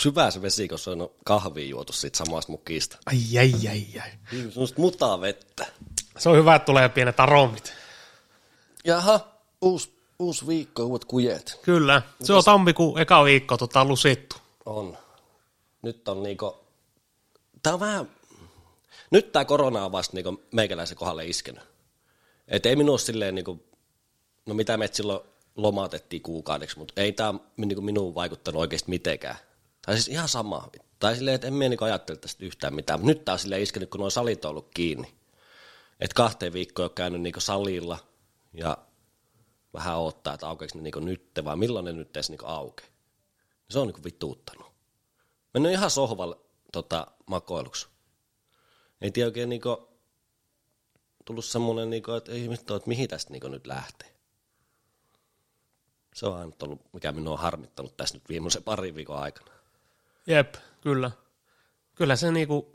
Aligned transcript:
Onko 0.00 0.10
hyvä 0.10 0.30
se 0.30 0.42
vesi, 0.42 0.68
kun 0.68 0.78
se 0.78 0.90
on 0.90 1.10
kahvia 1.24 1.66
juotu 1.66 1.92
siitä 1.92 2.18
samasta 2.18 2.52
mukista? 2.52 2.98
Ai, 3.06 3.38
ai, 3.38 3.52
ai, 3.68 3.86
ai. 4.02 4.10
Semmoista 4.50 4.80
mutaa 4.80 5.20
vettä. 5.20 5.66
Se 6.18 6.28
on 6.28 6.36
hyvä, 6.36 6.54
että 6.54 6.66
tulee 6.66 6.88
pienet 6.88 7.20
aromit. 7.20 7.72
Jaha, 8.84 9.20
uusi, 9.60 9.92
uusi 10.18 10.46
viikko, 10.46 10.84
uudet 10.84 11.04
kujet. 11.04 11.60
Kyllä. 11.62 12.02
Se 12.22 12.32
on 12.32 12.44
tammikuun 12.44 13.00
eka 13.00 13.24
viikko 13.24 13.56
tota, 13.56 13.84
lusittu. 13.84 14.36
On. 14.66 14.98
Nyt 15.82 16.08
on 16.08 16.22
niinku... 16.22 16.56
Tää 17.62 17.74
on 17.74 17.80
vähän... 17.80 18.10
Nyt 19.10 19.32
tää 19.32 19.44
korona 19.44 19.84
on 19.84 19.92
vasta 19.92 20.16
niinku 20.16 20.42
meikäläisen 20.52 20.96
kohdalle 20.96 21.26
iskenyt. 21.26 21.62
Et 22.48 22.66
ei 22.66 22.76
minua 22.76 22.98
silleen 22.98 23.34
niinku... 23.34 23.64
No 24.46 24.54
mitä 24.54 24.76
me 24.76 24.88
silloin 24.92 25.20
lomautettiin 25.56 26.22
kuukaudeksi, 26.22 26.78
mutta 26.78 27.00
ei 27.00 27.12
tää 27.12 27.34
niinku 27.56 27.82
minuun 27.82 28.14
vaikuttanut 28.14 28.60
oikeasti 28.60 28.90
mitenkään. 28.90 29.36
Tai 29.90 29.96
siis 29.96 30.08
ihan 30.08 30.28
sama. 30.28 30.68
Tai 30.98 31.16
silleen, 31.16 31.34
että 31.34 31.46
en 31.46 31.54
mie 31.54 31.68
niinku 31.68 31.84
ajattele 31.84 32.18
tästä 32.18 32.44
yhtään 32.44 32.74
mitään. 32.74 33.00
Mutta 33.00 33.06
nyt 33.06 33.24
tää 33.24 33.32
on 33.32 33.38
silleen 33.38 33.62
iskenyt, 33.62 33.90
kun 33.90 34.00
nuo 34.00 34.10
salit 34.10 34.44
on 34.44 34.50
ollut 34.50 34.70
kiinni. 34.74 35.14
Et 36.00 36.14
kahteen 36.14 36.52
viikkoon 36.52 36.88
on 36.88 36.94
käynyt 36.94 37.20
niinku 37.20 37.40
salilla 37.40 37.98
ja 38.52 38.78
vähän 39.74 39.98
odottaa, 39.98 40.34
että 40.34 40.48
aukeeko 40.48 40.78
ne 40.78 40.82
niinku 40.82 41.00
nyt, 41.00 41.30
vai 41.44 41.56
milloin 41.56 41.84
ne 41.84 41.92
nyt 41.92 42.16
edes 42.16 42.30
niinku 42.30 42.46
auke. 42.46 42.84
Se 43.70 43.78
on 43.78 43.86
niinku 43.86 44.04
vituuttanut. 44.04 44.72
Mennyt 45.54 45.72
ihan 45.72 45.90
sohvalle 45.90 46.36
tota, 46.72 47.06
makoiluksi. 47.26 47.88
Ei 49.00 49.10
tiedä 49.10 49.26
oikein 49.26 49.48
niinku, 49.48 49.88
tullut 51.24 51.44
semmoinen, 51.44 51.90
niinku, 51.90 52.12
että 52.12 52.32
mitään, 52.32 52.76
että 52.76 52.88
mihin 52.88 53.08
tästä 53.08 53.32
niinku 53.32 53.48
nyt 53.48 53.66
lähtee. 53.66 54.14
Se 56.14 56.26
on 56.26 56.36
aina 56.36 56.52
ollut, 56.62 56.80
mikä 56.92 57.12
minua 57.12 57.32
on 57.32 57.38
harmittanut 57.38 57.96
tässä 57.96 58.14
nyt 58.14 58.28
viimeisen 58.28 58.62
parin 58.62 58.94
viikon 58.94 59.18
aikana. 59.18 59.49
Jep, 60.30 60.54
kyllä. 60.80 61.10
Kyllä 61.94 62.16
se 62.16 62.32
niinku, 62.32 62.72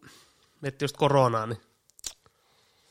miettii 0.61 0.84
just 0.84 0.98
koronaa, 0.98 1.45
niin 1.45 1.62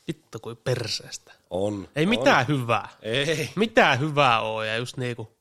vittu 0.07 0.39
kuin 0.39 0.57
perseestä. 0.57 1.33
On. 1.49 1.87
Ei 1.95 2.03
on. 2.03 2.09
mitään 2.09 2.47
hyvää. 2.47 2.89
Ei. 3.01 3.49
Mitään 3.55 3.99
hyvää 3.99 4.41
ole, 4.41 4.67
ja 4.67 4.77
just 4.77 4.97
niinku 4.97 5.37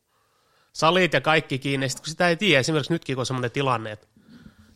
salit 0.73 1.13
ja 1.13 1.21
kaikki 1.21 1.59
kiinni. 1.59 1.89
Sitten 1.89 2.03
kun 2.05 2.11
sitä 2.11 2.29
ei 2.29 2.37
tiedä, 2.37 2.61
esimerkiksi 2.61 2.93
nytkin 2.93 3.17
kun 3.17 3.21
on 3.23 3.27
semmoinen 3.27 3.51
tilanne, 3.51 3.93
että 3.93 4.07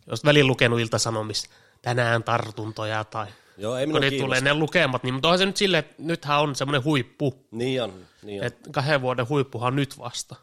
jos 0.07 0.25
välin 0.25 0.47
lukenut 0.47 0.81
iltasanomissa, 0.81 1.51
tänään 1.83 2.25
tartuntoja 2.25 3.05
tai 3.05 3.27
Joo, 3.57 3.77
ei 3.77 3.87
kun 3.87 4.01
ne 4.01 4.11
tulee 4.11 4.41
ne 4.41 4.55
lukemat, 4.55 5.03
niin 5.03 5.15
mutta 5.15 5.29
onhan 5.29 5.39
se 5.39 5.47
nyt 5.47 5.57
silleen, 5.57 5.79
että 5.85 5.95
nythän 5.99 6.41
on 6.41 6.55
semmoinen 6.55 6.85
huippu, 6.85 7.47
Niin 7.51 7.83
on, 7.83 7.93
niin 8.23 8.41
on. 8.41 8.47
että 8.47 8.71
kahden 8.73 9.01
vuoden 9.03 9.29
huippuhan 9.29 9.67
on 9.67 9.77
nyt 9.77 9.99
vasta 9.99 10.37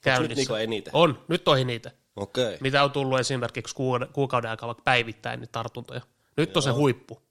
käynnissä. 0.00 0.34
niinku 0.34 0.54
eniten? 0.54 0.90
On, 0.96 1.24
nyt 1.28 1.48
on 1.48 1.58
eniten. 1.60 1.92
Okei. 2.18 2.56
Mitä 2.60 2.84
on 2.84 2.90
tullut 2.90 3.18
esimerkiksi 3.20 3.74
kuukauden, 4.12 4.50
aikaa 4.50 4.66
vaikka 4.66 4.82
päivittäin 4.84 5.40
niin 5.40 5.48
tartuntoja. 5.52 6.00
Nyt 6.36 6.56
on 6.56 6.62
se 6.62 6.70
huippu. 6.70 7.22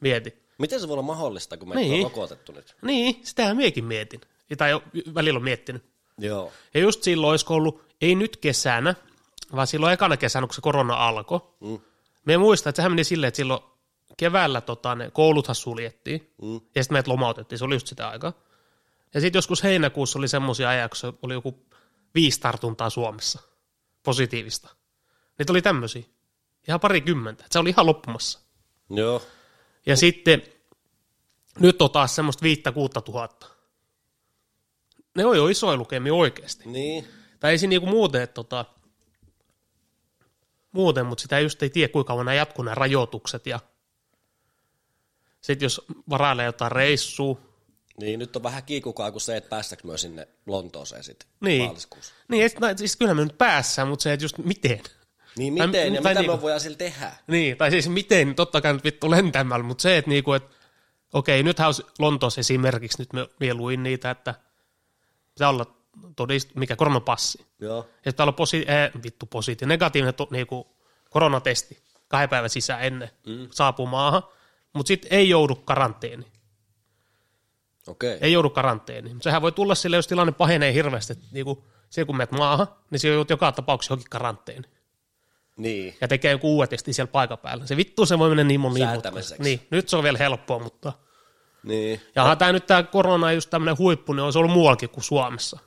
Mieti. 0.00 0.42
Miten 0.58 0.80
se 0.80 0.88
voi 0.88 0.92
olla 0.94 1.02
mahdollista, 1.02 1.56
kun 1.56 1.68
me 1.68 1.74
Niin. 1.74 2.04
on 2.06 2.10
rokotettu 2.10 2.52
nyt? 2.52 2.76
Niin, 2.82 3.20
sitähän 3.22 3.56
miekin 3.56 3.84
mietin. 3.84 4.20
Tai 4.58 4.80
välillä 5.14 5.36
on 5.36 5.44
miettinyt. 5.44 5.84
Joo. 6.18 6.52
Ja 6.74 6.80
just 6.80 7.02
silloin 7.02 7.30
olisiko 7.30 7.54
ollut, 7.54 7.82
ei 8.00 8.14
nyt 8.14 8.36
kesänä, 8.36 8.94
vaan 9.56 9.66
silloin 9.66 9.92
ekana 9.92 10.16
kesänä, 10.16 10.46
kun 10.46 10.54
se 10.54 10.60
korona 10.60 10.94
alkoi. 10.94 11.40
Mm. 11.60 11.78
Me 12.24 12.36
muistan, 12.36 12.70
että 12.70 12.76
sehän 12.76 12.92
meni 12.92 13.04
silleen, 13.04 13.28
että 13.28 13.36
silloin 13.36 13.60
keväällä 14.16 14.60
tota, 14.60 14.94
ne 14.94 15.10
kouluthan 15.10 15.54
suljettiin, 15.54 16.32
Mm. 16.42 16.54
ja 16.54 16.82
sitten 16.82 16.94
meidät 16.94 17.06
lomautettiin, 17.08 17.58
se 17.58 17.64
oli 17.64 17.74
just 17.74 17.86
sitä 17.86 18.08
aikaa. 18.08 18.32
Ja 19.14 19.20
sitten 19.20 19.38
joskus 19.38 19.62
heinäkuussa 19.62 20.18
oli 20.18 20.28
semmoisia 20.28 20.68
ajaksi, 20.68 21.06
oli 21.22 21.32
joku 21.34 21.58
viisi 22.14 22.40
tartuntaa 22.40 22.90
Suomessa, 22.90 23.40
positiivista. 24.02 24.74
Niitä 25.38 25.52
oli 25.52 25.62
tämmöisiä, 25.62 26.02
ihan 26.68 26.80
parikymmentä, 26.80 27.44
se 27.50 27.58
oli 27.58 27.70
ihan 27.70 27.86
loppumassa. 27.86 28.40
Joo. 28.90 29.22
Ja 29.86 29.96
sitten 29.96 30.42
nyt 31.58 31.82
on 31.82 31.90
taas 31.90 32.14
semmoista 32.14 32.42
viittä 32.42 32.72
kuutta 32.72 33.00
tuhatta. 33.00 33.46
Ne 35.14 35.24
on 35.24 35.36
jo 35.36 35.48
isoja 35.48 35.76
lukemia 35.76 36.14
oikeasti. 36.14 36.68
Niin. 36.68 37.08
Tai 37.40 37.50
ei 37.50 37.58
siinä 37.58 37.70
niinku 37.70 37.86
muuten, 37.86 38.22
että 38.22 38.34
tota, 38.34 38.64
muuten, 40.72 41.06
mutta 41.06 41.22
sitä 41.22 41.40
just 41.40 41.62
ei 41.62 41.70
tiedä, 41.70 41.92
kuinka 41.92 42.08
kauan 42.08 42.26
nämä 42.26 42.34
jatkuu 42.34 42.64
nämä 42.64 42.74
rajoitukset. 42.74 43.46
Ja 43.46 43.60
sitten 45.40 45.66
jos 45.66 45.80
varailee 46.10 46.46
jotain 46.46 46.72
reissua, 46.72 47.40
Niin, 48.00 48.18
nyt 48.18 48.36
on 48.36 48.42
vähän 48.42 48.62
kiikukaa 48.62 49.10
kuin 49.10 49.20
se, 49.22 49.36
että 49.36 49.50
päästäkö 49.50 49.82
myös 49.86 50.00
sinne 50.00 50.28
Lontooseen 50.46 51.04
sitten 51.04 51.28
Niin. 51.40 51.64
maaliskuussa. 51.64 52.14
niin 52.28 52.46
et, 52.46 52.60
no, 52.60 52.66
siis 52.76 52.96
kyllä 52.96 53.14
me 53.14 53.24
nyt 53.24 53.38
päässään, 53.38 53.88
mutta 53.88 54.02
se, 54.02 54.12
että 54.12 54.24
just 54.24 54.38
miten. 54.38 54.80
Niin 55.36 55.56
Tai- 55.56 55.66
miten, 55.66 55.94
ja 55.94 56.02
tai 56.02 56.12
mitä 56.12 56.20
niinku- 56.20 56.36
me 56.36 56.42
voidaan 56.42 56.60
sillä 56.60 56.76
tehdä? 56.76 57.12
Niin, 57.26 57.56
tai 57.56 57.70
siis 57.70 57.88
miten, 57.88 58.26
niin 58.26 58.36
totta 58.36 58.60
kai 58.60 58.72
nyt 58.72 58.84
vittu 58.84 59.10
lentämällä, 59.10 59.64
mutta 59.64 59.82
se, 59.82 59.96
että 59.96 60.08
niinku, 60.08 60.32
et, 60.32 60.42
okei, 61.12 61.42
nythän 61.42 61.66
olisi 61.68 61.82
Lontoossa 61.98 62.40
esimerkiksi, 62.40 62.98
nyt 63.02 63.12
me, 63.12 63.28
me 63.40 63.54
luin 63.54 63.82
niitä, 63.82 64.10
että 64.10 64.34
pitää 65.34 65.48
olla 65.48 65.66
todist, 66.16 66.54
mikä 66.54 66.76
koronapassi. 66.76 67.46
Joo. 67.60 67.88
Ja 68.04 68.12
pitää 68.12 68.24
olla 68.24 68.32
posi, 68.32 68.66
äh, 68.70 69.02
vittu 69.02 69.26
positiivinen, 69.26 69.74
negatiivinen 69.74 70.14
to, 70.14 70.28
niinku, 70.30 70.76
koronatesti 71.10 71.78
kahden 72.08 72.28
päivän 72.28 72.50
sisään 72.50 72.82
ennen 72.84 73.10
mm. 73.26 73.48
saapuu 73.50 73.86
maahan, 73.86 74.22
mutta 74.72 74.88
sitten 74.88 75.12
ei 75.12 75.28
joudu 75.28 75.54
karanteeni. 75.54 76.26
Okei. 77.86 78.18
Ei 78.20 78.32
joudu 78.32 78.50
karanteeniin. 78.50 79.22
Sehän 79.22 79.42
voi 79.42 79.52
tulla 79.52 79.74
sille, 79.74 79.96
jos 79.96 80.06
tilanne 80.06 80.32
pahenee 80.32 80.72
hirveästi, 80.72 81.12
että 81.12 81.24
niinku, 81.32 81.64
se 81.90 82.04
kun 82.04 82.16
menet 82.16 82.32
maahan, 82.32 82.66
niin 82.90 83.00
se 83.00 83.08
joudut 83.08 83.30
joka 83.30 83.52
tapauksessa 83.52 83.92
johonkin 83.92 84.10
karanteeni. 84.10 84.68
Niin. 85.56 85.96
Ja 86.00 86.08
tekee 86.08 86.30
joku 86.30 86.54
uudet 86.56 86.70
testi 86.70 86.92
siellä 86.92 87.10
paikan 87.12 87.38
päällä. 87.38 87.66
Se 87.66 87.76
vittu 87.76 88.06
se 88.06 88.18
voi 88.18 88.28
mennä 88.28 88.44
niin 88.44 88.60
moni 88.60 88.80
Säätämiseksi. 88.80 89.42
Niin, 89.42 89.66
nyt 89.70 89.88
se 89.88 89.96
on 89.96 90.04
vielä 90.04 90.18
helppoa, 90.18 90.58
mutta... 90.58 90.92
Niin. 91.62 92.00
Ja 92.14 92.22
onhan 92.22 92.38
tämä 92.38 92.52
nyt 92.52 92.66
tämä 92.66 92.82
korona 92.82 93.32
just 93.32 93.50
tämmöinen 93.50 93.78
huippu, 93.78 94.12
niin 94.12 94.22
on 94.22 94.32
se 94.32 94.38
ollut 94.38 94.52
muuallakin 94.52 94.88
kuin 94.88 95.04
Suomessa. 95.04 95.58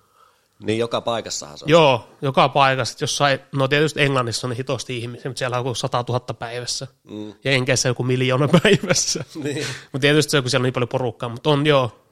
Niin 0.63 0.79
joka 0.79 1.01
paikassahan 1.01 1.57
se 1.57 1.65
on. 1.65 1.69
Joo, 1.69 2.09
joka 2.21 2.49
paikassa. 2.49 2.97
Jossain, 3.01 3.39
no 3.55 3.67
tietysti 3.67 4.01
Englannissa 4.01 4.47
on 4.47 4.49
niin 4.49 4.57
hitosti 4.57 4.97
ihmisiä, 4.97 5.29
mutta 5.29 5.39
siellä 5.39 5.57
on 5.57 5.59
joku 5.59 5.75
100 5.75 6.05
000 6.09 6.19
päivässä. 6.19 6.87
Mm. 7.03 7.33
Ja 7.43 7.51
Enkeissä 7.51 7.89
joku 7.89 8.03
miljoona 8.03 8.47
päivässä. 8.63 9.23
Niin. 9.43 9.65
mutta 9.91 9.99
tietysti 10.01 10.31
se, 10.31 10.41
kun 10.41 10.49
siellä 10.49 10.61
on 10.61 10.65
niin 10.65 10.73
paljon 10.73 10.89
porukkaa, 10.89 11.29
mutta 11.29 11.49
on 11.49 11.65
joo. 11.65 12.04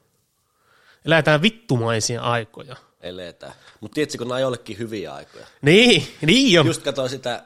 Eletään 1.04 1.42
vittumaisia 1.42 2.22
aikoja. 2.22 2.76
Eletään. 3.00 3.52
Mutta 3.80 3.94
tiedätkö, 3.94 4.18
kun 4.18 4.28
nämä 4.28 4.36
on 4.36 4.42
jollekin 4.42 4.78
hyviä 4.78 5.14
aikoja. 5.14 5.46
Niin, 5.62 6.08
niin 6.26 6.60
on. 6.60 6.66
Just 6.66 6.82
katsoin 6.82 7.10
sitä, 7.10 7.42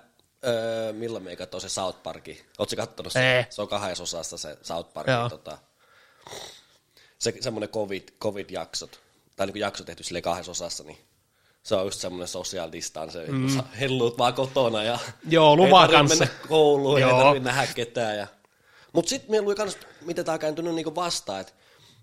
öö, 0.46 0.92
milloin 0.92 1.24
me 1.24 1.36
katsoin 1.36 1.60
se 1.60 1.69
South 1.69 2.02
Parki. 2.02 2.44
Oletko 2.58 2.76
kattonut 2.76 3.12
sen? 3.12 3.24
Ei. 3.24 3.44
Se 3.50 3.62
on 3.62 3.69
kahdessa 3.69 4.02
osassa 4.02 4.38
se 4.38 4.58
South 4.62 4.92
Parki. 4.92 5.12
Tota, 5.30 5.58
se, 7.19 7.34
semmoinen 7.41 7.69
COVID, 7.69 8.08
COVID-jaksot, 8.20 9.00
tai 9.36 9.46
niin 9.46 9.60
jakso 9.60 9.84
tehty 9.84 10.02
sille 10.02 10.22
kahdessa 10.22 10.50
osassa, 10.50 10.84
niin 10.84 10.98
se 11.62 11.75
on 11.75 11.84
just 11.84 12.00
semmoinen 12.00 12.28
social 12.28 12.72
distance, 12.72 13.26
mm. 13.28 13.62
helluut 13.80 14.19
vaan 14.19 14.34
kotona 14.34 14.82
ja 14.82 14.98
Joo, 15.28 15.56
tarvitse 15.56 15.96
kanssa. 15.96 16.25
mennä 16.25 16.34
kouluun, 16.48 17.00
Joo. 17.00 17.10
ei 17.10 17.25
tarvitse 17.25 17.48
nähdä 17.48 17.66
ketään. 17.75 18.16
Ja... 18.16 18.26
Mutta 18.92 19.08
sitten 19.08 19.30
me 19.30 19.40
luin 19.40 19.56
kans, 19.56 19.78
miten 20.00 20.25
tämä 20.25 20.34
on 20.34 20.40
kääntynyt 20.40 20.75
niinku 20.75 20.94
vastaan, 20.94 21.40
että 21.40 21.52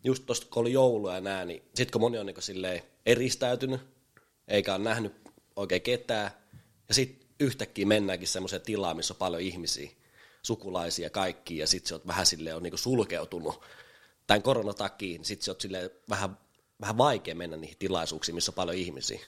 just 0.05 0.25
tuosta 0.25 0.47
kun 0.49 0.61
oli 0.61 0.73
joulu 0.73 1.09
ja 1.09 1.22
nää, 1.22 1.46
niin 1.46 1.61
sitten 1.61 1.91
kun 1.91 2.02
moni 2.02 2.17
on 2.17 2.25
niinku 2.25 2.41
silleen 2.41 2.81
eristäytynyt, 3.05 3.81
eikä 4.47 4.75
ole 4.75 4.84
nähnyt 4.84 5.13
oikein 5.55 5.81
ketään, 5.81 6.31
ja 6.87 6.93
sitten 6.93 7.28
yhtäkkiä 7.40 7.85
mennäänkin 7.85 8.28
semmoiseen 8.28 8.61
tilaan, 8.61 8.96
missä 8.96 9.13
on 9.13 9.17
paljon 9.17 9.41
ihmisiä, 9.41 9.90
sukulaisia 10.41 11.09
kaikki, 11.09 11.57
ja 11.57 11.67
sitten 11.67 11.90
se 11.90 11.96
on 11.96 12.02
vähän 12.07 12.25
silleen 12.25 12.55
on 12.55 12.63
niinku 12.63 12.78
sulkeutunut 12.78 13.61
tämän 14.28 14.41
koronan 14.41 14.75
takia, 14.75 15.17
niin 15.17 15.25
sitten 15.25 15.46
se 15.46 15.52
on 15.52 15.57
silleen 15.59 15.90
vähän, 16.09 16.37
vähän 16.81 16.97
vaikea 16.97 17.35
mennä 17.35 17.57
niihin 17.57 17.78
tilaisuuksiin, 17.78 18.35
missä 18.35 18.52
on 18.52 18.55
paljon 18.55 18.78
ihmisiä. 18.78 19.19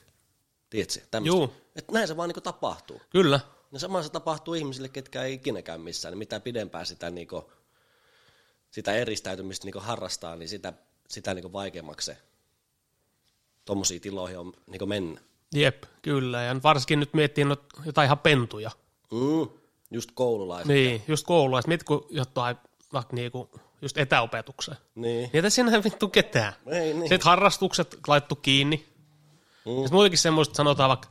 Tiedätkö? 0.70 1.00
Tämmöstä. 1.10 1.36
Juu. 1.36 1.52
Että 1.76 1.92
näin 1.92 2.08
se 2.08 2.16
vaan 2.16 2.28
niinku 2.28 2.40
tapahtuu. 2.40 3.00
Kyllä. 3.10 3.40
Ja 3.72 3.78
sama 3.78 4.02
se 4.02 4.08
tapahtuu 4.08 4.54
ihmisille, 4.54 4.88
ketkä 4.88 5.22
ei 5.22 5.34
ikinä 5.34 5.62
käy 5.62 5.78
missään. 5.78 6.12
Niin 6.12 6.18
mitä 6.18 6.40
pidempään 6.40 6.86
sitä, 6.86 7.10
niinku, 7.10 7.52
sitä 8.70 8.92
eristäytymistä 8.92 9.66
niinku 9.66 9.80
harrastaa, 9.80 10.36
niin 10.36 10.48
sitä, 10.48 10.72
sitä 11.08 11.34
niinku 11.34 11.52
vaikeammaksi 11.52 12.06
se 12.06 12.16
tuommoisiin 13.68 14.00
tiloihin 14.00 14.38
on 14.38 14.52
niinku 14.66 14.86
mennä. 14.86 15.20
Jep, 15.54 15.84
kyllä. 16.02 16.42
Ja 16.42 16.56
varsinkin 16.62 17.00
nyt 17.00 17.14
miettii 17.14 17.44
not, 17.44 17.62
jotain 17.86 18.06
ihan 18.06 18.18
pentuja. 18.18 18.70
Mm, 19.12 19.48
just 19.90 20.10
koululaiset. 20.14 20.68
Niin, 20.68 21.02
just 21.08 21.26
koulua. 21.26 21.60
Mieti, 21.66 21.84
kun 21.84 22.06
jotain 22.10 22.56
vaikka 22.92 23.16
niinku, 23.16 23.50
just 23.82 23.98
etäopetukseen. 23.98 24.78
Niin. 24.94 25.30
Niitä 25.32 25.50
siinä 25.50 25.72
ei 25.72 25.84
vittu 25.84 26.08
ketään. 26.08 26.52
Ei 26.66 26.94
niin. 26.94 27.08
Sitten 27.08 27.24
harrastukset 27.24 27.98
laittu 28.06 28.36
kiinni. 28.36 28.76
Mm. 29.64 29.72
Sitten 29.72 29.92
muutenkin 29.92 30.18
semmoista, 30.18 30.54
sanotaan 30.54 30.88
vaikka 30.88 31.08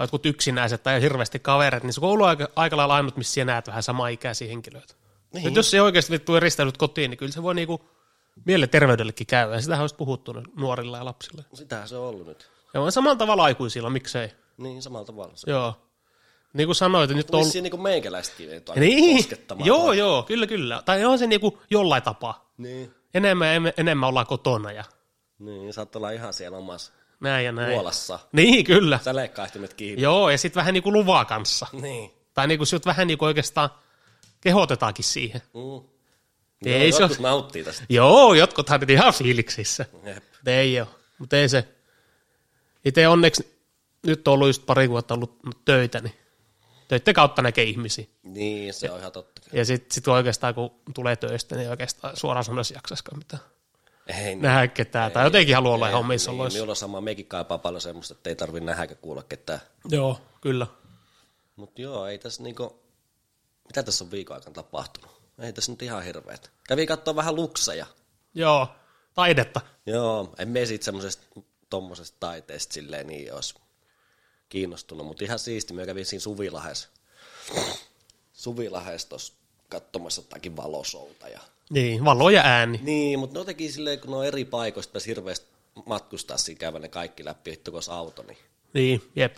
jotkut 0.00 0.26
yksinäiset 0.26 0.82
tai 0.82 1.02
hirveästi 1.02 1.38
kaverit, 1.38 1.82
niin 1.82 1.92
se 1.92 2.00
koulu 2.00 2.22
on 2.22 2.28
aika, 2.28 2.48
aika 2.56 2.76
lailla 2.76 2.94
ainut, 2.94 3.16
missä 3.16 3.34
sinä 3.34 3.52
näet 3.52 3.66
vähän 3.66 3.82
samaikäisiä 3.82 4.48
henkilöitä. 4.48 4.94
Niin. 5.44 5.54
Jos 5.54 5.70
se 5.70 5.82
oikeasti 5.82 6.12
vittu 6.12 6.36
eristäydyt 6.36 6.76
kotiin, 6.76 7.10
niin 7.10 7.18
kyllä 7.18 7.32
se 7.32 7.42
voi 7.42 7.54
niinku 7.54 7.80
mielenterveydellekin 8.44 9.26
käydä. 9.26 9.54
Ja 9.54 9.60
sitähän 9.60 9.82
olisi 9.82 9.94
puhuttu 9.94 10.34
nuorilla 10.56 10.96
ja 10.98 11.04
lapsilla. 11.04 11.42
Sitähän 11.54 11.88
se 11.88 11.96
on 11.96 12.08
ollut 12.08 12.26
nyt. 12.26 12.50
Ja 12.74 12.80
on 12.80 12.92
samalla 12.92 13.16
tavalla 13.16 13.44
aikuisilla, 13.44 13.90
miksei. 13.90 14.28
Niin, 14.56 14.82
samalla 14.82 15.04
tavalla. 15.06 15.32
Se. 15.36 15.50
Joo. 15.50 15.74
Niin 16.52 16.66
kuin 16.66 16.76
sanoit, 16.76 17.10
nyt 17.10 17.30
on... 17.34 17.44
Vissiin 17.44 17.62
niin 17.62 17.70
kuin 17.70 17.80
meikäläisetkin 17.80 18.50
ei 18.50 18.60
Niin, 18.76 19.16
koskettamaan. 19.16 19.66
joo, 19.66 19.92
joo, 19.92 20.22
kyllä, 20.22 20.46
kyllä. 20.46 20.82
Tai 20.84 21.04
on 21.04 21.18
se 21.18 21.26
niinku 21.26 21.58
jollain 21.70 22.02
tapaa. 22.02 22.50
Niin. 22.58 22.94
Enemmän, 23.14 23.62
em- 23.62 23.72
enemmän 23.76 24.08
ollaan 24.08 24.26
kotona 24.26 24.72
ja 24.72 24.84
Niin, 25.38 25.72
saat 25.72 25.96
olla 25.96 26.10
ihan 26.10 26.32
siellä 26.32 26.58
omassa 26.58 26.92
näin 27.20 27.44
ja 27.44 27.52
näin. 27.52 27.72
huolassa. 27.74 28.18
Niin, 28.32 28.64
kyllä. 28.64 28.98
Sälekkaihtimet 29.02 29.74
kiinni. 29.74 30.02
Joo, 30.02 30.30
ja 30.30 30.38
sitten 30.38 30.60
vähän 30.60 30.74
niinku 30.74 30.92
luvaa 30.92 31.24
kanssa. 31.24 31.66
Niin. 31.72 32.10
Tai 32.34 32.46
niinku 32.46 32.64
sut 32.64 32.86
vähän 32.86 33.06
niinku 33.06 33.24
oikeastaan 33.24 33.70
kehotetaankin 34.40 35.04
siihen. 35.04 35.42
Mm. 35.54 35.88
Ei 36.66 36.88
Joo, 36.88 36.96
se 36.98 37.02
jotkut 37.02 37.20
ole- 37.20 37.28
nauttii 37.28 37.64
tästä. 37.64 37.84
Joo, 37.88 38.34
jotkuthan 38.34 38.80
nyt 38.80 38.90
ihan 38.90 39.14
fiiliksissä. 39.14 39.86
Jep. 40.04 40.24
Ei 40.46 40.80
ole, 40.80 40.88
mutta 41.18 41.36
ei 41.36 41.48
se. 41.48 41.68
Itse 42.84 43.08
onneksi 43.08 43.56
nyt 44.06 44.28
on 44.28 44.34
ollut 44.34 44.46
just 44.48 44.66
pari 44.66 44.90
vuotta 44.90 45.14
ollut 45.14 45.38
töitä, 45.64 46.00
niin 46.00 46.14
töiden 46.88 47.14
kautta 47.14 47.42
näkee 47.42 47.64
ihmisiä. 47.64 48.04
Niin, 48.22 48.74
se 48.74 48.90
on 48.90 48.98
ihan 49.00 49.12
totta. 49.12 49.42
Ja 49.52 49.64
sitten 49.64 49.94
sit 49.94 50.08
oikeastaan 50.08 50.54
kun 50.54 50.70
tulee 50.94 51.16
töistä, 51.16 51.56
niin 51.56 51.70
oikeastaan 51.70 52.16
suoraan 52.16 52.44
sanoisi 52.44 52.74
jaksaisikaan 52.74 53.18
mitään 53.18 53.42
Ei, 54.06 54.24
niin. 54.24 54.42
nähdä 54.42 54.68
ketään. 54.68 55.12
Tai 55.12 55.24
jotenkin 55.24 55.54
haluaa 55.54 55.74
olla 55.74 55.86
Ei, 55.86 55.90
ihan 55.90 56.00
omissa 56.00 56.30
niin, 56.30 56.40
oloissa. 56.40 56.56
Minulla 56.56 56.72
on 56.72 56.76
sama, 56.76 57.00
mekin 57.00 57.26
kaipaa 57.26 57.58
paljon 57.58 57.80
semmoista, 57.80 58.14
että 58.14 58.30
ei 58.30 58.36
tarvi 58.36 58.60
nähdä 58.60 58.94
kuulla 58.94 59.22
ketään. 59.22 59.60
Joo, 59.88 60.20
kyllä. 60.40 60.66
Mutta 61.56 61.80
joo, 61.82 62.06
ei 62.06 62.18
tässä 62.18 62.42
niinku, 62.42 62.82
mitä 63.66 63.82
tässä 63.82 64.04
on 64.04 64.10
viikon 64.10 64.36
aikana 64.36 64.54
tapahtunut? 64.54 65.22
Ei 65.38 65.52
tässä 65.52 65.72
nyt 65.72 65.82
ihan 65.82 66.04
hirveet. 66.04 66.50
Kävi 66.68 66.86
katsoa 66.86 67.16
vähän 67.16 67.34
lukseja. 67.34 67.86
Joo, 68.34 68.68
taidetta. 69.14 69.60
Joo, 69.86 70.34
en 70.38 70.48
mene 70.48 70.66
siitä 70.66 70.84
semmoisesta 70.84 71.26
tommosesta 71.70 72.16
taiteesta 72.20 72.74
silleen 72.74 73.06
niin 73.06 73.34
olisi 73.34 73.54
kiinnostunut, 74.48 75.06
mutta 75.06 75.24
ihan 75.24 75.38
siisti. 75.38 75.74
Mä 75.74 75.86
kävin 75.86 76.06
siinä 76.06 76.20
Suvilahes, 76.20 76.88
Suvilahes 78.32 79.06
tuossa 79.06 79.32
katsomassa 79.68 80.22
jotakin 80.22 80.56
valosouta. 80.56 81.28
Ja... 81.28 81.40
Niin, 81.70 82.04
valo 82.04 82.30
ja 82.30 82.42
ääni. 82.44 82.80
Niin, 82.82 83.18
mutta 83.18 83.38
jotenkin 83.38 83.72
silleen, 83.72 84.00
kun 84.00 84.10
ne 84.10 84.16
on 84.16 84.26
eri 84.26 84.44
paikoista, 84.44 84.92
pääsi 84.92 85.06
hirveästi 85.08 85.46
matkustaa 85.86 86.36
siinä 86.36 86.58
käydä 86.58 86.78
ne 86.78 86.88
kaikki 86.88 87.24
läpi, 87.24 87.50
hitto 87.50 87.72
auto, 87.90 88.22
niin 88.22 88.38
Niin, 88.74 89.10
jep. 89.16 89.36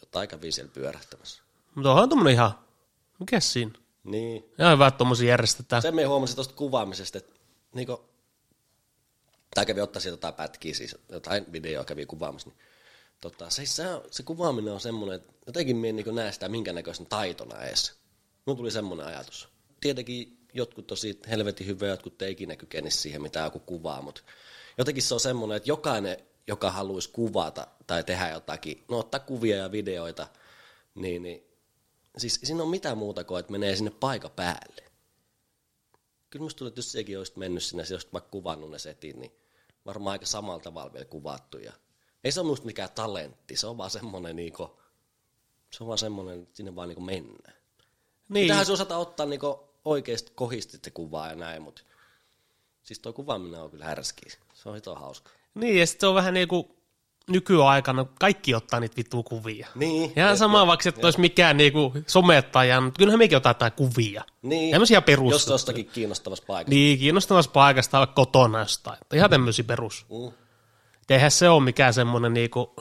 jotain 0.00 0.28
kävi 0.28 0.52
siellä 0.52 0.72
pyörähtämässä. 0.74 1.42
Mutta 1.74 1.90
onhan 1.90 2.08
tommonen 2.08 2.32
ihan, 2.32 2.58
mikäs 3.18 3.52
siinä? 3.52 3.72
Niin, 4.04 4.44
Ihan 4.58 4.72
hyvä, 4.72 4.86
että 4.86 4.98
tommosia 4.98 5.28
järjestetään. 5.28 5.82
sen 5.82 5.94
me 5.94 6.04
huomasin 6.04 6.36
tuosta 6.36 6.54
kuvaamisesta, 6.54 7.18
että 7.18 7.40
niinku, 7.74 8.04
tai 9.54 9.66
kävi 9.66 9.80
ottaa 9.80 10.00
sieltä 10.00 10.14
jotain 10.14 10.34
pätkiä, 10.34 10.74
siis 10.74 10.96
jotain 11.08 11.52
videoa 11.52 11.84
kävi 11.84 12.06
kuvaamassa, 12.06 12.48
niin 12.48 12.58
tota, 13.20 13.50
se, 13.50 13.66
se, 13.66 13.84
se 14.10 14.22
kuvaaminen 14.22 14.72
on 14.72 14.80
semmoinen, 14.80 15.16
että 15.16 15.32
jotenkin 15.46 15.76
minä 15.76 15.92
niin 15.92 16.14
näe 16.14 16.32
sitä 16.32 16.48
minkä 16.48 16.72
näköisenä 16.72 17.08
taitona 17.08 17.62
edes. 17.62 17.94
Minulla 18.46 18.58
tuli 18.58 18.70
semmoinen 18.70 19.06
ajatus. 19.06 19.48
Tietenkin 19.80 20.38
jotkut 20.54 20.86
tosi 20.86 21.20
helvetin 21.30 21.66
hyviä, 21.66 21.88
jotkut 21.88 22.22
ei 22.22 22.32
ikinä 22.32 22.56
kykenisi 22.56 22.98
siihen, 22.98 23.22
mitä 23.22 23.40
joku 23.40 23.58
kuvaa, 23.58 24.02
mutta 24.02 24.22
jotenkin 24.78 25.02
se 25.02 25.14
on 25.14 25.20
semmoinen, 25.20 25.56
että 25.56 25.70
jokainen, 25.70 26.16
joka 26.46 26.70
haluaisi 26.70 27.10
kuvata 27.12 27.66
tai 27.86 28.04
tehdä 28.04 28.30
jotakin, 28.30 28.84
no 28.88 28.98
ottaa 28.98 29.20
kuvia 29.20 29.56
ja 29.56 29.72
videoita, 29.72 30.26
niin, 30.94 31.22
niin 31.22 31.47
siis 32.16 32.40
siinä 32.42 32.62
on 32.62 32.68
mitään 32.68 32.98
muuta 32.98 33.24
kuin, 33.24 33.40
että 33.40 33.52
menee 33.52 33.76
sinne 33.76 33.90
paikan 33.90 34.30
päälle. 34.30 34.82
Kyllä 36.30 36.42
musta 36.42 36.58
tuntuu, 36.58 36.68
että 36.68 36.78
jos 36.78 36.92
sekin 36.92 37.18
olisi 37.18 37.32
mennyt 37.36 37.62
sinne, 37.62 37.84
se 37.84 37.94
olisi 37.94 38.08
vaikka 38.12 38.30
kuvannut 38.30 38.70
ne 38.70 38.78
setin, 38.78 39.20
niin 39.20 39.32
varmaan 39.86 40.12
aika 40.12 40.26
samalla 40.26 40.60
tavalla 40.60 40.92
vielä 40.92 41.04
kuvattu. 41.04 41.58
Ja 41.58 41.72
ei 42.24 42.32
se 42.32 42.40
ole 42.40 42.48
musta 42.48 42.66
mikään 42.66 42.90
talentti, 42.94 43.56
se 43.56 43.66
on 43.66 43.78
vaan 43.78 43.90
semmoinen 43.90 44.36
niinku, 44.36 44.80
se 45.70 45.84
on 45.84 45.86
vaan 45.86 45.98
semmoinen, 45.98 46.42
että 46.42 46.56
sinne 46.56 46.76
vaan 46.76 46.88
niinku 46.88 47.02
mennään. 47.02 47.54
Niin, 48.28 48.48
Tähän 48.48 48.66
se 48.66 48.72
osata 48.72 48.96
ottaa 48.96 49.26
niinku 49.26 49.68
oikeasti 49.84 50.32
kohisti 50.34 50.78
se 50.84 50.90
kuvaa 50.90 51.28
ja 51.28 51.34
näin, 51.34 51.62
mutta 51.62 51.82
siis 52.82 52.98
tuo 52.98 53.12
kuvaaminen 53.12 53.60
on 53.60 53.70
kyllä 53.70 53.84
härski. 53.84 54.30
Se 54.54 54.68
on 54.68 54.74
hito 54.74 54.94
hauska. 54.94 55.30
niin 55.54 55.78
ja 55.78 55.86
sitten 55.86 56.00
se 56.00 56.06
on 56.06 56.14
vähän 56.14 56.34
niinku 56.34 56.77
nykyaikana, 57.28 58.06
kaikki 58.20 58.54
ottaa 58.54 58.80
niitä 58.80 58.96
vittu 58.96 59.22
kuvia. 59.22 59.66
Niin. 59.74 60.12
Ihan 60.16 60.38
sama, 60.38 60.66
vaikka 60.66 60.88
et 60.88 60.96
jep. 60.96 61.04
olisi 61.04 61.20
mikään 61.20 61.56
niinku 61.56 61.92
somettaja, 62.06 62.80
mutta 62.80 62.98
kyllähän 62.98 63.18
mekin 63.18 63.36
ottaa 63.36 63.50
jotain 63.50 63.72
kuvia. 63.72 64.24
Niin. 64.42 64.70
Tämmöisiä 64.70 65.02
perus. 65.02 65.32
Jos 65.32 65.46
jostakin 65.46 65.86
kiinnostavassa 65.86 66.44
paikassa. 66.46 66.74
Niin, 66.74 66.98
kiinnostavassa 66.98 67.50
paikasta 67.50 67.98
vaikka 67.98 68.14
kotona 68.14 68.58
jostain. 68.58 68.98
Että 69.02 69.16
Ihan 69.16 69.30
tämmöisiä 69.30 69.64
perus. 69.64 70.06
Mm. 70.10 70.32
Eihän 71.10 71.30
se 71.30 71.48
ole 71.48 71.62
mikään 71.62 71.94
semmoinen 71.94 72.34
niinku... 72.34 72.76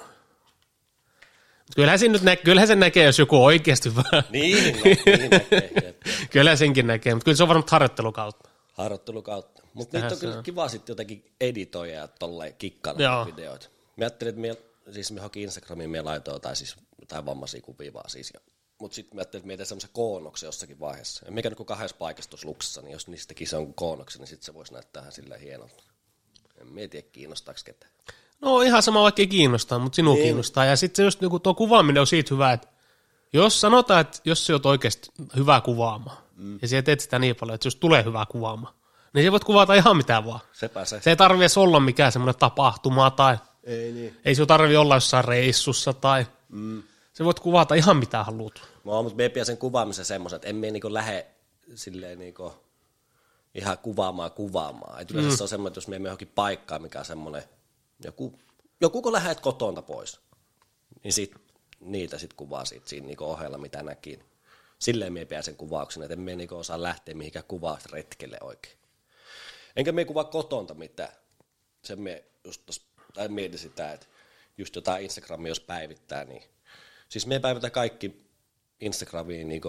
Kyllähän, 1.75 1.99
nyt 2.09 2.21
nä- 2.21 2.35
kyllähän 2.35 2.67
sen 2.67 2.79
näkee, 2.79 3.05
jos 3.05 3.19
joku 3.19 3.45
oikeasti 3.45 3.89
hyvä. 3.89 4.23
Niin, 4.29 4.63
niin 4.63 5.29
näkee, 5.31 5.71
jep. 5.83 5.97
Kyllähän 6.31 6.57
senkin 6.57 6.87
näkee, 6.87 7.13
mutta 7.13 7.25
kyllä 7.25 7.35
se 7.35 7.43
on 7.43 7.49
varmaan 7.49 7.67
harjoittelun 7.71 8.13
kautta. 8.13 8.49
Harjoittelun 8.73 9.23
kautta. 9.23 9.63
Mutta 9.73 9.97
niitä 9.97 10.13
on 10.13 10.19
kyllä 10.19 10.37
on. 10.37 10.43
kiva 10.43 10.67
sitten 10.67 10.93
jotenkin 10.93 11.25
editoida 11.41 11.93
ja 11.93 12.07
tolleen 12.07 12.55
näitä 12.85 13.25
videoita. 13.25 13.67
Mä 13.97 14.05
ajattelin, 14.05 14.29
että 14.29 14.41
mie, 14.41 14.57
siis 14.91 15.11
me 15.11 15.17
johonkin 15.17 15.43
Instagramiin 15.43 15.89
me 15.89 16.01
laitoin 16.01 16.41
tai 16.41 16.55
siis 16.55 16.75
jotain 16.99 17.25
vammaisia 17.25 17.61
kuvia 17.61 17.93
vaan 17.93 18.09
siis. 18.09 18.31
Ja, 18.33 18.39
mutta 18.79 18.95
sitten 18.95 19.15
mä 19.15 19.19
ajattelin, 19.19 19.41
että 19.41 19.47
mietin 19.47 19.65
semmoisen 19.65 19.89
koonnoksen 19.93 20.47
jossakin 20.47 20.79
vaiheessa. 20.79 21.25
Ja 21.25 21.31
mikä 21.31 21.49
nyt 21.49 21.57
kun 21.57 21.65
kahdessa 21.65 21.97
paikassa 21.97 22.29
tuossa 22.29 22.47
luksessa, 22.47 22.81
niin 22.81 22.91
jos 22.91 23.07
niistäkin 23.07 23.47
se 23.47 23.55
on 23.57 23.73
koonnoksen, 23.73 24.19
niin 24.19 24.27
sitten 24.27 24.45
se 24.45 24.53
voisi 24.53 24.73
näyttää 24.73 25.01
ihan 25.01 25.11
silleen 25.11 25.41
hienolta. 25.41 25.83
En 26.61 26.67
mieti, 26.67 27.01
kiinnostaako 27.11 27.59
ketään. 27.65 27.91
No 28.41 28.61
ihan 28.61 28.83
sama, 28.83 29.01
vaikka 29.01 29.21
ei 29.21 29.27
kiinnostaa, 29.27 29.79
mutta 29.79 29.95
sinua 29.95 30.13
Niin. 30.13 30.23
kiinnostaa. 30.23 30.65
Ja 30.65 30.75
sitten 30.75 31.05
just 31.05 31.21
niinku 31.21 31.39
tuo 31.39 31.53
kuvaaminen 31.53 32.01
on 32.01 32.07
siitä 32.07 32.33
hyvä, 32.33 32.53
että 32.53 32.67
jos 33.33 33.61
sanotaan, 33.61 34.01
että 34.01 34.19
jos 34.25 34.45
sä 34.45 34.53
oot 34.53 34.65
oikeasti 34.65 35.09
hyvä 35.35 35.61
kuvaamaan, 35.61 36.17
mm. 36.35 36.59
ja 36.61 36.67
sä 36.67 36.81
teet 36.81 36.99
sitä 36.99 37.19
niin 37.19 37.35
paljon, 37.35 37.55
että 37.55 37.67
jos 37.67 37.75
tulee 37.75 38.03
hyvä 38.03 38.25
kuvaamaan, 38.31 38.73
niin 39.13 39.25
sä 39.25 39.31
voit 39.31 39.43
kuvata 39.43 39.73
ihan 39.73 39.97
mitä 39.97 40.25
vaan. 40.25 40.39
Sepä 40.53 40.85
se. 40.85 41.01
Se 41.01 41.09
ei 41.09 41.15
tarvi 41.15 41.39
edes 41.43 41.57
olla 41.57 41.79
mikään 41.79 42.11
semmoinen 42.11 42.39
tapahtuma 42.39 43.11
tai 43.11 43.37
Ei 43.67 43.91
niin. 43.91 44.17
ei 44.25 44.35
sinun 44.35 44.47
tarvi 44.47 44.77
olla 44.77 44.95
jossain 44.95 45.25
reissussa 45.25 45.93
tai 45.93 46.25
mm. 46.49 46.83
sä 47.13 47.25
voit 47.25 47.39
kuvata 47.39 47.75
ihan 47.75 47.97
mitä 47.97 48.23
haluat. 48.23 48.61
No, 48.83 49.03
mutta 49.03 49.17
me 49.17 49.45
sen 49.45 49.57
kuvaamisen 49.57 50.05
semmoisen, 50.05 50.35
että 50.35 50.47
en 50.47 50.55
mie 50.55 50.71
niinku 50.71 50.93
lähde 50.93 51.27
silleen 51.75 52.19
niinku 52.19 52.53
ihan 53.55 53.77
kuvaamaan 53.77 54.31
kuvaamaan. 54.31 55.01
Et 55.01 55.11
yleensä 55.11 55.31
mm. 55.31 55.37
se 55.37 55.43
on 55.43 55.49
semmoinen, 55.49 55.71
että 55.71 55.77
jos 55.77 55.87
me 55.87 55.91
menemme 55.91 56.07
johonkin 56.07 56.31
paikkaan, 56.35 56.81
mikä 56.81 56.99
on 56.99 57.05
semmoinen, 57.05 57.43
joku, 58.03 58.39
joku 58.81 59.01
kun 59.01 59.13
lähdet 59.13 59.39
kotonta 59.39 59.81
pois, 59.81 60.19
niin 61.03 61.13
sit, 61.13 61.35
niitä 61.79 62.17
sit 62.17 62.33
kuvaa 62.33 62.65
siitä 62.65 62.89
siinä 62.89 63.07
niinku 63.07 63.25
ohella, 63.25 63.57
mitä 63.57 63.83
näki. 63.83 64.19
Silleen 64.79 65.13
me 65.13 65.27
sen 65.41 65.55
kuvauksen, 65.55 66.03
että 66.03 66.13
en 66.13 66.19
me 66.19 66.35
niinku 66.35 66.55
osaa 66.55 66.81
lähteä 66.81 67.15
mihinkään 67.15 67.45
kuvausretkelle 67.47 68.37
oikein. 68.41 68.77
Enkä 69.75 69.91
me 69.91 70.05
kuvaa 70.05 70.23
kotonta 70.23 70.73
mitään. 70.73 71.13
Se 71.83 71.95
me 71.95 72.23
just 72.43 72.61
tos, 72.65 72.86
tai 73.17 73.27
mietin 73.27 73.59
sitä, 73.59 73.91
että 73.91 74.05
just 74.57 74.75
jotain 74.75 75.03
Instagramia 75.03 75.49
jos 75.49 75.59
päivittää, 75.59 76.25
niin 76.25 76.43
siis 77.09 77.27
me 77.27 77.39
päivitän 77.39 77.71
kaikki 77.71 78.27
Instagramiin, 78.79 79.47
niin 79.47 79.61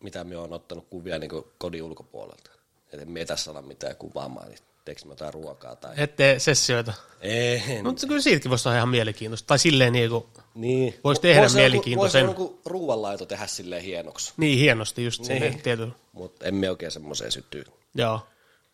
mitä 0.00 0.24
me 0.24 0.36
on 0.36 0.52
ottanut 0.52 0.86
kuvia 0.90 1.18
niin 1.18 1.30
kodin 1.58 1.82
ulkopuolelta. 1.82 2.50
Et 2.92 3.00
en 3.00 3.10
me 3.10 3.24
tässä 3.24 3.50
ala 3.50 3.62
mitään 3.62 3.96
kuvaamaan, 3.96 4.48
niin 4.48 4.58
teekö 4.84 5.04
me 5.04 5.12
jotain 5.12 5.34
ruokaa 5.34 5.76
tai... 5.76 5.94
Ette 5.96 6.34
sessioita. 6.38 6.94
Ei, 7.20 7.82
Mutta 7.82 8.06
kyllä 8.06 8.20
siitäkin 8.20 8.50
voisi 8.50 8.68
olla 8.68 8.76
ihan 8.76 8.88
mielenkiintoista. 8.88 9.46
Tai 9.46 9.58
silleen 9.58 9.92
niin 9.92 10.10
kuin, 10.10 10.24
niin. 10.54 10.94
Voisi 11.04 11.20
tehdä 11.20 11.40
Voisi 11.40 11.56
mielenkiintoisen. 11.56 12.26
Voisi 12.26 12.40
joku 12.40 12.60
ruoanlaito 12.64 13.26
tehdä 13.26 13.46
silleen 13.46 13.82
hienoksi, 13.82 14.32
niin 14.36 14.58
hienosti 14.58 15.04
just 15.04 15.28
niin. 15.28 15.42
Niin. 15.42 15.62
tietyllä. 15.62 15.92
mutta 16.12 16.46
emme 16.46 16.70
oikein 16.70 16.92
semmoiseen 16.92 17.32
sytyy. 17.32 17.64
Joo, 17.94 18.20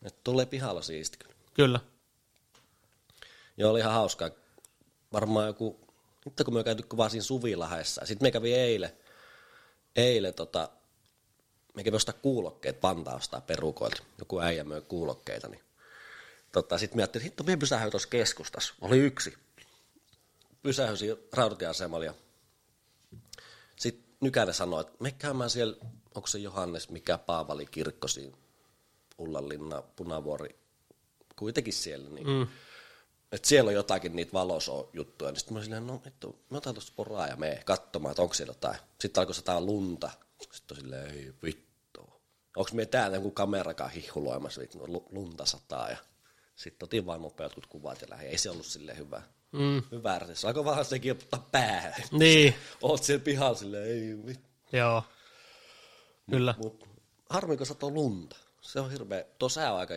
Et 0.02 0.14
tulee 0.24 0.46
pihalla 0.46 0.82
siisti 0.82 1.18
kyllä. 1.18 1.34
kyllä. 1.54 1.80
Joo, 3.60 3.70
oli 3.70 3.80
ihan 3.80 3.92
hauskaa. 3.92 4.30
Varmaan 5.12 5.46
joku, 5.46 5.80
nyt 6.24 6.34
kun 6.44 6.54
me 6.54 6.64
käyty 6.64 6.82
kuvaa 6.82 7.08
siinä 7.08 7.22
Suvilahessa. 7.22 8.06
Sitten 8.06 8.26
me 8.26 8.30
kävi 8.30 8.54
eilen, 8.54 8.90
eilen 9.96 10.34
tota, 10.34 10.68
me 11.74 11.84
kävi 11.84 11.96
ostaa 11.96 12.14
kuulokkeet, 12.22 12.80
Panta 12.80 13.14
ostaa 13.14 13.40
perukoilta. 13.40 14.02
Joku 14.18 14.40
äijä 14.40 14.64
möi 14.64 14.80
kuulokkeita, 14.80 15.48
niin 15.48 15.62
tota, 16.52 16.78
sitten 16.78 16.96
me 16.96 17.02
ajattelin, 17.02 17.26
että 17.26 17.42
me 17.42 17.56
pysähdyin 17.56 17.90
tuossa 17.90 18.08
keskustassa. 18.08 18.74
Oli 18.80 18.98
yksi. 18.98 19.38
Pysähdyin 20.62 21.16
rautatieasemalla 21.32 22.04
ja 22.04 22.14
sitten 23.76 24.04
Nykänen 24.20 24.54
sanoi, 24.54 24.80
että 24.80 24.96
me 25.00 25.12
käymään 25.12 25.50
siellä, 25.50 25.76
onko 26.14 26.26
se 26.26 26.38
Johannes, 26.38 26.88
mikä 26.88 27.18
Paavali 27.18 27.66
kirkko 27.66 28.08
siinä 28.08 28.36
Ullanlinna, 29.18 29.82
Punavuori, 29.82 30.56
kuitenkin 31.36 31.72
siellä, 31.72 32.10
niin 32.10 32.26
mm. 32.26 32.46
Että 33.32 33.49
siellä 33.49 33.68
on 33.68 33.75
jotakin 33.75 34.16
niitä 34.16 34.32
valoso-juttuja, 34.32 35.30
niin 35.30 35.38
sitten 35.38 35.54
mä 35.54 35.58
olin 35.58 35.64
silleen, 35.64 35.87
no 35.87 36.00
vittu, 36.04 36.38
mä 36.50 36.58
otan 36.58 36.75
tuosta 36.75 36.92
poraa 36.96 37.26
ja 37.26 37.37
mene 37.37 37.62
katsomaan, 37.64 38.10
että 38.10 38.22
onko 38.22 38.34
siellä 38.34 38.50
jotain. 38.50 38.78
Sitten 39.00 39.20
alkoi 39.20 39.34
sataa 39.34 39.60
lunta. 39.60 40.10
Sitten 40.52 40.76
on 40.76 40.80
silleen, 40.82 41.10
ei 41.10 41.32
vittu. 41.42 42.00
Onko 42.56 42.70
me 42.72 42.87
täällä 42.87 43.16
joku 43.16 43.30
kamerakaan 43.30 43.90
hihuloimassa, 43.90 44.60
vittu, 44.60 44.78
lu- 44.87 45.08
lunta 45.12 45.46
sataa 45.46 45.90
ja 45.90 45.96
sitten 46.56 46.87
otin 46.87 47.06
vaan 47.06 47.22
nopea 47.22 47.44
jotkut 47.44 47.66
kuvat 47.66 48.02
ja 48.02 48.06
lähdin. 48.10 48.30
Ei 48.30 48.38
se 48.38 48.50
ollut 48.50 48.66
silleen 48.66 48.99
hyvä. 48.99 49.22
Mm. 49.52 49.82
Hyvä, 49.90 50.20
saako 50.34 50.64
vaan 50.64 50.84
sekin 50.84 51.12
ottaa 51.12 51.49
päähän. 51.52 51.94
Niin. 52.12 52.54
Oot 52.82 53.02
siellä 53.02 53.25
pihalla 53.25 53.58
silleen, 53.58 53.87
ei 53.87 54.14
mit. 54.14 54.40
Joo. 54.72 55.04
Kyllä. 56.30 56.54
Mut, 56.58 56.88
harmi, 57.30 57.56
kun 57.56 57.94
lunta. 57.94 58.37
Se 58.60 58.80
on 58.80 58.90
hirveä, 58.90 59.25
tuossa 59.38 59.72
on 59.72 59.78
aika 59.78 59.94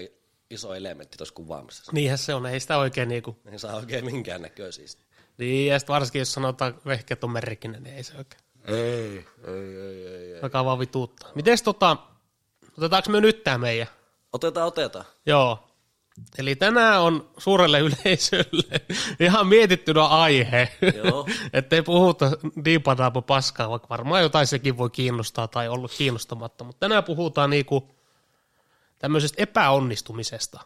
iso 0.54 0.74
elementti 0.74 1.18
tuossa 1.18 1.36
kuvaamisessa. 1.36 1.92
Niinhän 1.92 2.18
se 2.18 2.34
on, 2.34 2.46
ei 2.46 2.60
sitä 2.60 2.78
oikein 2.78 3.10
niinku. 3.10 3.38
Ei 3.52 3.60
saa 3.60 3.76
oikein 3.76 4.06
minkään 4.06 4.42
näköisiä. 4.42 4.86
Niin, 5.38 5.68
ja 5.68 5.80
sitten 5.80 5.94
varsinkin 5.94 6.20
jos 6.20 6.34
sanotaan 6.34 6.76
vehkeet 6.86 7.24
on 7.24 7.32
merkkinen, 7.32 7.84
niin 7.84 7.96
ei 7.96 8.04
se 8.04 8.18
oikein. 8.18 8.44
Ei, 8.68 9.26
ei, 9.48 9.76
ei, 9.76 10.08
ei. 10.08 10.34
ei. 10.34 10.42
Alkaa 10.42 10.66
vaan 10.66 10.80
vituuttaa. 10.80 11.32
Mites 11.36 11.62
tota, 11.62 11.98
otetaanko 12.78 13.10
me 13.10 13.22
nyt 13.22 13.44
tää 13.44 13.58
meidän? 13.58 13.88
Otetaan, 14.34 14.68
otetaan. 14.68 15.06
Joo. 15.26 15.70
Eli 16.38 16.56
tänään 16.56 17.02
on 17.02 17.30
suurelle 17.38 17.80
yleisölle 17.80 18.82
ihan 19.20 19.48
mietittynä 19.48 20.06
aihe, 20.06 20.70
Joo. 20.96 21.28
ettei 21.54 21.82
puhuta 21.82 22.32
diipadaapa 22.66 23.22
paskaa, 23.22 23.70
vaikka 23.70 23.90
varmaan 23.90 24.22
jotain 24.22 24.48
sekin 24.48 24.78
voi 24.78 24.90
kiinnostaa 24.90 25.48
tai 25.48 25.68
olla 25.70 25.88
kiinnostamatta, 25.98 26.64
mutta 26.64 26.80
tänään 26.80 27.04
puhutaan 27.04 27.50
niinku 27.50 27.96
tämmöisestä 29.04 29.44
epäonnistumisesta. 29.44 30.60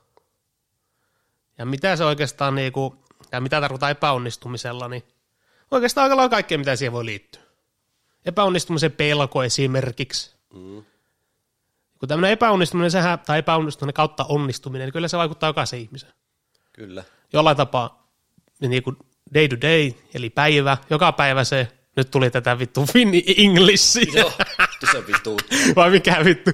Ja 1.58 1.66
mitä 1.66 1.96
se 1.96 2.06
oikeastaan 2.06 2.56
niinku, 2.56 2.96
ja 3.32 3.42
mitä 3.42 3.62
tarkoittaa 3.62 3.90
epäonnistumisella, 3.90 4.88
niin 4.88 5.04
oikeastaan 5.72 6.04
aika 6.04 6.16
lailla 6.16 6.30
kaikkea, 6.30 6.58
mitä 6.58 6.76
siihen 6.76 6.92
voi 6.92 7.06
liittyä. 7.06 7.42
Epäonnistumisen 8.26 8.92
pelko 8.92 9.44
esimerkiksi. 9.44 10.36
Mm. 10.54 10.84
Kun 12.00 12.10
tämmöinen 12.10 12.32
epäonnistuminen, 12.32 12.92
sehän, 12.92 13.20
tai 13.20 13.40
epäonnistuminen 13.40 13.94
kautta 13.94 14.26
onnistuminen, 14.30 14.86
niin 14.86 14.94
kyllä 14.94 15.08
se 15.08 15.18
vaikuttaa 15.18 15.50
jokaisen 15.50 15.80
ihmisen. 15.80 16.14
Kyllä. 16.74 17.04
Jollain 17.34 17.58
tapaa 17.58 18.08
niin 18.60 18.84
kuin 18.84 18.98
day 19.34 19.48
to 19.48 19.62
day, 19.62 19.92
eli 20.14 20.30
päivä, 20.30 20.78
joka 20.90 21.12
päivä 21.12 21.44
se, 21.44 21.77
nyt 21.98 22.12
tuli 22.12 22.32
tätä 22.32 22.60
vittu 22.60 22.86
finni 22.94 23.24
Englishia. 23.38 24.14
Joo, 24.14 24.32
se 24.92 25.08
vituu. 25.08 25.38
Vai 25.76 25.90
mikä 25.90 26.26
vittu? 26.26 26.52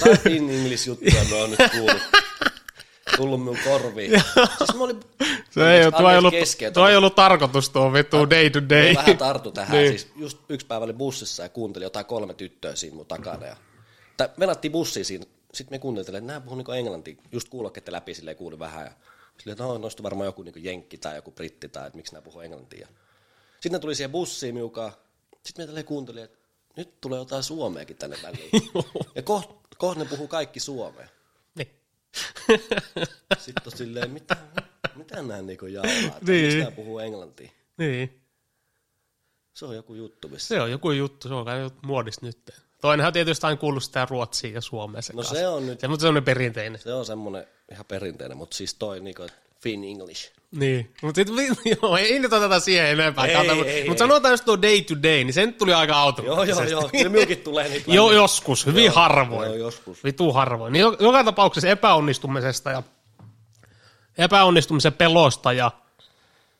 Tai 0.00 0.36
in 0.36 0.50
English 0.50 0.86
juttuja 0.86 1.24
mä 1.30 1.36
oon 1.36 1.50
nyt 1.50 1.70
kuullut. 1.70 2.02
Tullut 3.16 3.40
minun 3.40 3.58
korviin. 3.64 4.10
siis 4.58 4.74
mä 4.74 4.84
olin... 4.84 5.00
Se 5.50 5.72
ei, 5.72 5.92
tuo, 5.92 6.10
ei 6.10 6.18
ollut, 6.18 6.34
kesken, 6.34 6.72
tuo 6.72 6.88
ei 6.88 6.96
ollut 6.96 7.14
tarkoitus 7.14 7.70
tuo 7.70 7.92
vittu 7.92 8.30
day 8.30 8.50
to 8.50 8.68
day. 8.68 8.92
Mä 8.92 9.00
vähän 9.00 9.18
tartu 9.18 9.52
tähän. 9.52 9.78
Niin. 9.78 9.88
Siis 9.88 10.12
just 10.16 10.38
yksi 10.48 10.66
päivä 10.66 10.84
oli 10.84 10.92
bussissa 10.92 11.42
ja 11.42 11.48
kuuntelin 11.48 11.84
jotain 11.84 12.06
kolme 12.06 12.34
tyttöä 12.34 12.74
siinä 12.76 12.96
mun 12.96 13.06
takana. 13.06 13.46
Ja... 13.46 13.56
Tai 14.16 14.28
venattiin 14.38 14.72
bussiin 14.72 15.04
siinä. 15.04 15.24
Sitten 15.54 15.74
me 15.74 15.78
kuunteltiin, 15.78 16.16
että 16.16 16.26
nämä 16.26 16.40
puhuu 16.40 16.56
niinku 16.56 16.72
englantia. 16.72 17.14
Just 17.32 17.48
kuulokkeiden 17.48 17.92
läpi 17.92 18.14
silleen 18.14 18.36
kuuli 18.36 18.58
vähän. 18.58 18.84
Ja 18.84 18.92
silleen, 19.38 19.52
että 19.52 19.64
no, 19.64 19.78
noista 19.78 20.02
varmaan 20.02 20.26
joku 20.26 20.42
niinku 20.42 20.60
jenkki 20.62 20.98
tai 20.98 21.16
joku 21.16 21.30
britti 21.30 21.68
tai 21.68 21.86
että 21.86 21.96
miksi 21.96 22.12
nämä 22.12 22.22
puhuu 22.22 22.40
englantia. 22.40 22.88
Sitten 23.60 23.72
ne 23.72 23.78
tuli 23.78 23.94
siihen 23.94 24.10
bussiin 24.10 24.54
miukaan. 24.54 24.92
Sitten 25.44 25.62
me 25.62 25.66
tälleen 25.66 25.86
kuuntelin, 25.86 26.24
että 26.24 26.38
nyt 26.76 27.00
tulee 27.00 27.18
jotain 27.18 27.42
suomeakin 27.42 27.96
tänne 27.96 28.16
väliin. 28.22 28.50
ja 29.14 29.22
kohta 29.22 29.54
koht 29.78 29.98
ne 29.98 30.04
puhuu 30.04 30.28
kaikki 30.28 30.60
suomea. 30.60 31.08
Niin. 31.54 31.70
Sitten 33.38 33.62
on 33.66 33.78
silleen, 33.78 34.10
mitä, 34.10 34.36
mitä 34.94 35.22
nämä 35.22 35.42
niinku 35.42 35.66
jauhaa? 35.66 36.18
Niin. 36.26 36.44
Miksi 36.44 36.58
nämä 36.58 36.70
puhuu 36.70 36.98
englantia? 36.98 37.50
niin. 37.78 38.20
Se 39.54 39.66
on 39.66 39.76
joku 39.76 39.94
juttu, 39.94 40.28
missä. 40.28 40.48
Se 40.48 40.60
on 40.60 40.70
joku 40.70 40.90
juttu, 40.90 41.28
se 41.28 41.34
on 41.34 41.44
kai 41.44 41.70
muodista 41.86 42.26
nyt. 42.26 42.50
Toinenhan 42.80 43.08
on 43.08 43.12
tietysti 43.12 43.46
aina 43.46 43.56
kuullut 43.60 43.84
sitä 43.84 44.06
ruotsia 44.10 44.50
ja 44.50 44.60
suomea 44.60 45.00
No 45.12 45.22
se 45.22 45.48
on 45.48 45.66
nyt, 45.66 45.80
Se 45.80 45.86
on 45.86 46.00
semmoinen 46.00 46.24
perinteinen. 46.24 46.80
se 46.80 46.92
on 46.92 47.06
semmoinen 47.06 47.46
ihan 47.72 47.86
perinteinen, 47.86 48.36
mutta 48.36 48.56
siis 48.56 48.74
toi 48.74 49.00
niinku, 49.00 49.22
että 49.22 49.38
Finn 49.62 49.84
English. 49.84 50.32
Niin, 50.50 50.94
mutta 51.02 51.18
sitten 51.18 51.36
joo, 51.82 51.96
ei 51.96 52.18
nyt 52.18 52.32
oteta 52.32 52.60
siihen 52.60 52.86
enempää 52.86 53.26
Ei, 53.26 53.34
kantaa, 53.34 53.54
ei, 53.54 53.60
mutta 53.88 54.04
ei. 54.04 54.08
sanotaan 54.08 54.32
jos 54.32 54.40
tuo 54.40 54.62
day 54.62 54.82
to 54.82 54.94
day, 55.02 55.24
niin 55.24 55.32
se 55.32 55.46
nyt 55.46 55.58
tuli 55.58 55.72
aika 55.74 55.92
Joo, 55.92 56.00
automaattisesti. 56.00 56.70
joo, 56.70 56.80
joo. 56.80 56.88
Kyllä 56.90 57.08
minunkin 57.08 57.38
tulee 57.38 57.68
niitä. 57.68 57.84
Jo, 57.94 58.04
välillä. 58.04 58.22
joskus, 58.22 58.66
hyvin 58.66 58.84
Joo, 58.84 58.94
harvoin. 58.94 59.46
Joo, 59.46 59.54
joskus. 59.56 60.04
Vitu 60.04 60.32
harvoin. 60.32 60.72
Niin 60.72 60.80
jo- 60.80 60.96
joka 61.00 61.24
tapauksessa 61.24 61.68
epäonnistumisesta 61.68 62.70
ja 62.70 62.82
epäonnistumisen 64.18 64.92
pelosta 64.92 65.52
ja 65.52 65.70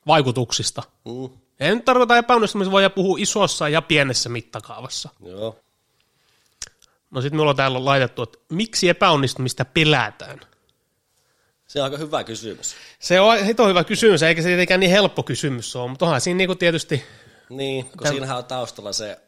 vaikutuksista. 0.07 0.83
Mm, 1.05 1.31
nyt 1.75 1.85
tarkoita 1.85 2.17
epäonnistumista, 2.17 2.71
voi 2.73 2.91
puhua 2.91 3.17
isossa 3.21 3.69
ja 3.69 3.83
pienessä 3.83 4.29
mittakaavassa. 4.29 5.09
joo. 5.25 5.57
No 7.11 7.21
sitten 7.21 7.37
minulla 7.37 7.51
on 7.51 7.57
täällä 7.57 7.85
laitettu, 7.85 8.23
että 8.23 8.39
miksi 8.49 8.89
epäonnistumista 8.89 9.65
pelätään? 9.65 10.41
Se 11.71 11.79
on 11.81 11.85
aika 11.85 11.97
hyvä 11.97 12.25
kysymys. 12.25 12.75
Se 12.99 13.21
on 13.21 13.45
hito 13.45 13.69
hyvä 13.69 13.85
kysymys, 13.85 14.23
eikä 14.23 14.43
se 14.43 14.49
tietenkään 14.49 14.81
niin 14.81 14.91
helppo 14.91 15.23
kysymys 15.23 15.77
ole, 15.77 15.91
mutta 15.91 16.05
onhan 16.05 16.21
siinä 16.21 16.39
niinku 16.39 16.55
tietysti, 16.55 17.03
Niin, 17.51 17.85
kun 17.85 18.07
Täm- 18.07 18.11
siinähän 18.11 18.39
on 18.39 18.45
taustalla 18.45 18.93
se, 18.93 19.19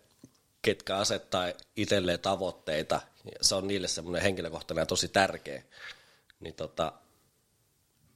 ketkä 0.63 0.97
asettaa 0.97 1.45
itselleen 1.77 2.21
tavoitteita. 2.21 3.01
ja 3.25 3.31
Se 3.41 3.55
on 3.55 3.69
niille 3.69 3.89
semmoinen 3.89 4.23
henkilökohtainen 4.23 4.83
ja 4.83 4.87
tosi 4.87 5.09
tärkeä. 5.09 5.63
Niin 6.41 6.55
tota, 6.55 6.93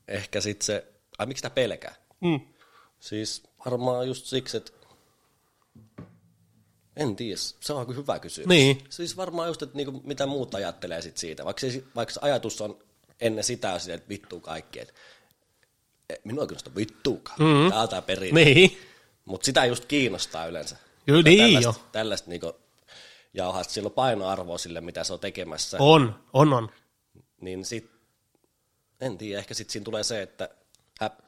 ehkä 0.09 0.41
sitten 0.41 0.67
se, 0.67 0.85
ai 1.19 1.27
miksi 1.27 1.39
sitä 1.41 1.51
pelkää? 1.51 1.95
mm. 2.21 2.41
Siis 3.01 3.43
varmaan 3.67 4.07
just 4.07 4.27
siksi, 4.27 4.57
että 4.57 4.73
en 6.97 7.17
tiedä, 7.17 7.37
se 7.61 7.73
on 7.73 7.79
aika 7.79 7.93
hyvä 7.93 8.19
kysymys. 8.19 8.49
Niin. 8.49 8.85
Siis 8.91 9.17
varmaan 9.17 9.49
just, 9.49 9.63
että 9.63 9.77
niinku, 9.77 10.01
mitä 10.05 10.27
muut 10.27 10.55
ajattelee 10.55 11.03
sit 11.03 11.17
siitä. 11.17 11.45
Vaikka, 11.45 11.61
se, 11.61 11.83
vaikka 11.97 12.15
se 12.15 12.21
ajatus 12.23 12.61
on 12.61 12.86
ennen 13.21 13.45
sitä 13.45 13.79
silleen, 13.79 13.97
että 13.99 14.09
vittuu 14.09 14.41
kaikki, 14.41 14.81
että 14.81 14.95
"Eh, 16.11 16.19
minua 16.25 16.43
ei 16.45 16.47
kiinnosta 16.49 16.75
vittuukaan. 16.77 17.39
Mm-hmm. 17.41 17.71
Tää 17.71 17.81
on 17.83 17.89
tää 17.89 18.03
perinne. 18.03 18.45
niin, 18.45 18.79
Mutta 19.25 19.45
sitä 19.45 19.65
just 19.65 19.85
kiinnostaa 19.85 20.47
yleensä. 20.47 20.77
Tai 21.07 21.23
niin 21.23 21.39
tällaista, 21.39 21.69
jo. 21.69 21.75
Tällaista 21.93 22.31
niinku, 22.31 22.53
jauhaa, 23.35 23.61
että 23.61 23.73
sillä 23.73 23.87
on 23.87 23.93
painoarvoa 23.93 24.59
sille, 24.59 24.81
mitä 24.81 25.05
se 25.05 25.13
on 25.13 25.21
tekemässä. 25.21 25.77
on, 25.81 26.25
on, 26.33 26.53
on. 26.53 26.71
Niin 27.41 27.65
sit, 27.65 27.91
en 29.01 29.19
tiedä, 29.19 29.39
ehkä 29.39 29.55
sit 29.55 29.71
siinä 29.71 29.85
tulee 29.85 30.05
se, 30.05 30.23
että 30.23 30.49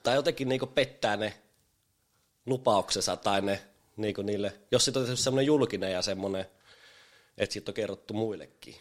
tai 0.02 0.14
jotenkin 0.14 0.49
niinku 0.49 0.66
pettää 0.66 1.16
ne 1.16 1.35
lupauksensa 2.47 3.16
tai 3.16 3.40
ne 3.40 3.62
niinku 3.97 4.23
niille, 4.23 4.61
jos 4.71 4.85
sit 4.85 4.97
on 4.97 5.02
tehty 5.04 5.16
semmoinen 5.16 5.47
julkinen 5.47 5.92
ja 5.92 6.02
semmoinen, 6.02 6.47
että 7.38 7.52
siitä 7.52 7.71
on 7.71 7.75
kerrottu 7.75 8.14
muillekin. 8.14 8.76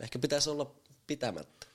Ehkä 0.00 0.18
pitäisi 0.18 0.50
olla 0.50 0.70
pitämättä. 1.06 1.66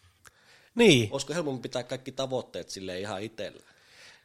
Niin, 0.75 1.10
Olisiko 1.12 1.34
helpompi 1.34 1.62
pitää 1.62 1.84
kaikki 1.84 2.12
tavoitteet 2.12 2.70
sille 2.70 3.00
ihan 3.00 3.22
itsellä? 3.22 3.62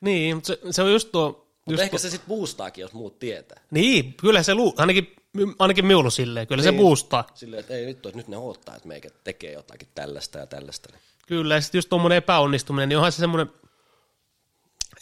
niin, 0.01 0.37
mutta 0.37 0.47
se, 0.47 0.59
se 0.71 0.83
on 0.83 0.93
just 0.93 1.09
tuo, 1.13 1.29
Mutta 1.29 1.73
just 1.73 1.83
ehkä 1.83 1.91
tuo, 1.91 1.99
se 1.99 2.11
sitten 2.11 2.29
boostaakin, 2.29 2.83
jos 2.83 2.93
muut 2.93 3.19
tietää. 3.19 3.61
niin, 3.71 4.15
kyllä 4.15 4.43
se, 4.43 4.55
lu, 4.55 4.75
ainakin, 4.77 5.17
ainakin 5.59 5.87
miulu 5.87 6.11
silleen, 6.11 6.47
kyllä 6.47 6.63
se 6.63 6.73
boostaa. 6.73 7.27
Silleen, 7.35 7.61
että 7.61 7.75
ei 7.75 7.87
vittu, 7.87 8.09
että 8.09 8.17
nyt 8.17 8.29
ne 8.29 8.37
odottaa, 8.37 8.77
että 8.77 8.89
meikä 8.89 9.09
tekee 9.25 9.53
jotakin 9.53 9.89
tällaista 9.95 10.39
ja 10.39 10.47
tällaista. 10.47 10.89
Kyllä, 11.27 11.55
ja 11.55 11.61
sitten 11.61 11.79
just 11.79 11.89
tuommoinen 11.89 12.17
epäonnistuminen, 12.17 12.89
niin 12.89 12.97
onhan 12.97 13.13
se 13.13 13.17
semmoinen 13.17 13.53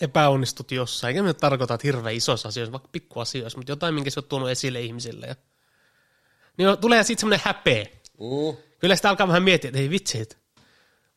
epäonnistut 0.00 0.70
jossain. 0.70 1.08
Eikä 1.08 1.22
me 1.22 1.28
nyt 1.28 1.38
tarkoita, 1.38 1.74
että 1.74 1.86
hirveän 1.86 2.14
isoissa 2.14 2.48
asioissa, 2.48 2.72
vaikka 2.72 2.88
pikkuasioissa, 2.92 3.58
mutta 3.58 3.72
jotain, 3.72 3.94
minkä 3.94 4.10
se 4.10 4.20
on 4.20 4.24
tuonut 4.24 4.50
esille 4.50 4.80
ihmisille. 4.80 5.26
Ja... 5.26 5.34
Niin 6.56 6.78
tulee 6.78 7.02
sitten 7.02 7.20
semmoinen 7.20 7.44
häpeä. 7.44 7.84
Mm. 8.20 8.56
Kyllä 8.78 8.96
sitä 8.96 9.08
alkaa 9.08 9.28
vähän 9.28 9.42
miettiä, 9.42 9.68
että 9.68 9.80
ei 9.80 9.90
vitsi, 9.90 10.20
että 10.20 10.36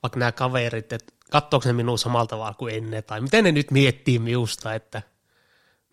vaikka 0.03 0.19
nämä 0.19 0.31
kaverit, 0.31 0.93
että 0.93 1.13
katsoako 1.31 1.67
ne 1.69 1.73
minua 1.73 1.97
samalla 1.97 2.27
tavalla 2.27 2.53
kuin 2.53 2.75
ennen, 2.75 3.03
tai 3.03 3.21
miten 3.21 3.43
ne 3.43 3.51
nyt 3.51 3.71
miettii 3.71 4.19
minusta, 4.19 4.73
että 4.73 5.01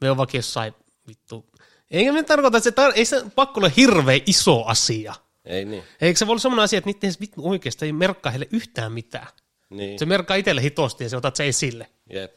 me 0.00 0.10
on 0.10 0.16
vaikka 0.16 0.36
jossain 0.36 0.74
vittu. 1.08 1.46
Eikä 1.90 2.12
me 2.12 2.22
tarkoita, 2.22 2.58
että 2.58 2.70
se 2.70 2.76
tar- 2.76 2.92
ei 2.96 3.04
se 3.04 3.22
pakko 3.34 3.60
olla 3.60 3.68
hirveän 3.76 4.20
iso 4.26 4.64
asia. 4.64 5.14
Ei 5.44 5.64
niin. 5.64 5.84
Eikö 6.00 6.18
se 6.18 6.26
voi 6.26 6.32
olla 6.32 6.40
semmoinen 6.40 6.64
asia, 6.64 6.78
että 6.78 6.88
niitä 6.88 7.06
ei 7.06 7.12
vittu 7.20 7.48
oikeasti 7.50 7.84
ei 7.86 7.92
merkkaa 7.92 8.30
heille 8.32 8.48
yhtään 8.52 8.92
mitään. 8.92 9.26
Niin. 9.70 9.98
Se 9.98 10.06
merkkaa 10.06 10.36
itselle 10.36 10.62
hitosti 10.62 11.04
ja 11.04 11.10
se 11.10 11.16
otat 11.16 11.36
se 11.36 11.48
esille. 11.48 11.86
Jep. 12.12 12.36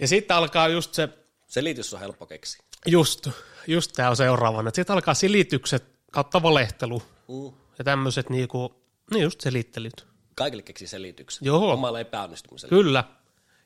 Ja 0.00 0.08
sitten 0.08 0.36
alkaa 0.36 0.68
just 0.68 0.94
se, 0.94 1.08
Selitys 1.46 1.94
on 1.94 2.00
helppo 2.00 2.26
keksiä. 2.26 2.62
just, 2.86 3.28
just 3.66 3.92
tämä 3.92 4.10
on 4.10 4.16
seuraavana, 4.16 4.70
sitten 4.74 4.94
alkaa 4.94 5.14
silitykset 5.14 5.84
kautta 6.12 6.42
valehtelu 6.42 7.02
Mm. 7.28 7.52
ja 7.78 7.84
tämmöiset 7.84 8.30
niinku, 8.30 8.74
niin 9.10 9.22
just 9.22 9.40
selittelyt. 9.40 10.06
Kaikille 10.40 10.62
keksi 10.62 10.86
selityksen. 10.86 11.46
Joo. 11.46 11.72
Omalle 11.72 12.00
epäonnistumiselle. 12.00 12.70
Kyllä. 12.70 13.04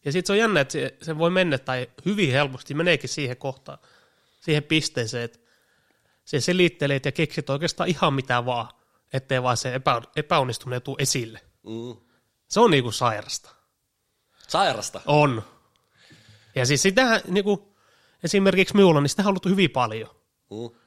Ja 0.04 0.12
sitten 0.12 0.26
se 0.26 0.32
on 0.32 0.38
jännä, 0.38 0.60
että 0.60 0.72
se, 0.72 0.96
se 1.02 1.18
voi 1.18 1.30
mennä 1.30 1.58
tai 1.58 1.90
hyvin 2.04 2.32
helposti 2.32 2.74
meneekin 2.74 3.08
siihen 3.08 3.36
kohtaan, 3.36 3.78
siihen 4.40 4.62
pisteeseen, 4.62 5.24
että 5.24 5.38
se 6.24 6.40
selittelet 6.40 7.04
ja 7.04 7.12
keksit 7.12 7.50
oikeastaan 7.50 7.88
ihan 7.88 8.14
mitä 8.14 8.46
vaan, 8.46 8.68
ettei 9.12 9.42
vaan 9.42 9.56
se 9.56 9.74
epä, 9.74 10.02
epäonnistuminen 10.16 10.82
tule 10.82 10.96
esille. 10.98 11.40
Mm. 11.62 11.96
Se 12.48 12.60
on 12.60 12.70
niinku 12.70 12.92
sairasta. 12.92 13.54
Sairasta. 14.48 15.00
On. 15.06 15.42
Ja 16.54 16.66
siis 16.66 16.82
sitähän 16.82 17.20
niinku, 17.28 17.76
esimerkiksi 18.24 18.76
minulla, 18.76 19.00
niin 19.00 19.08
sitä 19.10 19.22
on 19.22 19.28
ollut 19.28 19.46
hyvin 19.46 19.70
paljon. 19.70 20.10
Mm. 20.50 20.78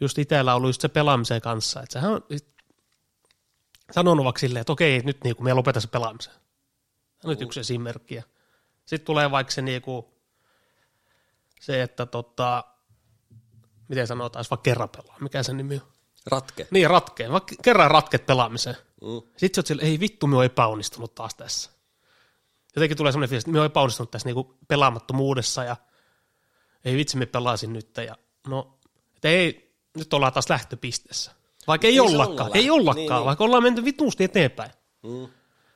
Just 0.00 0.18
itsellä 0.18 0.52
on 0.52 0.56
ollut 0.56 0.68
just 0.68 0.80
se 0.80 0.88
pelaamisen 0.88 1.40
kanssa. 1.40 1.82
Että 1.82 1.92
sehän 1.92 2.12
on 2.12 2.26
sanonut 3.92 4.24
vaikka 4.24 4.38
silleen, 4.38 4.60
että 4.60 4.72
okei, 4.72 5.00
nyt 5.04 5.24
niinku 5.24 5.42
me 5.42 5.52
lopeta 5.52 5.80
se 5.80 5.88
pelaamisen. 5.88 6.32
Nyt 7.24 7.40
yksi 7.40 7.60
esimerkki. 7.60 8.20
Sitten 8.86 9.06
tulee 9.06 9.30
vaikka 9.30 9.52
se 9.52 9.62
niinku, 9.62 10.14
se, 11.60 11.82
että 11.82 12.06
tota, 12.06 12.64
miten 13.88 14.06
sanotaan, 14.06 14.44
vaikka 14.50 14.62
kerran 14.62 14.88
pelaa, 14.88 15.16
mikä 15.20 15.42
se 15.42 15.52
nimi 15.52 15.74
on? 15.74 15.92
Ratke. 16.26 16.68
Niin, 16.70 16.90
ratkeen, 16.90 17.32
vaikka 17.32 17.54
kerran 17.62 17.90
ratket 17.90 18.26
pelaamiseen. 18.26 18.76
Mm. 19.02 19.22
Sitten 19.36 19.54
sä 19.54 19.58
oot 19.58 19.66
sille, 19.66 19.82
ei 19.82 20.00
vittu, 20.00 20.26
me 20.26 20.36
on 20.36 20.44
epäonnistunut 20.44 21.14
taas 21.14 21.34
tässä. 21.34 21.70
Jotenkin 22.76 22.96
tulee 22.96 23.12
semmoinen 23.12 23.28
fiilis, 23.28 23.42
että 23.42 23.52
me 23.52 23.60
on 23.60 23.66
epäonnistunut 23.66 24.10
tässä 24.10 24.28
niinku 24.28 24.58
pelaamattomuudessa 24.68 25.64
ja 25.64 25.76
ei 26.84 26.96
vitsi, 26.96 27.16
me 27.16 27.26
pelasin 27.26 27.72
nyt. 27.72 27.96
Ja 27.96 28.16
no, 28.46 28.78
et 29.16 29.24
ei, 29.24 29.74
nyt 29.96 30.14
ollaan 30.14 30.32
taas 30.32 30.50
lähtöpisteessä. 30.50 31.32
Vaikka 31.66 31.86
ei, 31.86 31.92
Ei 31.92 31.96
se 31.96 32.14
ollakaan, 32.14 32.46
olla 32.46 32.56
ei 32.56 32.70
ollakaan, 32.70 32.96
niin, 32.96 33.12
niin. 33.12 33.24
vaikka 33.24 33.44
ollaan 33.44 33.62
menty 33.62 33.84
vituusti 33.84 34.24
eteenpäin. 34.24 34.70
Mm. 35.02 35.28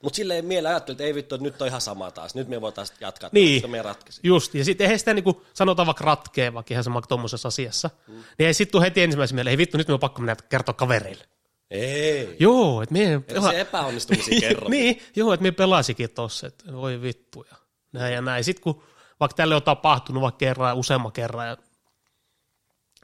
Mutta 0.02 0.16
silleen 0.16 0.44
mielellä 0.44 0.68
ajattelin, 0.68 0.94
että 0.94 1.04
ei 1.04 1.14
vittu, 1.14 1.34
että 1.34 1.42
nyt 1.42 1.62
on 1.62 1.68
ihan 1.68 1.80
sama 1.80 2.10
taas. 2.10 2.34
Nyt 2.34 2.48
me 2.48 2.60
voitaisiin 2.60 2.98
jatkaa. 3.00 3.30
Niin. 3.32 3.70
Me 3.70 3.82
ratkesi. 3.82 4.20
Just, 4.22 4.54
ja 4.54 4.64
sitten 4.64 4.84
eihän 4.84 4.98
sitä 4.98 5.14
niinku, 5.14 5.42
sanotaan 5.54 5.86
vaikka 5.86 6.04
ratkee, 6.04 6.54
vaikka 6.54 6.74
ihan 6.74 6.84
sama 6.84 7.02
tuommoisessa 7.02 7.48
asiassa, 7.48 7.90
mm. 8.08 8.14
niin 8.14 8.46
ei 8.46 8.54
sitten 8.54 8.72
tule 8.72 8.84
heti 8.84 9.02
ensimmäisen 9.02 9.34
mieleen, 9.34 9.50
ei 9.50 9.58
vittu, 9.58 9.76
nyt 9.76 9.88
me 9.88 9.94
on 9.94 10.00
pakko 10.00 10.20
mennä 10.20 10.36
kertoa 10.48 10.74
kavereille. 10.74 11.24
Ei. 11.70 12.36
Joo, 12.40 12.82
että 12.82 12.92
me 12.92 13.22
Ei 13.28 13.42
se 13.42 13.60
epäonnistumisia 13.60 14.40
kerro. 14.48 14.68
niin, 14.68 15.02
joo, 15.16 15.32
että 15.32 15.42
me 15.42 15.50
pelasikin 15.50 16.10
tossa, 16.10 16.46
että 16.46 16.72
voi 16.72 17.02
vittu 17.02 17.46
ja 17.50 17.56
näin 17.92 18.14
ja 18.14 18.22
näin. 18.22 18.44
Sitten 18.44 18.62
kun 18.62 18.82
vaikka 19.20 19.36
tälle 19.36 19.54
on 19.54 19.62
tapahtunut 19.62 20.22
vaikka 20.22 20.38
kerran 20.38 20.68
ja 20.68 20.74
useamman 20.74 21.12
kerran 21.12 21.48
ja 21.48 21.56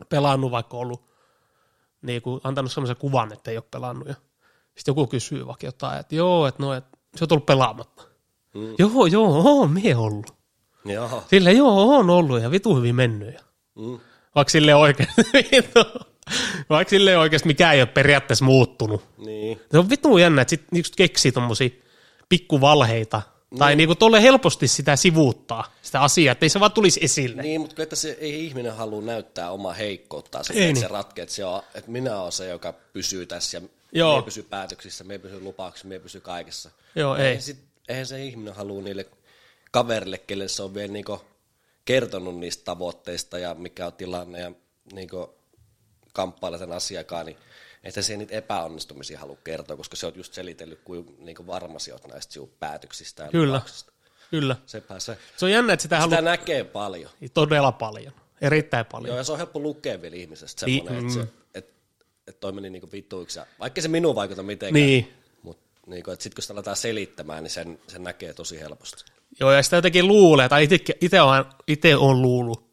pelannut 0.08 0.50
vaikka 0.50 0.76
ollut, 0.76 1.11
niin 2.02 2.22
kuin 2.22 2.40
antanut 2.44 2.72
semmoisen 2.72 2.96
kuvan, 2.96 3.32
että 3.32 3.50
ei 3.50 3.56
ole 3.56 3.64
pelannut 3.70 4.08
ja 4.08 4.14
sitten 4.76 4.92
joku 4.92 5.06
kysyy 5.06 5.46
vaikka 5.46 5.66
jotain, 5.66 6.00
että 6.00 6.14
joo, 6.14 6.46
että 6.46 6.62
no, 6.62 6.74
että 6.74 6.98
se 7.16 7.24
on 7.24 7.28
tullut 7.28 7.46
pelaamatta. 7.46 8.02
Mm. 8.54 8.74
Joo, 8.78 9.06
joo, 9.06 9.42
oon 9.44 9.70
mie 9.70 9.96
ollut. 9.96 10.34
Joo. 10.84 11.24
Silleen, 11.30 11.56
joo, 11.56 11.96
on 11.96 12.10
ollut 12.10 12.42
ja 12.42 12.50
vitu 12.50 12.76
hyvin 12.76 12.94
mennyt. 12.94 13.34
Ja. 13.34 13.40
Mm. 13.74 13.98
Vaikka 14.34 14.50
silleen 14.50 14.76
oikeasti, 14.76 15.22
vaikka 16.70 16.90
silleen 16.90 17.18
oikeasti 17.18 17.48
mikään 17.48 17.74
ei 17.74 17.80
ole 17.80 17.86
periaatteessa 17.86 18.44
muuttunut. 18.44 19.02
Niin. 19.18 19.60
Se 19.70 19.78
on 19.78 19.90
vitu 19.90 20.18
jännä, 20.18 20.42
että 20.42 20.50
sit 20.50 20.64
just 20.72 20.96
keksii 20.96 21.32
tommosia 21.32 21.68
pikkuvalheita. 22.28 23.22
Niin. 23.52 23.58
Tai 23.58 23.76
niinku 23.76 23.94
tolle 23.94 24.22
helposti 24.22 24.68
sitä 24.68 24.96
sivuuttaa, 24.96 25.72
sitä 25.82 26.00
asiaa, 26.00 26.32
että 26.32 26.44
ei 26.44 26.48
se 26.48 26.60
vaan 26.60 26.72
tulisi 26.72 27.00
esille. 27.02 27.42
Niin, 27.42 27.60
mutta 27.60 27.82
että 27.82 27.96
se 27.96 28.16
ei 28.20 28.46
ihminen 28.46 28.74
halua 28.74 29.02
näyttää 29.02 29.50
omaa 29.50 29.72
heikkouttaan, 29.72 30.44
se, 30.44 30.52
Ei 30.52 30.60
että 30.60 30.72
niin. 30.72 30.80
se 30.80 30.88
ratkee, 30.88 31.22
että, 31.22 31.34
se 31.34 31.44
on, 31.44 31.62
että 31.74 31.90
minä 31.90 32.20
olen 32.20 32.32
se, 32.32 32.48
joka 32.48 32.72
pysyy 32.72 33.26
tässä 33.26 33.56
ja 33.56 33.62
Joo. 33.92 34.16
me 34.16 34.22
pysyy 34.22 34.42
päätöksissä, 34.42 35.04
me 35.04 35.18
pysyy 35.18 35.40
lupauksissa, 35.40 35.88
me 35.88 35.98
pysyy 35.98 36.20
kaikessa. 36.20 36.70
Joo, 36.94 37.16
ei. 37.16 37.26
Eihän, 37.26 37.42
sit, 37.42 37.58
eihän 37.88 38.06
se 38.06 38.24
ihminen 38.24 38.54
halua 38.54 38.82
niille 38.82 39.06
kaverille, 39.70 40.18
kelle 40.18 40.48
se 40.48 40.62
on 40.62 40.74
vielä 40.74 40.92
niinku 40.92 41.20
kertonut 41.84 42.38
niistä 42.38 42.64
tavoitteista 42.64 43.38
ja 43.38 43.54
mikä 43.54 43.86
on 43.86 43.92
tilanne 43.92 44.40
ja 44.40 44.52
niinku 44.92 45.34
kamppailla 46.12 46.58
sen 46.58 46.72
asiakaan, 46.72 47.26
niin 47.26 47.36
että 47.84 48.02
se 48.02 48.16
niitä 48.16 48.34
epäonnistumisia 48.34 49.18
halua 49.18 49.36
kertoa, 49.44 49.76
koska 49.76 49.96
se 49.96 50.06
on 50.06 50.12
just 50.16 50.32
selitellyt, 50.34 50.80
kuin 50.84 51.16
niinku 51.18 51.46
varmasi 51.46 51.92
oot 51.92 52.06
näistä 52.08 52.32
sinun 52.32 52.50
päätöksistä 52.60 53.22
ja 53.22 53.28
Kyllä. 53.30 53.54
lupauksista. 53.54 53.92
Kyllä. 54.30 54.56
Sepä 54.66 54.98
se. 54.98 55.18
Se 55.36 55.44
on 55.44 55.50
jännä, 55.50 55.72
että 55.72 55.82
sitä, 55.82 55.96
Sitä 55.96 56.00
haluaa 56.00 56.20
näkee 56.20 56.64
paljon. 56.64 57.10
todella 57.34 57.72
paljon. 57.72 58.12
Erittäin 58.40 58.86
paljon. 58.86 59.08
Joo, 59.08 59.16
ja 59.16 59.24
se 59.24 59.32
on 59.32 59.38
helppo 59.38 59.60
lukea 59.60 60.02
vielä 60.02 60.16
ihmisestä 60.16 60.66
Niin, 60.66 60.84
semmoinen, 60.84 61.06
että, 61.08 61.18
mm. 61.18 61.26
se, 61.26 61.32
että, 61.54 61.72
että 62.26 62.40
toi 62.40 62.52
meni 62.52 62.70
niinku 62.70 62.88
vittuiksi. 62.92 63.40
Vaikka 63.60 63.80
se 63.80 63.88
minun 63.88 64.14
vaikuta 64.14 64.42
mitenkään, 64.42 64.86
Niin. 64.86 65.12
mutta 65.42 65.80
niinku, 65.86 66.10
että 66.10 66.22
sitten 66.22 66.36
kun 66.36 66.42
sitä 66.42 66.54
aletaan 66.54 66.76
selittämään, 66.76 67.42
niin 67.42 67.50
sen, 67.50 67.78
sen 67.88 68.02
näkee 68.04 68.34
tosi 68.34 68.60
helposti. 68.60 69.04
Joo, 69.40 69.52
ja 69.52 69.62
sitä 69.62 69.76
jotenkin 69.76 70.08
luulee, 70.08 70.48
tai 70.48 70.68
itse 71.00 71.20
on, 71.20 71.44
ite 71.66 71.96
on 71.96 72.22
luullut, 72.22 72.64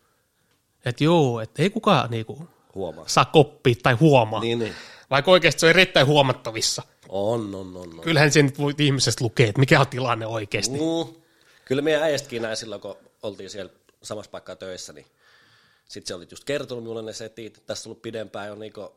että 0.85 1.03
joo, 1.03 1.39
että 1.41 1.61
ei 1.63 1.69
kukaan 1.69 2.11
niinku 2.11 2.47
Huomaa. 2.75 3.07
saa 3.07 3.25
koppia 3.25 3.75
tai 3.83 3.93
huomaa. 3.93 4.39
Niin, 4.39 4.59
niin. 4.59 4.75
Vaikka 5.09 5.31
oikeasti 5.31 5.59
se 5.59 5.65
on 5.65 5.69
erittäin 5.69 6.07
huomattavissa. 6.07 6.83
On, 7.09 7.55
on, 7.55 7.77
on. 7.77 7.93
on. 7.93 8.01
Kyllähän 8.01 8.31
se 8.31 8.43
nyt 8.43 8.59
voi 8.59 8.73
ihmisestä 8.79 9.23
lukea, 9.23 9.47
että 9.47 9.59
mikä 9.59 9.79
on 9.79 9.87
tilanne 9.87 10.27
oikeasti. 10.27 10.77
Mm. 10.77 11.13
Kyllä 11.65 11.81
meidän 11.81 12.03
äijästäkin 12.03 12.41
näin 12.41 12.57
silloin, 12.57 12.81
kun 12.81 12.97
oltiin 13.23 13.49
siellä 13.49 13.71
samassa 14.03 14.31
paikkaa 14.31 14.55
töissä, 14.55 14.93
niin 14.93 15.05
sitten 15.87 16.07
se 16.07 16.15
oli 16.15 16.27
just 16.31 16.43
kertonut 16.43 16.83
minulle 16.83 17.01
ne 17.01 17.13
setit, 17.13 17.57
että 17.57 17.67
tässä 17.67 17.89
on 17.89 17.91
ollut 17.91 18.01
pidempään 18.01 18.47
jo 18.47 18.55
niinku 18.55 18.91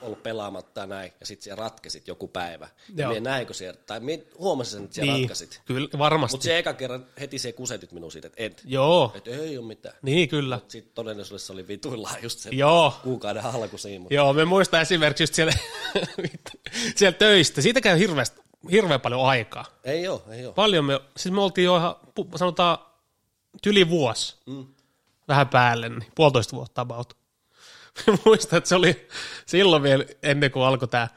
ollut 0.00 0.22
pelaamatta 0.22 0.86
näin, 0.86 1.12
ja 1.20 1.26
sitten 1.26 1.44
siellä 1.44 1.60
ratkesit 1.60 2.08
joku 2.08 2.28
päivä. 2.28 2.68
Ja 2.96 3.12
Joo. 3.12 3.20
näinkö 3.20 3.54
siellä, 3.54 3.80
tai 3.86 4.00
huomasin 4.38 4.72
sen, 4.72 4.84
että 4.84 4.94
siellä 4.94 5.12
niin, 5.12 5.22
ratkasit. 5.24 5.62
kyllä, 5.64 5.88
varmasti. 5.98 6.34
Mutta 6.34 6.44
se 6.44 6.58
eka 6.58 6.72
kerran 6.72 7.06
heti 7.20 7.38
se 7.38 7.52
kusetit 7.52 7.92
minun 7.92 8.12
siitä, 8.12 8.26
että 8.28 8.42
et. 8.42 8.62
Joo, 8.64 9.12
Että 9.14 9.30
ei 9.30 9.58
ole 9.58 9.66
mitään. 9.66 9.94
niin 10.02 10.28
kyllä. 10.28 10.60
Sitten 10.68 10.94
todellisuudessa 10.94 11.52
oli 11.52 11.68
vituillaan 11.68 12.22
just 12.22 12.38
se 12.38 12.50
Joo, 12.52 12.94
kuukauden 13.02 13.44
alku 13.44 13.78
siinä. 13.78 13.98
Mutta 14.00 14.14
Joo, 14.14 14.32
me 14.32 14.44
muistan 14.44 14.80
esimerkiksi 14.80 15.22
just 15.22 15.34
siellä, 15.34 15.52
siellä 16.96 17.18
töistä. 17.18 17.60
Siitä 17.62 17.80
käy 17.80 17.98
hirveästi, 17.98 18.40
hirveän 18.70 19.00
paljon 19.00 19.24
aikaa. 19.26 19.64
ei 19.84 20.08
ole, 20.08 20.20
ei 20.30 20.46
ole. 20.46 20.54
Paljon 20.54 20.84
me, 20.84 21.00
siis 21.16 21.34
me 21.34 21.40
oltiin 21.40 21.64
jo 21.64 21.76
ihan, 21.76 21.96
sanotaan, 22.36 22.78
yli 23.66 23.88
vuosi. 23.88 24.36
Mm. 24.46 24.66
Vähän 25.28 25.48
päälle, 25.48 25.88
niin 25.88 26.06
puolitoista 26.14 26.56
vuotta 26.56 26.80
about. 26.80 27.16
Muistan, 28.24 28.56
että 28.56 28.68
se 28.68 28.74
oli 28.74 29.08
silloin 29.46 29.82
vielä 29.82 30.04
ennen 30.22 30.50
kuin 30.50 30.64
alkoi 30.64 30.88
tämä 30.88 31.08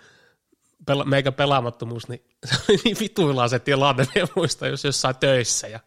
pela, 0.85 1.05
meikä 1.05 1.31
pelaamattomuus, 1.31 2.07
niin 2.07 2.25
se 2.45 2.55
oli 2.69 2.79
niin 2.83 2.97
vituillaan 2.99 3.49
se 3.49 3.59
tilanne, 3.59 4.07
me 4.15 4.21
muistan, 4.35 4.69
jos 4.69 4.83
jossain 4.83 5.15
töissä 5.15 5.67
ja 5.67 5.79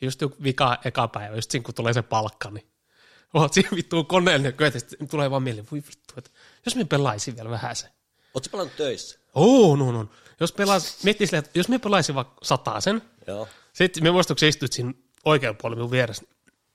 just 0.00 0.20
joku 0.20 0.36
vika 0.42 0.78
eka 0.84 1.08
päivä, 1.08 1.36
just 1.36 1.50
siinä 1.50 1.64
kun 1.64 1.74
tulee 1.74 1.92
se 1.92 2.02
palkka, 2.02 2.50
niin 2.50 2.66
oot 3.34 3.52
siinä 3.52 3.68
vittuun 3.76 4.06
koneen 4.06 4.44
ja 4.44 4.70
sitten 4.70 5.08
tulee 5.08 5.30
vaan 5.30 5.42
mieleen, 5.42 5.66
voi 5.72 5.82
vittu, 5.88 6.14
että 6.16 6.30
jos 6.66 6.76
me 6.76 6.84
pelaisin 6.84 7.36
vielä 7.36 7.50
vähän 7.50 7.76
se. 7.76 7.86
Oletko 8.34 8.50
pelannut 8.50 8.76
töissä? 8.76 9.18
Oo, 9.34 9.76
no, 9.76 9.92
no. 9.92 10.08
Jos 10.40 10.52
pelas, 10.52 11.04
miettii 11.04 11.26
silleen, 11.26 11.44
että 11.44 11.58
jos 11.58 11.68
me 11.68 11.78
pelaisin 11.78 12.14
vaikka 12.14 12.80
sen, 12.80 13.02
Joo. 13.26 13.48
sitten 13.72 14.02
me 14.02 14.10
muistan, 14.10 14.34
kun 14.34 14.40
sä 14.40 14.46
istuit 14.46 14.72
siinä 14.72 14.92
oikean 15.24 15.56
puolella 15.56 15.76
minun 15.76 15.90
vieressä, 15.90 16.24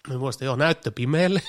me 0.07 0.17
muistan, 0.17 0.45
joo, 0.45 0.55
näyttö 0.55 0.91
pimeälle, 0.91 1.41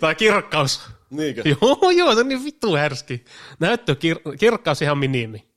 tai 0.00 0.14
kirkkaus. 0.14 0.80
Niinkö? 1.10 1.42
Joo, 1.60 1.90
joo, 1.96 2.14
se 2.14 2.20
on 2.20 2.28
niin 2.28 2.44
vittu 2.44 2.76
härski. 2.76 3.24
Näyttö 3.58 3.94
kir- 3.94 4.36
kirkkaus 4.36 4.82
ihan 4.82 4.98
minimi. 4.98 5.48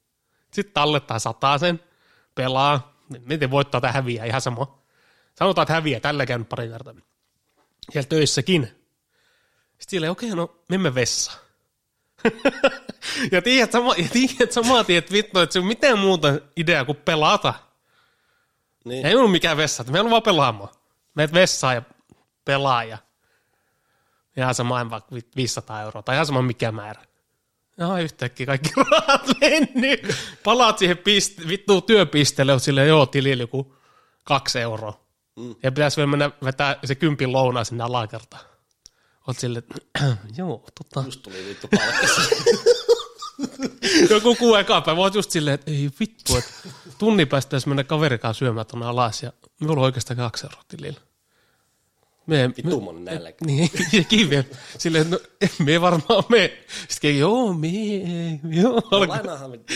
Sitten 0.53 0.73
tallettaa 0.73 1.57
sen, 1.59 1.79
pelaa, 2.35 3.03
miten 3.25 3.51
voittaa 3.51 3.81
tai 3.81 3.91
häviää, 3.91 4.25
ihan 4.25 4.41
sama. 4.41 4.79
Sanotaan, 5.35 5.63
että 5.63 5.73
häviää, 5.73 5.99
tällä 5.99 6.25
käynyt 6.25 6.49
pari 6.49 6.69
kertaa. 6.69 6.93
Siellä 7.91 8.07
töissäkin. 8.07 8.63
Sitten 8.63 9.89
silleen, 9.89 10.11
okei, 10.11 10.31
okay, 10.31 10.37
no 10.37 10.55
mennään 10.69 10.95
vessaan. 10.95 11.39
ja 13.31 13.41
tiedät, 13.41 13.71
sama, 13.71 13.95
ja 13.95 14.07
tiedät 14.11 14.51
samaa, 14.51 14.83
tiedät 14.83 15.11
vittu, 15.11 15.39
että 15.39 15.53
se 15.53 15.59
on 15.59 15.65
mitään 15.65 15.99
muuta 15.99 16.39
ideaa 16.57 16.85
kuin 16.85 16.97
pelata. 16.97 17.53
Niin. 18.85 19.05
Ei 19.05 19.15
ollut 19.15 19.31
mikään 19.31 19.57
vessa, 19.57 19.81
että 19.81 19.93
meillä 19.93 20.07
on 20.07 20.11
vaan 20.11 20.23
pelaamaan. 20.23 20.69
Meet 21.15 21.33
vessaan 21.33 21.75
ja 21.75 21.81
pelaa 22.45 22.83
ja 22.83 22.97
ihan 24.37 24.55
sama 24.55 24.81
en 24.81 24.89
vaikka 24.89 25.15
vi- 25.15 25.29
500 25.35 25.81
euroa 25.81 26.01
tai 26.03 26.15
ihan 26.15 26.25
sama 26.25 26.41
mikä 26.41 26.71
määrä. 26.71 27.05
Ihan 27.79 28.01
yhtäkkiä 28.01 28.45
kaikki 28.45 28.69
rahat 28.91 29.21
mennyt. 29.41 30.15
Palaat 30.43 30.77
siihen 30.77 30.97
piste, 30.97 31.47
vittu 31.47 31.81
työpisteelle, 31.81 32.53
oot 32.53 32.63
silleen, 32.63 32.87
joo, 32.87 33.05
tilillä 33.05 33.43
joku 33.43 33.75
kaksi 34.23 34.59
euroa. 34.59 35.03
Mm. 35.35 35.55
Ja 35.63 35.71
pitäisi 35.71 35.97
vielä 35.97 36.09
mennä 36.09 36.31
vetää 36.43 36.79
se 36.85 36.95
kympin 36.95 37.31
lounaa 37.31 37.63
sinne 37.63 37.83
alakertaan. 37.83 38.45
Oot 39.27 39.39
silleen, 39.39 39.63
joo, 40.37 40.65
tota, 40.77 41.05
Just 41.05 41.21
tuli 41.21 41.45
vittu 41.49 41.67
palkkas. 41.67 42.29
joku 44.09 44.35
kuu 44.35 44.55
eka 44.55 44.81
päivä, 44.81 45.01
oot 45.01 45.15
just 45.15 45.31
silleen, 45.31 45.55
että 45.55 45.71
ei 45.71 45.89
vittu, 45.99 46.37
että 46.37 46.51
tunnin 46.97 47.27
päästä 47.27 47.57
mennä 47.65 47.83
kaverikaan 47.83 48.35
syömään 48.35 48.65
tuonne 48.65 48.85
alas 48.85 49.23
ja 49.23 49.33
minulla 49.59 49.81
on 49.81 49.85
oikeastaan 49.85 50.17
kaksi 50.17 50.45
euroa 50.45 50.63
tilillä. 50.67 50.99
Me, 52.25 52.49
Vittu 52.57 52.81
monen 52.81 53.05
nälkä. 53.05 53.45
niin, 53.45 53.69
ja 53.91 54.03
kivi. 54.03 54.35
Silleen, 54.77 55.09
no, 55.09 55.19
me 55.59 55.81
varmaan 55.81 56.23
me. 56.29 56.57
Sitten 56.89 57.19
joo, 57.19 57.53
me 57.53 57.67
ei, 57.67 58.39
joo. 58.61 58.81
Alkaa. 58.91 59.07
Lainaahan 59.17 59.51
vittu. 59.51 59.73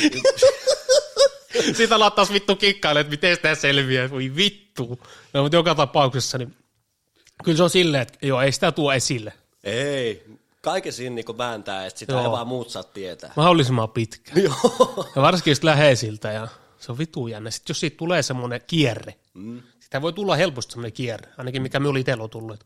Siitä 1.74 1.96
alat 1.96 2.16
taas 2.16 2.34
vittu 2.34 2.56
kikkailee, 2.56 3.02
että 3.02 3.12
miten 3.12 3.36
sitä 3.36 3.56
selviää. 3.56 4.10
Voi 4.10 4.32
vittu. 4.36 5.00
No, 5.34 5.42
mutta 5.44 5.58
joka 5.58 5.76
tapauksessa, 5.76 6.38
niin 6.38 6.56
kyllä 7.44 7.58
se 7.58 7.64
on 7.64 7.70
silleen, 7.70 8.02
että 8.02 8.18
joo, 8.22 8.42
ei 8.42 8.52
sitä 8.52 8.72
tuo 8.72 8.94
esille. 8.94 9.34
Ei. 9.64 10.24
Kaiken 10.62 10.94
siinä 10.94 11.16
niinku 11.16 11.38
vääntää, 11.38 11.86
että 11.86 12.00
sitä 12.00 12.22
ei 12.22 12.32
vaan 12.32 12.48
muut 12.48 12.70
saa 12.70 12.84
tietää. 12.84 13.34
Mahdollisimman 13.36 13.90
pitkä. 13.90 14.40
Joo. 14.40 15.10
Ja 15.16 15.22
varsinkin 15.22 15.52
just 15.52 15.64
läheisiltä 15.64 16.32
ja 16.32 16.48
se 16.80 16.92
on 16.92 16.98
vitu 16.98 17.28
jännä. 17.28 17.52
Sitten 17.52 17.72
jos 17.74 17.80
siitä 17.80 17.98
tulee 17.98 18.24
semmoinen 18.24 18.62
kierre, 18.68 19.16
Mm. 19.34 19.62
Sitä 19.88 20.02
voi 20.02 20.14
tulla 20.14 20.36
helposti 20.36 20.72
semmoinen 20.72 20.94
kierre, 20.94 21.32
ainakin 21.38 21.62
mikä 21.62 21.80
minulla 21.80 22.00
itsellä 22.00 22.24
on 22.24 22.30
tullut. 22.30 22.66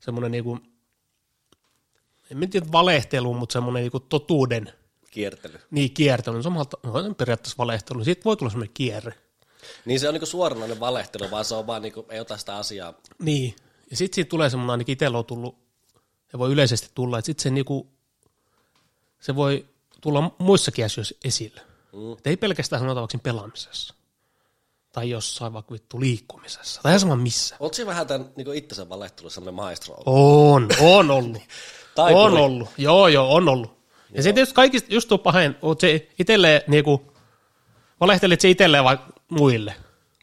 Semmoinen 0.00 0.30
niinku, 0.30 0.58
en 2.30 2.38
mä 2.38 2.46
tiedä 2.46 2.66
valehtelu, 2.72 3.34
mutta 3.34 3.52
semmoinen 3.52 3.82
niinku 3.82 4.00
totuuden 4.00 4.72
Kiertely. 5.10 5.58
niin 5.70 5.94
kiertely. 5.94 6.42
Samalta, 6.42 6.76
no, 6.82 6.92
se 6.92 7.06
on 7.08 7.14
periaatteessa 7.14 7.58
valehtelu. 7.58 8.04
Sitten 8.04 8.24
voi 8.24 8.36
tulla 8.36 8.50
semmoinen 8.50 8.74
kierre. 8.74 9.14
Niin 9.84 10.00
se 10.00 10.08
on 10.08 10.14
niinku 10.14 10.26
suoranainen 10.26 10.80
valehtelu, 10.80 11.30
vaan 11.30 11.44
se 11.44 11.54
on 11.54 11.66
vaan 11.66 11.82
niinku, 11.82 12.06
ei 12.08 12.20
ota 12.20 12.36
sitä 12.36 12.56
asiaa. 12.56 12.94
Niin. 13.18 13.56
Ja 13.90 13.96
sitten 13.96 14.14
siitä 14.14 14.28
tulee 14.28 14.50
semmoinen, 14.50 14.70
ainakin 14.70 14.92
itsellä 14.92 15.18
on 15.18 15.24
tullut, 15.24 15.58
ja 16.32 16.38
voi 16.38 16.52
yleisesti 16.52 16.90
tulla, 16.94 17.18
että 17.18 17.26
sitten 17.26 17.42
se, 17.42 17.50
niinku, 17.50 17.92
se 19.20 19.36
voi 19.36 19.66
tulla 20.00 20.34
muissakin 20.38 20.84
asioissa 20.84 21.14
esille. 21.24 21.60
Mm. 21.92 22.12
Et 22.12 22.26
ei 22.26 22.36
pelkästään 22.36 22.80
sanota 22.80 23.00
vaikka 23.00 23.12
siinä 23.12 23.22
pelaamisessa. 23.22 23.94
Tai 24.92 25.10
jossain 25.10 25.52
vaikka 25.52 25.72
vittu 25.72 26.00
liikkumisessa. 26.00 26.82
Tai 26.82 26.90
ihan 26.90 27.00
sama 27.00 27.16
missä. 27.16 27.56
Oot 27.60 27.74
siinä 27.74 27.88
vähän 27.88 28.06
tämän 28.06 28.28
niinku 28.36 28.52
itsensä 28.52 28.88
valehtelu 28.88 29.30
sellainen 29.30 29.54
maestro 29.54 29.94
ollut? 29.94 30.06
On, 30.06 30.68
on 30.80 31.10
ollut. 31.10 31.42
Tai 31.94 32.14
on 32.14 32.32
ollut. 32.32 32.68
Joo, 32.78 33.08
joo, 33.08 33.34
on 33.34 33.48
ollut. 33.48 33.82
Ja 34.14 34.22
se 34.22 34.32
tietysti 34.32 34.54
kaikista 34.54 34.94
just 34.94 35.08
tuo 35.08 35.18
pahin, 35.18 35.56
oot 35.62 35.80
se 35.80 36.08
itselleen 36.18 36.62
niinku, 36.66 37.12
valehtelit 38.00 38.40
se 38.40 38.50
itselleen 38.50 38.84
vai 38.84 38.98
muille. 39.28 39.74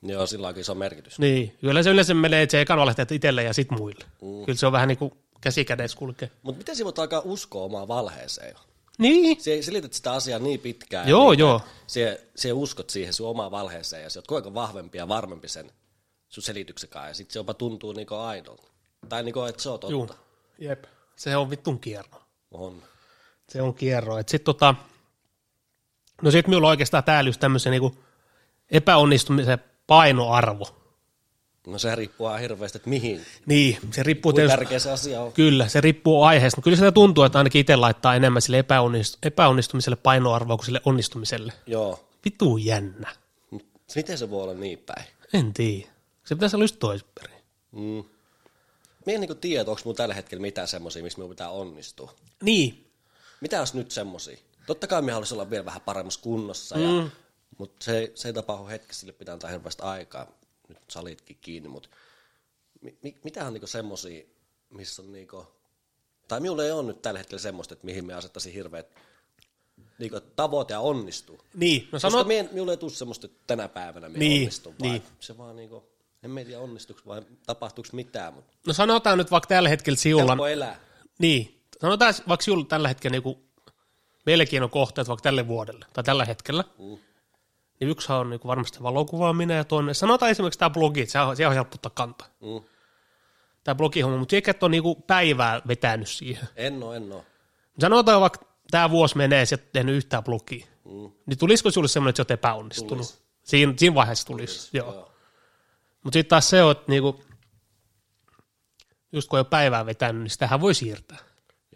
Joo, 0.01 0.25
sillä 0.25 0.47
onkin 0.47 0.61
iso 0.61 0.75
merkitys. 0.75 1.19
Niin, 1.19 1.57
kyllä 1.61 1.83
se 1.83 1.89
yleensä 1.89 2.13
menee, 2.13 2.41
että 2.41 2.51
se 2.51 2.61
ekan 2.61 2.79
valehtelet 2.79 3.11
itselleen 3.11 3.47
ja 3.47 3.53
sit 3.53 3.71
muille. 3.71 4.05
Mm. 4.21 4.45
Kyllä 4.45 4.59
se 4.59 4.65
on 4.65 4.71
vähän 4.71 4.87
niinku 4.87 5.17
käsi 5.41 5.65
kädessä 5.65 5.97
kulkee. 5.97 6.31
Mutta 6.41 6.57
miten 6.57 6.75
sinä 6.75 6.85
voit 6.85 6.99
alkaa 6.99 7.21
uskoa 7.25 7.63
omaan 7.63 7.87
valheeseen? 7.87 8.55
Niin, 8.99 9.41
Se 9.41 9.61
selität 9.61 9.93
sitä 9.93 10.13
asiaa 10.13 10.39
niin 10.39 10.59
pitkään. 10.59 11.07
Joo, 11.09 11.31
niin, 11.31 11.39
joo. 11.39 11.61
Se, 11.87 12.27
se 12.35 12.53
uskot 12.53 12.89
siihen 12.89 13.13
sun 13.13 13.29
omaan 13.29 13.51
valheeseen 13.51 14.03
ja 14.03 14.09
se 14.09 14.19
oot 14.19 14.27
kuinka 14.27 14.53
vahvempi 14.53 14.97
ja 14.97 15.07
varmempi 15.07 15.47
sen 15.47 15.71
sun 16.29 16.43
selityksen 16.43 16.89
kanssa. 16.89 17.09
Ja 17.09 17.13
sit 17.13 17.31
se 17.31 17.39
jopa 17.39 17.53
tuntuu 17.53 17.93
niinku 17.93 18.15
aidolta. 18.15 18.67
Tai 19.09 19.23
niinku, 19.23 19.41
että 19.41 19.63
se 19.63 19.69
on 19.69 19.79
totta. 19.79 19.91
juu, 19.91 20.09
jep. 20.57 20.83
Se 21.15 21.37
on 21.37 21.49
vittun 21.49 21.79
kierro. 21.79 22.21
On. 22.51 22.83
Se 23.49 23.61
on 23.61 23.73
kierro. 23.73 24.17
Et 24.17 24.29
sit 24.29 24.43
tota, 24.43 24.75
no 26.21 26.31
sit 26.31 26.47
minulla 26.47 26.67
on 26.67 26.71
oikeastaan 26.71 27.03
täällä 27.03 27.27
just 27.27 27.39
tämmöisen 27.39 27.71
niinku 27.71 27.95
epäonnistumisen 28.71 29.59
painoarvo. 29.87 30.78
No 31.67 31.79
se 31.79 31.95
riippuu 31.95 32.27
ihan 32.27 32.39
hirveästi, 32.39 32.77
että 32.77 32.89
mihin. 32.89 33.25
Niin, 33.45 33.77
se 33.91 34.03
riippuu 34.03 34.33
tietysti, 34.33 34.57
tärkeä 34.57 34.79
se 34.79 34.91
asia 34.91 35.21
on. 35.21 35.33
kyllä, 35.33 35.67
se 35.67 35.81
riippuu 35.81 36.23
aiheesta. 36.23 36.57
mutta 36.57 36.63
Kyllä 36.63 36.77
sitä 36.77 36.91
tuntuu, 36.91 37.23
että 37.23 37.37
ainakin 37.37 37.61
itse 37.61 37.75
laittaa 37.75 38.15
enemmän 38.15 38.41
sille 38.41 38.59
epäonnist, 38.59 39.17
epäonnistumiselle 39.23 39.95
painoarvoa 39.95 40.57
kuin 40.57 40.65
sille 40.65 40.81
onnistumiselle. 40.85 41.53
Joo. 41.67 42.05
Vittu 42.25 42.57
jännä. 42.57 43.15
Miten 43.95 44.17
se 44.17 44.29
voi 44.29 44.43
olla 44.43 44.53
niin 44.53 44.79
päin? 44.85 45.05
En 45.33 45.53
tiedä. 45.53 45.89
Se 46.25 46.35
pitäisi 46.35 46.55
olla 46.55 46.63
just 46.63 46.79
toisinpäin. 46.79 47.29
Mm. 47.71 48.03
Mie 49.05 49.15
en 49.15 49.21
niinku 49.21 49.35
tiedä, 49.35 49.69
onko 49.69 49.81
mulla 49.85 49.97
tällä 49.97 50.13
hetkellä 50.15 50.41
mitään 50.41 50.67
semmosia, 50.67 51.03
missä 51.03 51.17
minun 51.19 51.29
pitää 51.29 51.49
onnistua. 51.49 52.13
Niin, 52.43 52.91
Mitä 53.41 53.59
olisi 53.59 53.77
nyt 53.77 53.91
semmosia? 53.91 54.37
Totta 54.67 54.87
kai 54.87 55.01
me 55.01 55.11
haluaisi 55.11 55.33
olla 55.33 55.49
vielä 55.49 55.65
vähän 55.65 55.81
paremmassa 55.81 56.21
kunnossa, 56.21 56.75
mm. 56.75 56.81
ja, 56.97 57.07
mutta 57.57 57.85
se, 57.85 58.11
se 58.15 58.27
ei 58.27 58.33
tapahdu 58.33 58.67
hetkessä, 58.67 58.99
sille 58.99 59.13
pitää 59.13 59.33
antaa 59.33 59.49
hirveästi 59.49 59.83
aikaa. 59.83 60.27
Nyt 60.69 60.77
salitkin 60.87 61.37
kiinni, 61.41 61.69
mutta 61.69 61.89
mi, 62.81 62.97
mi, 63.03 63.15
mitä 63.23 63.45
on 63.47 63.53
niinku 63.53 63.67
semmosia, 63.67 64.23
missä 64.69 65.01
on 65.01 65.11
niinku, 65.11 65.47
tai 66.27 66.39
minulla 66.39 66.63
ei 66.63 66.71
ole 66.71 66.83
nyt 66.83 67.01
tällä 67.01 67.17
hetkellä 67.17 67.41
semmoista, 67.41 67.73
että 67.73 67.85
mihin 67.85 68.05
me 68.05 68.13
asettaisin 68.13 68.53
hirveät 68.53 68.95
niinku, 69.99 70.19
tavoite 70.35 70.73
ja 70.73 70.79
onnistuu. 70.79 71.39
niin. 71.53 71.81
No 71.83 71.87
Koska 71.91 72.09
sanot, 72.09 72.27
mie, 72.27 72.49
minulla 72.51 72.71
ei 72.71 72.77
tule 72.77 72.91
semmoista, 72.91 73.25
että 73.27 73.39
tänä 73.47 73.67
päivänä 73.67 74.09
minä 74.09 74.19
Niin, 74.19 74.41
onnistun, 74.41 74.75
vaan 74.79 74.91
niin. 74.91 75.03
se 75.19 75.37
vaan 75.37 75.55
niinku, 75.55 75.83
en 76.23 76.31
mä 76.31 76.43
tiedä 76.43 76.59
onnistuuko 76.59 77.01
vai 77.05 77.21
tapahtuuko 77.45 77.89
mitään, 77.93 78.33
mutta 78.33 78.57
no 78.67 78.73
sanotaan 78.73 79.17
nyt 79.17 79.31
vaikka 79.31 79.47
tällä 79.47 79.69
hetkellä 79.69 79.97
siulla, 79.97 80.25
helppo 80.25 80.47
elää. 80.47 80.79
niin, 81.19 81.61
sanotaan 81.81 82.13
vaikka 82.27 82.43
siulla 82.43 82.65
tällä 82.65 82.87
hetkellä 82.87 83.13
niinku 83.15 83.43
mielenkiinnon 84.25 84.69
kohteet 84.69 85.07
vaikka 85.07 85.23
tälle 85.23 85.47
vuodelle 85.47 85.85
tai 85.93 86.03
tällä 86.03 86.25
hetkellä, 86.25 86.63
Mm. 86.79 86.97
Niin 87.79 87.89
yksihän 87.89 88.19
on 88.19 88.29
niinku 88.29 88.47
varmasti 88.47 88.83
valokuvaaminen 88.83 89.57
ja 89.57 89.63
toinen, 89.63 89.95
sanotaan 89.95 90.31
esimerkiksi 90.31 90.59
tämä 90.59 90.69
blogi, 90.69 91.01
että 91.01 91.11
se 91.11 91.19
on, 91.19 91.37
se 91.37 91.47
on 91.47 91.53
helppo 91.53 91.75
ottaa 91.75 91.91
kantaa. 91.95 92.27
Mm. 92.41 92.61
Tämä 93.63 93.75
blogihomma, 93.75 94.17
mutta 94.17 94.35
eikä 94.35 94.53
ole 94.61 94.71
niinku 94.71 94.95
päivää 94.95 95.61
vetänyt 95.67 96.07
siihen. 96.09 96.47
En 96.55 96.83
oo, 96.83 96.93
en 96.93 97.11
oo. 97.11 97.25
Sanotaan 97.79 98.21
vaikka 98.21 98.39
tämä 98.71 98.89
vuosi 98.89 99.17
menee, 99.17 99.45
et 99.53 99.71
tehnyt 99.71 99.95
yhtään 99.95 100.23
blogia, 100.23 100.65
Mm. 100.85 101.11
niin 101.25 101.37
tulisiko 101.39 101.71
sinulle 101.71 101.87
semmoinen, 101.87 102.09
että 102.09 102.17
sä 102.17 102.21
oot 102.21 102.31
epäonnistunut? 102.31 103.07
Tulis. 103.07 103.21
Siinä, 103.43 103.73
siinä 103.77 103.95
vaiheessa 103.95 104.27
tulisi, 104.27 104.53
tulisi. 104.57 104.77
joo. 104.77 104.93
Joo. 104.93 105.11
Mutta 106.03 106.17
sitten 106.17 106.29
taas 106.29 106.49
se 106.49 106.63
on, 106.63 106.71
että 106.71 106.83
niinku, 106.87 107.23
just 109.11 109.29
kun 109.29 109.37
ei 109.37 109.41
ole 109.41 109.47
päivää 109.49 109.85
vetänyt, 109.85 110.21
niin 110.23 110.29
sitähän 110.29 110.61
voi 110.61 110.73
siirtää. 110.75 111.17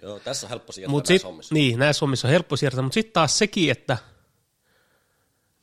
Joo, 0.02 0.20
tässä 0.20 0.46
on 0.48 0.50
helppo 0.50 0.72
siirtää 0.72 0.92
Mut 0.92 1.04
näissä 1.04 1.14
sit, 1.14 1.24
hommissa. 1.24 1.56
niin, 1.56 1.80
näissä 1.80 2.04
hommissa 2.04 2.28
on 2.28 2.32
helppo 2.32 2.56
siirtää, 2.56 2.82
mutta 2.82 2.94
sitten 2.94 3.14
taas 3.14 3.38
sekin, 3.38 3.72
että 3.72 3.98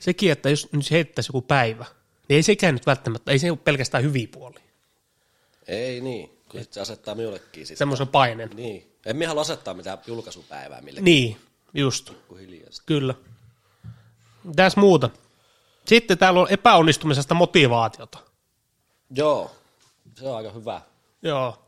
sekin, 0.00 0.32
että 0.32 0.50
jos 0.50 0.68
nyt 0.72 0.90
heittäisi 0.90 1.28
joku 1.28 1.42
päivä, 1.42 1.84
niin 2.28 2.36
ei 2.36 2.42
sekään 2.42 2.74
nyt 2.74 2.86
välttämättä, 2.86 3.32
ei 3.32 3.38
se 3.38 3.50
ole 3.50 3.58
pelkästään 3.64 4.04
hyviä 4.04 4.28
puolia. 4.32 4.60
Ei 5.66 6.00
niin, 6.00 6.38
kyllä 6.48 6.64
se 6.70 6.80
asettaa 6.80 7.14
minullekin 7.14 7.66
sitten. 7.66 7.76
Semmoisen 7.76 8.08
paineen. 8.08 8.50
Niin. 8.54 8.96
En 9.06 9.16
minä 9.16 9.28
halua 9.28 9.42
asettaa 9.42 9.74
mitään 9.74 9.98
julkaisupäivää 10.06 10.80
millekään 10.80 11.04
Niin, 11.04 11.36
just, 11.74 12.12
kyllä. 12.86 13.14
Tässä 14.56 14.80
muuta. 14.80 15.10
Sitten 15.84 16.18
täällä 16.18 16.40
on 16.40 16.50
epäonnistumisesta 16.50 17.34
motivaatiota. 17.34 18.18
Joo, 19.10 19.56
se 20.16 20.28
on 20.28 20.36
aika 20.36 20.50
hyvä. 20.50 20.80
Joo. 21.22 21.66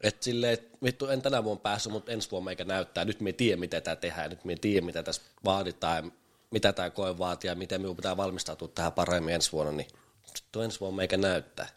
Että 0.00 0.24
silleen, 0.24 0.52
että 0.52 0.78
vittu 0.82 1.06
en 1.06 1.22
tänä 1.22 1.44
vuonna 1.44 1.60
päässyt, 1.60 1.92
mutta 1.92 2.12
ensi 2.12 2.30
vuonna 2.30 2.44
meikä 2.44 2.64
näyttää. 2.64 3.04
Nyt 3.04 3.20
me 3.20 3.32
tiedä, 3.32 3.56
mitä 3.56 3.80
tämä 3.80 3.96
tehdään. 3.96 4.30
Nyt 4.30 4.44
me 4.44 4.56
tiedä, 4.56 4.86
mitä 4.86 5.02
tässä 5.02 5.22
vaaditaan 5.44 6.12
mitä 6.50 6.72
tämä 6.72 6.90
koe 6.90 7.18
vaatii 7.18 7.48
ja 7.48 7.54
miten 7.54 7.80
minun 7.80 7.96
pitää 7.96 8.16
valmistautua 8.16 8.68
tähän 8.68 8.92
paremmin 8.92 9.34
ensi 9.34 9.52
vuonna. 9.52 9.72
Niin 9.72 9.88
sitten 10.34 10.62
ensi 10.62 10.80
vuonna 10.80 10.96
meikä 10.96 11.16
näyttää. 11.16 11.68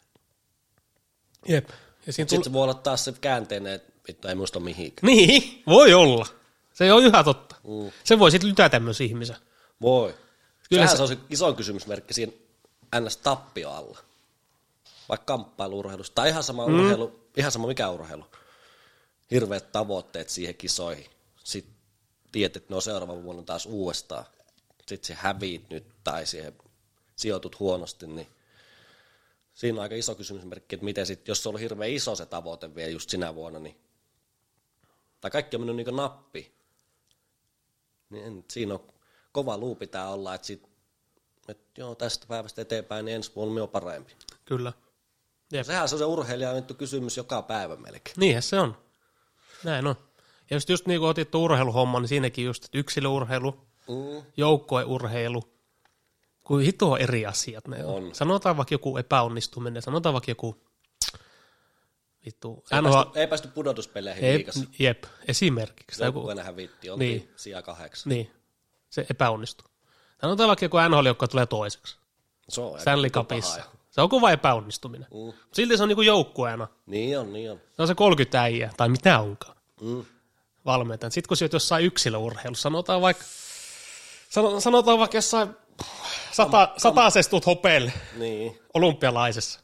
Jep. 1.48 1.68
Ja 2.06 2.12
siinä 2.12 2.28
Sitten 2.28 2.44
se 2.44 2.52
voi 2.52 2.62
olla 2.62 2.74
taas 2.74 3.04
se 3.04 3.12
käänteinen, 3.20 3.72
että 3.72 3.92
vittu 4.08 4.28
ei 4.28 4.34
muista 4.34 4.60
mihinkään. 4.60 5.06
Niin, 5.06 5.62
voi 5.66 5.94
olla. 5.94 6.26
Se 6.72 6.92
on 6.92 7.04
ihan 7.06 7.24
totta. 7.24 7.56
Mm. 7.64 7.92
Se 8.04 8.18
voi 8.18 8.30
sitten 8.30 8.50
lytätä 8.50 8.80
myös 8.80 9.00
ihmisen. 9.00 9.36
Voi. 9.82 10.12
Kyllä 10.12 10.22
Kyllä 10.68 10.86
se, 10.86 11.02
on 11.02 11.08
se 11.08 11.18
iso 11.30 11.52
kysymysmerkki 11.52 12.14
siinä 12.14 12.32
NS-tappio 12.96 13.70
alla. 13.70 13.98
Vaikka 15.08 15.24
kamppailuurheilussa. 15.24 16.14
Tai 16.14 16.28
ihan 16.28 16.42
sama, 16.42 16.66
mm. 16.66 16.80
urheilu, 16.80 17.20
ihan 17.36 17.52
sama 17.52 17.66
mikä 17.66 17.90
urheilu. 17.90 18.24
Hirveät 19.30 19.72
tavoitteet 19.72 20.28
siihen 20.28 20.54
kisoihin. 20.54 21.06
Sitten 21.44 21.74
tiedät, 22.32 22.56
että 22.56 22.72
ne 22.72 22.76
on 22.76 22.82
seuraavan 22.82 23.22
vuonna 23.24 23.42
taas 23.42 23.66
uudestaan. 23.66 24.24
Sitten 24.86 25.06
se 25.06 25.14
häviit 25.14 25.70
nyt 25.70 25.84
tai 26.04 26.26
siihen 26.26 26.52
sijoitut 27.16 27.60
huonosti, 27.60 28.06
niin 28.06 28.26
siinä 29.54 29.78
on 29.78 29.82
aika 29.82 29.94
iso 29.94 30.14
kysymysmerkki, 30.14 30.74
että 30.74 30.84
miten 30.84 31.06
sit, 31.06 31.28
jos 31.28 31.42
se 31.42 31.48
on 31.48 31.50
ollut 31.50 31.60
hirveän 31.60 31.90
iso 31.90 32.16
se 32.16 32.26
tavoite 32.26 32.74
vielä 32.74 32.90
just 32.90 33.10
sinä 33.10 33.34
vuonna, 33.34 33.58
niin 33.58 33.76
tai 35.20 35.30
kaikki 35.30 35.56
on 35.56 35.60
mennyt 35.60 35.76
niin 35.76 35.96
nappi, 35.96 36.52
niin 38.10 38.24
en, 38.24 38.44
siinä 38.50 38.74
on 38.74 38.92
kova 39.32 39.58
luu 39.58 39.74
pitää 39.74 40.08
olla, 40.08 40.34
että, 40.34 40.46
sit, 40.46 40.68
että 41.48 41.80
joo, 41.80 41.94
tästä 41.94 42.26
päivästä 42.26 42.62
eteenpäin 42.62 43.04
niin 43.04 43.16
ensi 43.16 43.32
vuonna 43.36 43.62
on 43.62 43.68
parempi. 43.68 44.12
Kyllä. 44.44 44.72
Jep. 45.52 45.66
Sehän 45.66 45.88
se 45.88 45.94
on 45.94 45.98
se 45.98 46.04
urheilijan 46.04 46.64
kysymys 46.78 47.16
joka 47.16 47.42
päivä 47.42 47.76
melkein. 47.76 48.14
Niinhän 48.16 48.42
se 48.42 48.60
on. 48.60 48.76
Näin 49.64 49.86
on. 49.86 49.96
Ja 50.50 50.56
just, 50.56 50.68
just 50.68 50.86
niin 50.86 51.00
kuin 51.00 51.10
otit 51.10 51.34
urheiluhomman, 51.34 52.02
niin 52.02 52.08
siinäkin 52.08 52.44
just, 52.44 52.64
että 52.64 52.78
yksilöurheilu, 52.78 53.66
Mm. 53.88 54.22
joukkueurheilu, 54.36 55.42
kuin 56.42 56.64
hito 56.64 56.96
eri 56.96 57.26
asiat 57.26 57.68
ne 57.68 57.84
on. 57.84 57.94
On. 57.94 58.14
Sanotaan 58.14 58.56
vaikka 58.56 58.74
joku 58.74 58.96
epäonnistuminen, 58.98 59.82
sanotaan 59.82 60.12
vaikka 60.12 60.30
joku 60.30 60.56
vittu, 62.26 62.64
Ei, 62.72 62.82
NHL, 62.82 62.92
päästy, 62.92 63.20
ei 63.20 63.26
päästy 63.26 63.48
pudotuspeleihin 63.48 64.24
ei, 64.24 64.36
liikassa. 64.36 64.64
jep, 64.78 65.04
esimerkiksi. 65.28 66.02
Enää 66.30 66.44
hävitti, 66.44 66.90
oltiin 66.90 67.08
Niin. 67.18 67.30
sija 67.36 67.62
kahdeksan. 67.62 68.10
niin, 68.10 68.30
se 68.90 69.06
epäonnistuu. 69.10 69.66
Sanotaan 70.20 70.48
vaikka 70.48 70.64
joku 70.64 70.76
NHL, 70.88 71.06
joka 71.06 71.28
tulee 71.28 71.46
toiseksi. 71.46 71.96
Se 72.48 72.60
on 72.60 72.80
Stanley 72.80 73.06
aika 73.06 73.20
Cupissa. 73.24 73.62
Se 73.90 74.00
on 74.00 74.08
kova 74.08 74.30
epäonnistuminen. 74.30 75.08
Mm. 75.10 75.32
Silti 75.52 75.76
se 75.76 75.82
on 75.82 75.88
niinku 75.88 76.02
joukkueena. 76.02 76.68
Niin 76.86 77.18
on, 77.18 77.32
niin 77.32 77.50
on. 77.52 77.60
Se 77.72 77.82
on 77.82 77.88
se 77.88 77.94
30 77.94 78.42
äijää, 78.42 78.72
tai 78.76 78.88
mitä 78.88 79.20
onkaan. 79.20 79.56
Mm. 79.80 80.04
valmentajan. 80.64 81.12
Sitten 81.12 81.28
kun 81.28 81.36
sä 81.36 81.44
oot 81.44 81.52
jossain 81.52 81.84
yksilöurheilussa, 81.84 82.62
sanotaan 82.62 83.00
vaikka, 83.00 83.24
sanotaan 84.58 84.98
vaikka 84.98 85.16
jossain 85.16 85.48
sata, 86.32 86.72
satasestut 86.76 87.46
hopeelle 87.46 87.92
Niin. 88.16 88.58
olympialaisessa. 88.74 89.60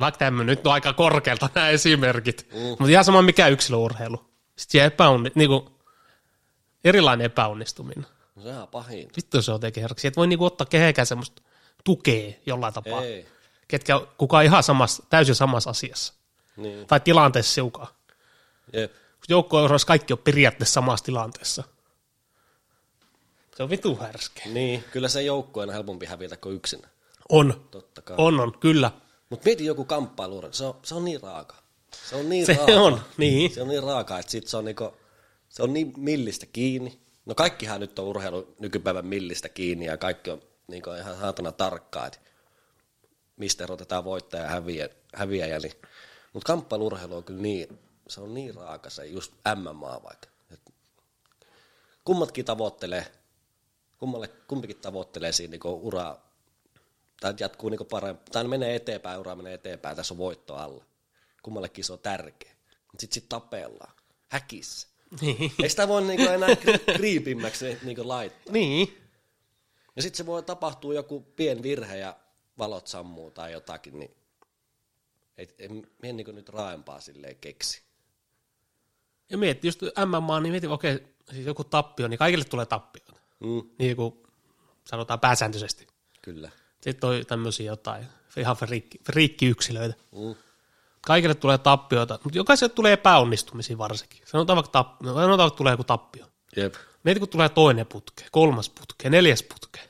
Vaikka 0.00 0.18
tämmöinen 0.18 0.56
nyt 0.56 0.66
on 0.66 0.72
aika 0.72 0.92
korkealta 0.92 1.48
nämä 1.54 1.68
esimerkit. 1.68 2.48
Mm. 2.52 2.60
Mutta 2.60 2.88
ihan 2.88 3.04
sama 3.04 3.22
mikä 3.22 3.48
yksilöurheilu. 3.48 4.30
Sitten 4.56 4.84
epäonni, 4.84 5.30
niinku, 5.34 5.80
erilainen 6.84 7.24
epäonnistuminen. 7.24 8.06
No 8.36 8.42
sehän 8.42 8.62
on 8.62 8.68
pahin. 8.68 9.08
Vittu 9.16 9.42
se 9.42 9.52
on 9.52 9.60
tekee 9.60 9.82
herraksi. 9.82 10.08
Et 10.08 10.16
voi 10.16 10.26
niinku 10.26 10.44
ottaa 10.44 10.66
kehenkään 10.66 11.06
semmoista 11.06 11.42
tukea 11.84 12.32
jollain 12.46 12.74
tapaa. 12.74 13.02
Ei. 13.02 13.26
Ketkä, 13.68 14.00
kuka 14.18 14.38
on 14.38 14.44
ihan 14.44 14.62
samassa, 14.62 15.02
täysin 15.10 15.34
samassa 15.34 15.70
asiassa. 15.70 16.14
Niin. 16.56 16.86
Tai 16.86 17.00
tilanteessa 17.00 17.54
siukaa. 17.54 17.96
Jep. 18.72 18.92
Joukko 19.28 19.58
kaikki 19.86 20.12
on 20.12 20.18
periaatteessa 20.18 20.72
samassa 20.72 21.04
tilanteessa. 21.04 21.64
Se 23.58 23.62
on 23.62 23.70
vitu 23.70 23.96
härskeä. 23.96 24.46
Niin, 24.46 24.84
kyllä 24.92 25.08
se 25.08 25.22
joukkueen 25.22 25.68
on 25.68 25.74
helpompi 25.74 26.06
hävitä 26.06 26.36
kuin 26.36 26.56
yksin. 26.56 26.82
On. 27.28 27.66
Totta 27.70 28.02
kai. 28.02 28.16
On, 28.18 28.40
on, 28.40 28.58
kyllä. 28.58 28.90
Mutta 29.30 29.44
mieti 29.44 29.64
joku 29.64 29.84
kamppailu, 29.84 30.42
se 30.50 30.64
on, 30.64 30.74
se 30.82 30.94
on 30.94 31.04
niin 31.04 31.22
raaka. 31.22 31.56
Se 32.08 32.16
on 32.16 32.28
niin 32.28 32.46
Se 32.46 32.54
raaka. 32.54 32.72
on, 32.72 33.00
niin. 33.16 33.54
Se 33.54 33.62
on 33.62 33.68
niin 33.68 33.82
raaka, 33.82 34.18
että 34.18 34.32
sit 34.32 34.46
se 34.46 34.56
on, 34.56 34.64
niinku, 34.64 34.94
se 35.48 35.62
on 35.62 35.72
niin 35.72 35.92
millistä 35.96 36.46
kiinni. 36.46 37.00
No 37.26 37.34
kaikkihan 37.34 37.80
nyt 37.80 37.98
on 37.98 38.04
urheilu 38.04 38.54
nykypäivän 38.58 39.06
millistä 39.06 39.48
kiinni 39.48 39.84
ja 39.84 39.96
kaikki 39.96 40.30
on 40.30 40.42
niinku 40.68 40.90
ihan 40.90 41.16
saatana 41.18 41.52
tarkkaa, 41.52 42.06
että 42.06 42.18
mistä 43.36 43.64
erotetaan 43.64 44.04
voittaja 44.04 44.42
ja 44.42 44.48
häviä, 44.48 44.88
häviäjä. 45.14 45.58
Niin. 45.58 45.72
Mutta 46.32 46.46
kamppailurheilu 46.46 47.16
on 47.16 47.24
kyllä 47.24 47.42
niin, 47.42 47.78
se 48.08 48.20
on 48.20 48.34
niin 48.34 48.54
raaka 48.54 48.90
se 48.90 49.06
just 49.06 49.32
MMA 49.56 50.00
vaikka. 50.02 50.28
Et 50.50 50.60
kummatkin 52.04 52.44
tavoittelee, 52.44 53.06
kummalle, 53.98 54.28
kumpikin 54.28 54.76
tavoittelee 54.76 55.32
siinä 55.32 55.50
niinku 55.50 55.80
uraa, 55.82 56.28
tai 57.20 57.34
jatkuu 57.40 57.70
niinku 57.70 57.84
parempi, 57.84 58.30
tai 58.32 58.44
menee 58.44 58.74
eteenpäin, 58.74 59.20
ura 59.20 59.36
menee 59.36 59.54
eteenpäin, 59.54 59.96
tässä 59.96 60.14
on 60.14 60.18
voitto 60.18 60.54
alla. 60.56 60.84
Kummallekin 61.42 61.84
se 61.84 61.92
on 61.92 61.98
tärkeä. 61.98 62.54
Mutta 62.70 63.00
sitten 63.00 63.14
sit 63.14 63.28
tapellaan, 63.28 63.92
häkissä. 64.28 64.88
Niin. 65.20 65.52
Ei 65.62 65.68
sitä 65.70 65.88
voi 65.88 66.02
niinku 66.02 66.28
enää 66.28 66.48
kri- 66.48 66.94
kriipimmäksi 66.96 67.78
niinku 67.82 68.08
laittaa. 68.08 68.52
niin. 68.52 68.98
Ja 69.96 70.02
sitten 70.02 70.16
se 70.16 70.26
voi 70.26 70.42
tapahtua 70.42 70.94
joku 70.94 71.20
pien 71.20 71.62
virhe 71.62 71.96
ja 71.96 72.16
valot 72.58 72.86
sammuu 72.86 73.30
tai 73.30 73.52
jotakin, 73.52 73.98
niin 73.98 74.10
ei, 75.36 75.48
ei 75.58 75.68
mie 76.02 76.12
niinku 76.12 76.32
nyt 76.32 76.48
raaempaa 76.48 77.00
silleen 77.00 77.36
keksi. 77.36 77.82
Ja 79.30 79.38
mietti 79.38 79.68
just 79.68 79.82
MMA, 80.06 80.40
niin 80.40 80.50
mietti, 80.52 80.66
okei, 80.66 80.98
siis 81.32 81.46
joku 81.46 81.64
tappio, 81.64 82.08
niin 82.08 82.18
kaikille 82.18 82.44
tulee 82.44 82.66
tappioita. 82.66 83.12
Mm, 83.40 83.62
Niin 83.78 83.96
kuin 83.96 84.14
sanotaan 84.84 85.20
pääsääntöisesti. 85.20 85.86
kyllä. 86.22 86.50
Sitten 86.80 87.10
on 87.10 87.26
tämmöisiä 87.26 87.66
jotain, 87.66 88.06
ihan 88.36 88.56
friikki, 88.56 88.98
friikki-yksilöitä. 89.04 89.94
Mm. 90.12 90.34
Kaikille 91.00 91.34
tulee 91.34 91.58
tappioita, 91.58 92.18
mutta 92.24 92.38
jokaiselle 92.38 92.74
tulee 92.74 92.92
epäonnistumisia 92.92 93.78
varsinkin. 93.78 94.22
Sanotaan 94.26 94.56
vaikka, 94.56 94.70
tappio, 94.72 95.12
no, 95.12 95.20
sanotaan, 95.20 95.46
että 95.46 95.56
tulee 95.56 95.72
joku 95.72 95.84
tappio. 95.84 96.26
Jep. 96.56 96.74
Mieti, 97.04 97.20
kun 97.20 97.28
tulee 97.28 97.48
toinen 97.48 97.86
putke, 97.86 98.24
kolmas 98.32 98.70
putke, 98.70 99.10
neljäs 99.10 99.42
putke. 99.42 99.80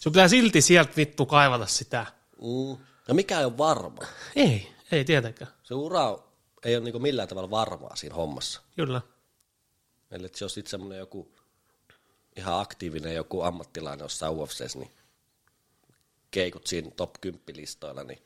Sun 0.00 0.12
pitää 0.12 0.28
silti 0.28 0.60
sieltä 0.60 0.92
vittu 0.96 1.26
kaivata 1.26 1.66
sitä. 1.66 2.06
Mm. 2.40 2.76
No 3.08 3.14
mikä 3.14 3.38
ei 3.38 3.44
ole 3.44 3.58
varma? 3.58 4.02
Ei, 4.36 4.72
ei 4.92 5.04
tietenkään. 5.04 5.50
Se 5.62 5.74
ura 5.74 6.18
ei 6.64 6.76
ole 6.76 6.84
niinku 6.84 6.98
millään 6.98 7.28
tavalla 7.28 7.50
varmaa 7.50 7.96
siinä 7.96 8.14
hommassa. 8.14 8.60
Kyllä. 8.76 9.00
Eli 10.10 10.28
se 10.34 10.44
on 10.44 10.50
sitten 10.50 10.70
semmoinen 10.70 10.98
joku 10.98 11.34
ihan 12.36 12.60
aktiivinen 12.60 13.14
joku 13.14 13.42
ammattilainen 13.42 14.04
jossain 14.04 14.32
UFCssä, 14.32 14.78
niin 14.78 14.90
keikut 16.30 16.66
siinä 16.66 16.90
top 16.90 17.10
10 17.20 17.42
listoilla, 17.56 18.04
niin 18.04 18.22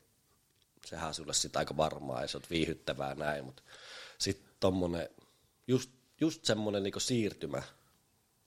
sehän 0.87 1.09
on 1.09 1.15
sulle 1.15 1.35
sitten 1.35 1.59
aika 1.59 1.77
varmaa 1.77 2.23
ja 2.23 2.29
se 2.29 2.37
on 2.37 2.43
viihyttävää 2.51 3.15
näin, 3.15 3.45
mutta 3.45 3.63
sitten 4.19 4.49
tommonen, 4.61 5.09
just, 5.67 5.91
just 6.21 6.45
semmoinen 6.45 6.83
niinku 6.83 7.01
siirtymä 7.01 7.63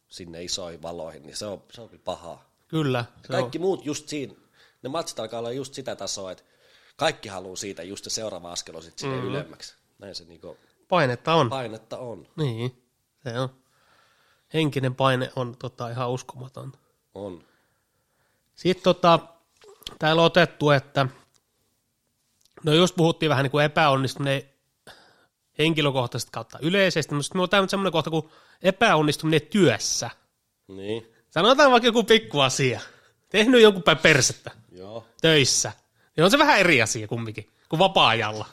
sinne 0.08 0.44
isoihin 0.44 0.82
valoihin, 0.82 1.24
niin 1.24 1.38
se 1.38 1.46
on, 1.46 1.64
se 1.72 1.82
on 1.82 1.90
kyllä 1.90 2.04
pahaa. 2.06 2.50
Kyllä. 2.68 2.98
Ja 2.98 3.28
Se 3.28 3.34
on. 3.34 3.42
kaikki 3.42 3.60
muut 3.60 3.86
just 3.86 4.10
siinä, 4.10 4.34
ne 4.82 4.90
matsit 4.90 5.20
alkaa 5.20 5.40
olla 5.40 5.52
just 5.52 5.74
sitä 5.74 5.96
tasoa, 5.96 6.32
että 6.32 6.44
kaikki 6.98 7.30
haluaa 7.30 7.56
siitä 7.56 7.84
just 7.84 8.04
se 8.04 8.10
seuraava 8.10 8.52
askel 8.52 8.76
on 8.76 8.84
sitten 8.84 9.00
sinne 9.00 9.16
mm-hmm. 9.16 9.30
ylemmäksi. 9.30 9.76
Näin 10.00 10.16
se 10.16 10.26
niinku 10.26 10.58
Painetta 10.90 11.34
on. 11.34 11.50
painetta 11.50 11.98
on. 11.98 12.28
Niin, 12.38 12.84
se 13.24 13.40
on. 13.40 13.50
Henkinen 14.54 14.96
paine 14.96 15.32
on 15.36 15.56
tota, 15.58 15.90
ihan 15.90 16.10
uskomaton. 16.10 16.72
On. 17.14 17.44
Sitten 18.56 18.84
tota, 18.84 19.20
täällä 20.00 20.22
on 20.22 20.26
otettu, 20.26 20.70
että 20.70 21.06
no 22.64 22.74
just 22.74 22.96
puhuttiin 22.96 23.30
vähän 23.30 23.44
niin 23.44 23.52
kuin 23.52 23.66
epäonnistuneen 23.66 24.44
henkilökohtaisesti 25.60 26.32
kautta 26.32 26.60
yleisesti, 26.62 27.16
mutta 27.16 27.24
sitten 27.24 27.60
on 27.60 27.70
semmoinen 27.70 27.92
kohta 27.92 28.10
kuin 28.10 28.30
epäonnistuminen 28.62 29.42
työssä. 29.42 30.10
Niin. 30.68 31.14
Sanotaan 31.30 31.72
vaikka 31.72 31.88
joku 31.88 32.04
pikku 32.04 32.40
asia. 32.40 32.80
Tehnyt 33.30 33.62
jonkun 33.62 33.84
päin 33.84 33.98
persettä 33.98 34.52
Joo. 34.72 35.06
töissä. 35.22 35.72
Niin 36.16 36.26
on 36.26 36.32
se 36.32 36.38
vähän 36.38 36.60
eri 36.60 36.82
asia 36.82 37.08
kumminkin 37.08 37.50
kuin 37.70 37.80
vapaa-ajalla. 37.80 38.46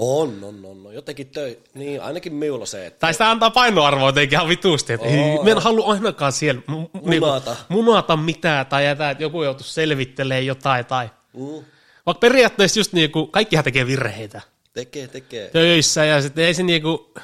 On, 0.00 0.44
on, 0.44 0.64
on, 0.64 0.86
on. 0.86 0.94
Jotenkin 0.94 1.28
töi, 1.28 1.58
niin 1.74 2.02
ainakin 2.02 2.34
minulla 2.34 2.66
se, 2.66 2.86
että 2.86 2.98
Tai 3.00 3.12
sitä 3.12 3.30
antaa 3.30 3.50
painoarvoa 3.50 4.08
jotenkin 4.08 4.36
ihan 4.36 4.48
vitusti, 4.48 4.92
että 4.92 5.06
ei, 5.06 5.42
me 5.42 5.50
en 5.50 5.58
halua 5.58 5.92
ainakaan 5.92 6.32
siellä 6.32 6.62
mu- 6.70 7.00
niinku 7.08 7.26
Munata. 7.26 7.56
munata 7.68 8.16
mitään 8.16 8.66
tai 8.66 8.84
jätä, 8.84 9.10
että 9.10 9.24
joku 9.24 9.42
joutuisi 9.42 9.72
selvittelemään 9.72 10.46
jotain 10.46 10.86
tai 10.86 11.10
mm, 11.32 11.64
vaikka 12.06 12.20
periaatteessa 12.20 12.80
just 12.80 12.92
niinku, 12.92 13.26
kaikkihan 13.26 13.64
tekee 13.64 13.86
virheitä 13.86 14.40
tekee, 14.72 15.08
tekee. 15.08 15.50
töissä 15.50 16.04
ja 16.04 16.22
sitten 16.22 16.44
ei 16.44 16.54
se 16.54 16.62
niinku, 16.62 17.14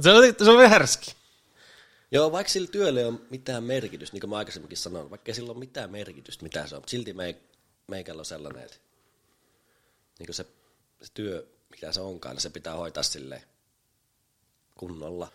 se 0.00 0.10
on, 0.10 0.24
se 0.44 0.50
on 0.50 0.70
härski. 0.70 1.14
Joo, 2.10 2.32
vaikka 2.32 2.52
sillä 2.52 2.68
työllä 2.68 3.00
ei 3.00 3.06
ole 3.06 3.18
mitään 3.30 3.64
merkitystä, 3.64 4.14
niin 4.14 4.20
kuin 4.20 4.30
mä 4.30 4.36
aikaisemminkin 4.36 4.78
sanoin, 4.78 5.10
vaikka 5.10 5.30
ei 5.30 5.34
sillä 5.34 5.50
ole 5.50 5.58
mitään 5.58 5.90
merkitystä, 5.90 6.42
mitä 6.42 6.66
se 6.66 6.74
on, 6.74 6.80
mutta 6.80 6.90
silti 6.90 7.12
me, 7.12 7.36
meikällä 7.88 8.20
on 8.20 8.24
sellainen, 8.24 8.62
että 8.62 8.76
niin 10.18 10.26
kuin 10.26 10.34
se, 10.34 10.46
se 11.02 11.12
työ, 11.14 11.46
mikä 11.72 11.92
se 11.92 12.00
onkaan, 12.00 12.34
niin 12.34 12.42
se 12.42 12.50
pitää 12.50 12.76
hoitaa 12.76 13.02
sille 13.02 13.44
kunnolla. 14.78 15.28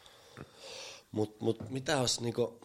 Mutta 1.12 1.44
mut, 1.44 1.70
mitä 1.70 2.00
olisi 2.00 2.24
niinku, 2.24 2.62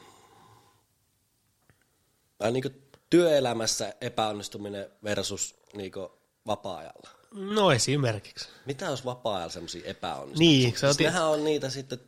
tai 2.38 2.52
niinku 2.52 2.70
työelämässä 3.10 3.94
epäonnistuminen 4.00 4.90
versus 5.04 5.54
niinku 5.74 6.12
vapaa-ajalla? 6.46 7.10
No 7.30 7.72
esimerkiksi. 7.72 8.48
Mitä 8.66 8.84
jos 8.84 9.04
vapaa-ajalla 9.04 9.52
semmoisia 9.52 9.82
epäonnistumisia? 9.84 10.68
Niin, 10.68 10.78
se 10.78 10.86
on 10.86 10.94
siis 10.94 11.06
nehän 11.06 11.26
on 11.26 11.44
niitä 11.44 11.70
sitten, 11.70 12.00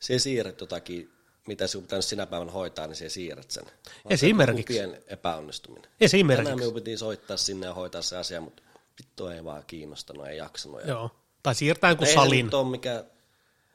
se 0.00 0.18
siirret 0.18 0.60
jotakin, 0.60 1.12
mitä 1.46 1.66
sinun 1.66 1.82
pitänyt 1.82 2.04
sinä 2.04 2.26
päivänä 2.26 2.52
hoitaa, 2.52 2.86
niin 2.86 2.96
se 2.96 3.08
siirret 3.08 3.50
sen. 3.50 3.64
On 3.64 3.70
se 4.08 4.14
Esimerkiksi. 4.14 4.76
joku 4.78 4.90
Pieni 4.92 5.04
epäonnistuminen. 5.06 5.82
Tänään 5.82 5.96
Esimerkiksi. 6.00 6.54
minun 6.54 6.74
piti 6.74 6.96
soittaa 6.96 7.36
sinne 7.36 7.66
ja 7.66 7.74
hoitaa 7.74 8.02
se 8.02 8.16
asia, 8.16 8.40
mutta 8.40 8.62
vittu 8.98 9.26
ei 9.26 9.44
vaan 9.44 9.64
kiinnostanut, 9.66 10.26
ei 10.26 10.36
jaksanut. 10.36 10.80
Ja 10.80 10.86
Joo. 10.88 11.10
Tai 11.42 11.54
siirtää 11.54 11.90
ei 12.00 12.06
se 12.06 12.14
salin. 12.14 12.44
nyt 12.44 12.54
ole 12.54 12.70
mikä, 12.70 13.04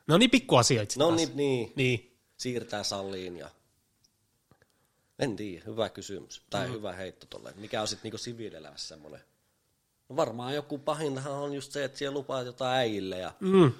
No 0.08 0.18
niin 0.18 0.30
pikku 0.32 0.56
asioita 0.56 0.94
no 0.98 1.12
niin, 1.16 1.30
niin, 1.34 1.74
Niin. 1.76 2.18
siirtää 2.38 2.84
saliin 2.84 3.38
ja 3.38 3.50
en 5.20 5.36
tiedä, 5.36 5.64
hyvä 5.66 5.90
kysymys. 5.90 6.42
Tai 6.50 6.68
mm. 6.68 6.74
hyvä 6.74 6.94
heitto 6.94 7.26
tolle. 7.30 7.54
Mikä 7.56 7.82
on 7.82 7.88
sitten 7.88 8.04
niinku 8.04 8.18
siviilielämässä 8.18 8.88
semmoinen? 8.88 9.22
No 10.10 10.16
varmaan 10.16 10.56
joku 10.56 10.78
pahintahan 10.78 11.32
on 11.34 11.54
just 11.54 11.72
se, 11.72 11.84
että 11.84 11.98
siellä 11.98 12.14
lupaat 12.18 12.46
jotain 12.46 12.78
äijille 12.78 13.18
ja 13.20 13.34
Mm. 13.40 13.72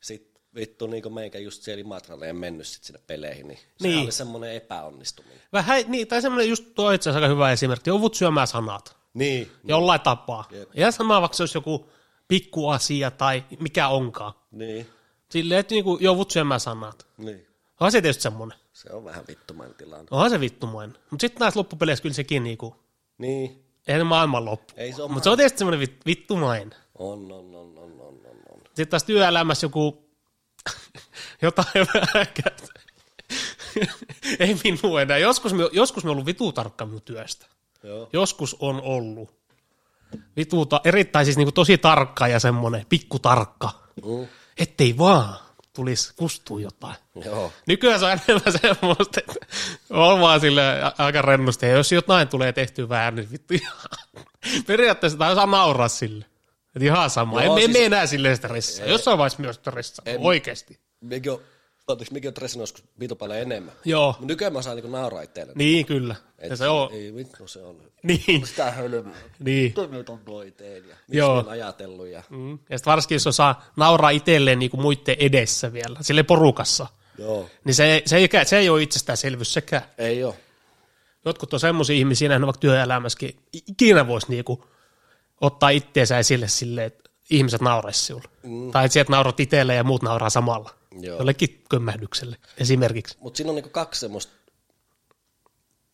sit 0.00 0.32
vittu 0.54 0.86
niinku 0.86 1.10
meikä 1.10 1.38
just 1.38 1.62
siellä 1.62 1.80
Imatralle 1.80 2.26
ja 2.26 2.34
mennyt 2.34 2.66
sit 2.66 2.84
sinne 2.84 3.00
peleihin, 3.06 3.48
niin, 3.48 3.58
Niin. 3.82 3.94
se 3.98 4.02
oli 4.02 4.12
semmoinen 4.12 4.52
epäonnistuminen. 4.52 5.40
Vähän, 5.52 5.84
niin, 5.88 6.08
tai 6.08 6.22
semmoinen 6.22 6.48
just 6.48 6.64
tuo 6.74 6.90
itse 6.90 7.10
asiassa 7.10 7.24
aika 7.26 7.34
hyvä 7.34 7.52
esimerkki. 7.52 7.90
Joudut 7.90 8.14
syömään 8.14 8.46
sanat. 8.46 8.96
Niin. 9.14 9.50
Jollain 9.64 10.00
tapaa. 10.00 10.48
Jep. 10.50 10.70
Ja 10.74 10.90
sama 10.90 11.20
vaikka 11.20 11.36
se 11.36 11.42
olisi 11.42 11.58
joku 11.58 11.90
pikku 12.28 12.68
asia 12.68 13.10
tai 13.10 13.44
mikä 13.60 13.88
onkaan. 13.88 14.32
Niin. 14.50 14.86
Silleen, 15.30 15.60
että 15.60 15.74
niinku 15.74 15.98
joudut 16.00 16.30
syömään 16.30 16.60
sanat. 16.60 17.06
Niin. 17.16 17.46
Onhan 17.80 17.92
se 17.92 18.02
tietysti 18.02 18.22
semmoinen. 18.22 18.58
Se 18.72 18.92
on 18.92 19.04
vähän 19.04 19.24
vittumainen 19.28 19.76
tilanne. 19.76 20.06
Onhan 20.10 20.30
se 20.30 20.40
vittumainen. 20.40 20.96
Mutta 21.10 21.20
sitten 21.20 21.40
näissä 21.40 21.58
loppupeleissä 21.60 22.02
kyllä 22.02 22.14
sekin 22.14 22.44
niinku, 22.44 22.76
Niin. 23.18 23.64
eihän 23.86 24.00
ne 24.00 24.04
maailman 24.04 24.44
loppu. 24.44 24.74
Ei 24.76 24.92
se 24.92 25.02
ole 25.02 25.10
Mutta 25.10 25.24
se 25.24 25.30
on 25.30 25.36
tietysti 25.36 25.58
semmoinen 25.58 25.80
vit, 25.80 26.06
vittumainen. 26.06 26.74
On, 26.98 27.32
on, 27.32 27.54
on, 27.54 27.54
on, 27.54 27.78
on, 27.78 28.00
on, 28.00 28.36
on. 28.52 28.60
Sitten 28.64 28.88
taas 28.88 29.04
työelämässä 29.04 29.64
joku 29.64 30.08
jotain 31.42 31.86
vähän 31.94 32.26
Ei 34.38 34.56
minua 34.64 35.02
enää. 35.02 35.18
Joskus 35.18 35.52
me, 35.52 35.68
joskus 35.72 36.04
me 36.04 36.10
ollut 36.10 36.26
vitu 36.26 36.52
tarkka 36.52 36.86
minun 36.86 37.02
työstä. 37.02 37.46
Joo. 37.82 38.08
Joskus 38.12 38.56
on 38.60 38.80
ollut. 38.82 39.34
Vituuta, 40.36 40.80
erittäin 40.84 41.24
siis 41.24 41.36
niinku 41.36 41.52
tosi 41.52 41.78
tarkka 41.78 42.28
ja 42.28 42.40
semmoinen 42.40 42.86
pikkutarkka. 42.88 43.70
Mm. 44.04 44.26
Ettei 44.58 44.98
vaan 44.98 45.34
tulisi 45.72 46.12
kustua 46.16 46.60
jotain. 46.60 46.94
Joo. 47.24 47.52
Nykyään 47.66 48.00
se 48.00 48.06
on 48.06 48.12
enemmän 48.12 48.52
semmoista, 48.60 49.20
että 49.20 49.46
on 49.90 50.20
vaan 50.20 50.40
sille 50.40 50.62
aika 50.98 51.22
rennosti. 51.22 51.66
Ja 51.66 51.72
jos 51.72 51.92
jotain 51.92 52.28
tulee 52.28 52.52
tehtyä 52.52 52.88
väärin, 52.88 53.16
niin 53.16 53.32
vittu 53.32 53.54
ihan. 53.54 53.76
Periaatteessa 54.66 55.18
tai 55.18 55.34
saa 55.34 55.46
nauraa 55.46 55.88
sille. 55.88 56.24
Et 56.76 56.82
ihan 56.82 57.10
sama. 57.10 57.42
Joo, 57.42 57.56
Emme 57.56 57.64
siis- 57.66 57.72
siis... 57.76 57.86
enää 57.86 58.06
silleen 58.06 58.36
stressaa. 58.36 58.86
Jossain 58.86 59.18
vaiheessa 59.18 59.42
myös 59.42 59.56
stressaa. 59.56 60.04
Oikeesti. 60.18 60.78
Mekin 61.00 61.32
on, 61.32 61.40
mekin 62.12 62.28
on 62.28 62.34
tressinut 62.34 62.62
joskus 62.62 62.84
vitu 63.00 63.16
paljon 63.16 63.38
enemmän. 63.38 63.74
Joo. 63.84 64.06
Mutta 64.08 64.26
nykyään 64.26 64.52
mä 64.52 64.62
saan 64.62 64.76
niinku 64.76 64.90
nauraa 64.90 65.22
itseäni. 65.22 65.52
Niin, 65.54 65.86
kyllä. 65.86 66.14
Ja 66.50 66.56
se 66.56 66.68
on. 66.68 66.92
Ei 66.92 67.14
vittu, 67.14 67.48
se 67.48 67.62
on. 67.62 67.76
Niin. 68.02 68.46
Sitä 68.46 68.70
hölmöä. 68.70 69.16
niin. 69.38 69.72
Toi 69.72 69.88
nyt 69.88 70.08
on 70.08 70.18
toi 70.18 70.50
teen 70.50 70.88
ja 70.88 70.96
miksi 70.96 71.18
Joo. 71.18 71.34
oon 71.34 71.48
ajatellut 71.48 72.06
ja 72.06 72.22
Mm. 72.30 72.58
Ja 72.70 72.78
sitten 72.78 72.90
varsinkin, 72.90 73.14
jos 73.14 73.26
osaa 73.26 73.64
nauraa 73.76 74.10
itselleen 74.10 74.58
niin 74.58 74.70
kuin 74.70 74.80
muiden 74.80 75.16
edessä 75.18 75.72
vielä, 75.72 75.96
sille 76.00 76.22
porukassa. 76.22 76.86
Joo. 77.18 77.48
Niin 77.64 77.74
se, 77.74 78.02
se, 78.06 78.16
ei, 78.16 78.28
se 78.44 78.58
ei 78.58 78.68
ole 78.68 78.82
itsestäänselvyys 78.82 79.52
sekään. 79.54 79.82
Ei 79.98 80.24
ole. 80.24 80.34
Jotkut 81.24 81.54
on 81.54 81.60
semmoisia 81.60 81.96
ihmisiä, 81.96 82.28
nähnyt 82.28 82.46
vaikka 82.46 82.60
työelämässäkin, 82.60 83.36
ikinä 83.52 84.06
voisi 84.06 84.26
niinku 84.28 84.64
ottaa 85.40 85.68
itteensä 85.70 86.18
esille 86.18 86.48
silleen, 86.48 86.86
että 86.86 87.10
ihmiset 87.30 87.60
nauraisi 87.60 88.04
sinulle. 88.04 88.28
Mm. 88.42 88.70
Tai 88.70 88.84
että 88.84 88.92
sieltä 88.92 89.12
naurat 89.12 89.40
itselle 89.40 89.74
ja 89.74 89.84
muut 89.84 90.02
nauraa 90.02 90.30
samalla. 90.30 90.70
Joo. 91.00 91.18
Jollekin 91.18 91.64
kömmähdykselle 91.70 92.36
esimerkiksi. 92.58 93.16
Mutta 93.20 93.36
siinä 93.36 93.50
on 93.50 93.54
niinku 93.54 93.70
kaksi 93.70 94.00
semmoista, 94.00 94.32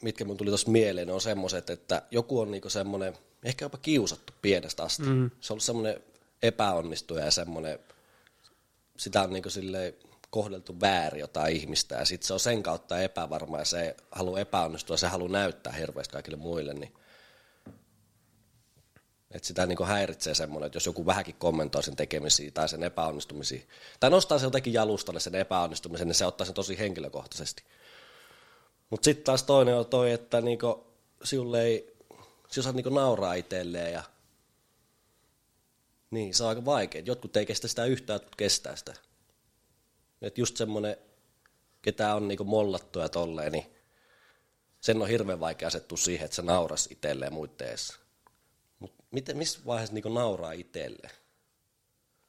mitkä 0.02 0.24
mun 0.24 0.36
tuli 0.36 0.48
tuossa 0.48 0.70
mieleen, 0.70 1.10
on 1.10 1.20
semmoiset, 1.20 1.70
että 1.70 2.02
joku 2.10 2.40
on 2.40 2.50
niinku 2.50 2.70
semmoinen, 2.70 3.14
ehkä 3.44 3.64
jopa 3.64 3.78
kiusattu 3.78 4.32
pienestä 4.42 4.82
asti. 4.82 5.02
Mm. 5.02 5.30
Se 5.40 5.52
on 5.52 5.54
ollut 5.54 5.62
semmoinen 5.62 6.02
epäonnistuja 6.42 7.24
ja 7.24 7.30
semmoinen, 7.30 7.78
sitä 8.96 9.22
on 9.22 9.32
niinku 9.32 9.50
silleen 9.50 9.94
kohdeltu 10.30 10.80
väärin 10.80 11.20
jotain 11.20 11.56
ihmistä 11.56 11.94
ja 11.94 12.04
sitten 12.04 12.26
se 12.26 12.32
on 12.32 12.40
sen 12.40 12.62
kautta 12.62 13.00
epävarma 13.00 13.58
ja 13.58 13.64
se 13.64 13.96
haluaa 14.10 14.40
epäonnistua, 14.40 14.96
se 14.96 15.06
haluaa 15.06 15.32
näyttää 15.32 15.72
hirveästi 15.72 16.12
kaikille 16.12 16.36
muille, 16.36 16.74
niin 16.74 16.92
että 19.30 19.48
sitä 19.48 19.66
niin 19.66 19.86
häiritsee 19.86 20.34
semmoinen, 20.34 20.66
että 20.66 20.76
jos 20.76 20.86
joku 20.86 21.06
vähänkin 21.06 21.34
kommentoi 21.38 21.82
sen 21.82 21.96
tekemisiä 21.96 22.50
tai 22.50 22.68
sen 22.68 22.82
epäonnistumisia, 22.82 23.62
tai 24.00 24.10
nostaa 24.10 24.38
sen 24.38 24.46
jotenkin 24.46 24.72
jalustalle 24.72 25.20
sen 25.20 25.34
epäonnistumisen, 25.34 26.08
niin 26.08 26.14
se 26.14 26.26
ottaa 26.26 26.44
sen 26.44 26.54
tosi 26.54 26.78
henkilökohtaisesti. 26.78 27.62
Mutta 28.90 29.04
sitten 29.04 29.24
taas 29.24 29.42
toinen 29.42 29.76
on 29.76 29.86
toi, 29.86 30.12
että 30.12 30.40
niinku, 30.40 30.86
sinulle 31.24 31.62
ei, 31.62 31.96
si 32.50 32.60
osaat 32.60 32.76
niinku 32.76 32.90
nauraa 32.90 33.34
itselleen 33.34 33.92
ja 33.92 34.02
niin, 36.10 36.34
se 36.34 36.42
on 36.42 36.48
aika 36.48 36.64
vaikea. 36.64 37.02
Jotkut 37.04 37.36
ei 37.36 37.46
kestä 37.46 37.68
sitä 37.68 37.84
yhtään, 37.84 38.14
jotkut 38.14 38.36
kestää 38.36 38.76
sitä. 38.76 38.94
Et 40.22 40.38
just 40.38 40.56
semmoinen, 40.56 40.96
ketä 41.82 42.14
on 42.14 42.28
niinku 42.28 42.44
mollattu 42.44 42.98
ja 42.98 43.08
tolleen, 43.08 43.52
niin 43.52 43.66
sen 44.80 45.02
on 45.02 45.08
hirveän 45.08 45.40
vaikea 45.40 45.68
asettua 45.68 45.98
siihen, 45.98 46.24
että 46.24 46.34
se 46.34 46.42
nauras 46.42 46.88
itselleen 46.90 47.32
Mutta 47.32 47.98
miten, 49.10 49.36
missä 49.36 49.58
vaiheessa 49.66 49.94
niinku 49.94 50.08
nauraa 50.08 50.52
itselle? 50.52 51.10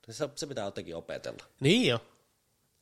Se, 0.09 0.29
se 0.35 0.47
pitää 0.47 0.65
jotenkin 0.65 0.95
opetella. 0.95 1.43
Niin 1.59 1.87
jo. 1.87 2.05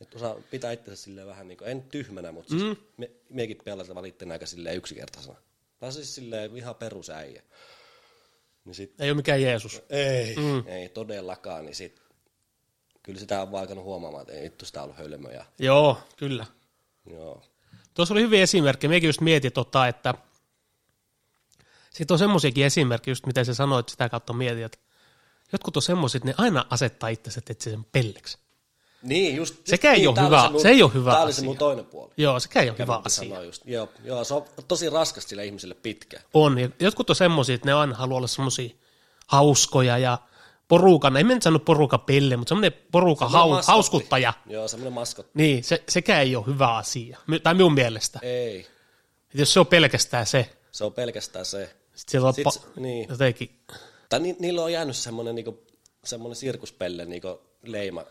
Että 0.02 0.18
osaa 0.18 0.36
pitää 0.52 0.72
itsensä 0.72 1.04
silleen 1.04 1.28
vähän 1.28 1.48
niin 1.48 1.58
kuin, 1.58 1.70
en 1.70 1.82
tyhmänä, 1.82 2.32
mutta 2.32 2.50
siis 2.50 2.64
mm. 2.64 2.76
me, 2.98 3.12
mekin 3.30 3.58
pelasin 3.64 3.96
valittiin 3.96 4.32
aika 4.32 4.46
silleen 4.46 4.78
yksinkertaisena. 4.78 5.38
Tai 5.80 5.92
siis 5.92 6.16
silleen 6.16 6.58
ihan 6.58 6.76
perusäijä. 6.76 7.44
Niin 8.66 8.76
sit, 8.76 9.02
ei 9.02 9.10
ole 9.10 9.16
mikään 9.16 9.42
Jeesus. 9.42 9.82
Ei, 9.90 10.36
mm. 10.36 10.68
ei 10.68 10.90
todellakaan. 10.90 11.66
Niin 11.66 11.76
sit, 11.76 12.02
kyllä 13.04 13.20
sitä 13.20 13.42
on 13.42 13.52
vaikannut 13.52 13.86
huomaamaan, 13.86 14.22
että 14.22 14.34
ei 14.34 14.44
vittu 14.44 14.66
sitä 14.66 14.84
ollut 14.84 14.98
hölmöjä. 14.98 15.46
Joo, 15.60 15.98
kyllä. 16.18 16.46
Joo. 17.10 17.44
Tuossa 17.94 18.14
oli 18.14 18.22
hyvin 18.22 18.42
esimerkki. 18.42 18.88
Mekin 18.88 19.08
just 19.08 19.22
mietin, 19.22 19.52
tota, 19.52 19.88
että 19.88 20.14
sitten 21.98 22.16
on 22.16 22.20
semmoisiakin 22.20 22.66
esimerkkejä, 22.66 23.12
just 23.12 23.26
mitä 23.26 23.44
sä 23.44 23.54
sanoit, 23.54 23.90
sitä 23.90 24.10
kautta 24.10 24.34
mietin, 24.34 24.66
että 24.66 24.78
jotkut 25.52 25.76
on 25.76 25.82
semmoiset, 25.82 26.24
ne 26.24 26.34
aina 26.38 26.66
asettaa 26.70 27.10
itsensä, 27.10 27.42
että 27.50 27.64
sen 27.64 27.86
pelleksi. 27.92 28.38
Niin, 29.02 29.36
just. 29.36 29.56
Sekä 29.66 29.92
ei 29.92 29.98
niin, 29.98 30.10
ole 30.10 30.26
hyvä, 30.26 30.42
se, 30.42 30.50
mun, 30.50 30.62
se 30.62 30.70
ei 30.70 30.84
ole 30.84 30.94
hyvä 30.94 31.12
Tämä 31.12 31.24
oli 31.24 31.34
se 31.34 31.42
mun 31.42 31.58
toinen 31.58 31.86
puoli. 31.86 32.12
Joo, 32.18 32.40
sekä 32.40 32.62
ei 32.62 32.70
ole 32.70 32.78
hyvä 32.80 33.02
asia. 33.06 33.44
Just. 33.44 33.62
Joo, 33.66 33.90
joo, 34.04 34.24
se 34.24 34.34
on 34.34 34.46
tosi 34.68 34.90
raskas 34.90 35.24
sille 35.24 35.46
ihmiselle 35.46 35.76
pitkä. 35.76 36.20
On, 36.34 36.60
ja 36.60 36.70
jotkut 36.80 37.10
on 37.10 37.16
semmoisia, 37.16 37.56
että 37.56 37.68
ne 37.68 37.74
aina 37.74 37.96
haluaa 37.96 38.18
olla 38.18 38.28
semmoisia 38.28 38.70
hauskoja 39.28 39.98
ja 39.98 40.18
porukan, 40.68 41.18
ei 41.18 41.24
mennä 41.24 41.42
sanoa 41.42 41.60
porukan 41.60 42.00
pelle, 42.00 42.38
mutta 42.38 42.50
semmoinen 42.50 42.74
porukan 42.92 43.32
hau, 43.32 43.50
hauskuttaja. 43.68 44.34
Joo, 44.46 44.68
semmoinen 44.68 44.94
maskotti. 44.94 45.32
Niin, 45.34 45.64
se, 45.64 45.84
sekä 45.90 46.22
ei 46.22 46.36
ole 46.36 46.46
hyvä 46.46 46.76
asia, 46.76 47.18
tai 47.44 47.54
minun 47.54 47.74
mielestä. 47.74 48.20
Ei. 48.22 48.68
Et 49.34 49.40
jos 49.40 49.54
se 49.54 49.60
on 49.60 49.68
pelkästään 49.68 50.26
se. 50.26 50.50
Se 50.72 50.84
on 50.84 50.94
pelkästään 50.94 51.46
se. 51.46 51.76
Sitten 51.98 52.12
siellä 52.12 52.28
on 52.28 52.34
Sit, 52.34 52.46
pa- 52.48 52.80
niin. 52.80 53.10
jotenkin. 53.10 53.60
Tai 54.10 54.20
ni, 54.20 54.36
niillä 54.40 54.62
on 54.62 54.74
jäänyt 54.74 54.96
semmoinen, 54.96 55.36
niinku, 55.36 55.64
semmoinen 56.06 56.36
sirkuspelle 56.36 57.06
niinku 57.06 57.42
leima 57.64 58.04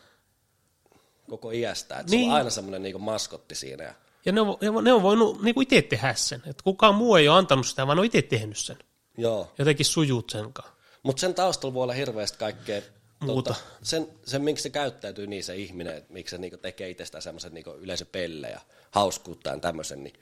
koko 1.31 1.51
iästä. 1.51 1.99
Että 1.99 2.11
niin. 2.11 2.25
se 2.25 2.31
on 2.31 2.37
aina 2.37 2.51
semmoinen 2.51 2.83
niinku 2.83 2.99
maskotti 2.99 3.55
siinä. 3.55 3.85
Ja, 3.85 3.94
ja 4.25 4.33
ne 4.33 4.40
on, 4.40 4.85
ne 4.85 4.92
on 4.92 5.03
voinut 5.03 5.42
niinku 5.42 5.61
itse 5.61 5.83
tehdä 5.83 6.14
sen. 6.14 6.42
Että 6.46 6.62
kukaan 6.64 6.94
muu 6.94 7.16
ei 7.16 7.29
ole 7.29 7.38
antanut 7.38 7.66
sitä, 7.66 7.87
vaan 7.87 7.99
on 7.99 8.05
itse 8.05 8.22
tehnyt 8.22 8.59
sen. 8.59 8.79
Joo. 9.18 9.53
Jotenkin 9.59 9.87
sujut 9.87 10.31
sen 10.31 10.53
kanssa. 10.53 10.75
Mutta 11.03 11.20
sen 11.20 11.35
taustalla 11.35 11.75
voi 11.75 11.83
olla 11.83 11.92
hirveästi 11.92 12.38
kaikkea 12.38 12.83
Muuta. 13.20 13.55
Totta, 13.55 13.66
sen, 13.83 14.09
sen, 14.25 14.42
miksi 14.42 14.62
se 14.62 14.70
käyttäytyy 14.70 15.27
niin 15.27 15.44
se 15.44 15.57
ihminen, 15.57 15.96
että 15.96 16.12
miksi 16.12 16.31
se 16.31 16.38
niinku 16.38 16.57
tekee 16.57 16.90
itsestään 16.90 17.22
semmoisen 17.22 17.55
niinku 17.55 17.70
yleisöpelle 17.70 18.49
ja 18.49 18.61
hauskuutta 18.90 19.51
ja 19.51 19.59
tämmöisen, 19.59 20.05
niin 20.05 20.14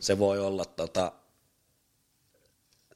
se 0.00 0.18
voi 0.18 0.40
olla 0.40 0.64
tota, 0.64 1.12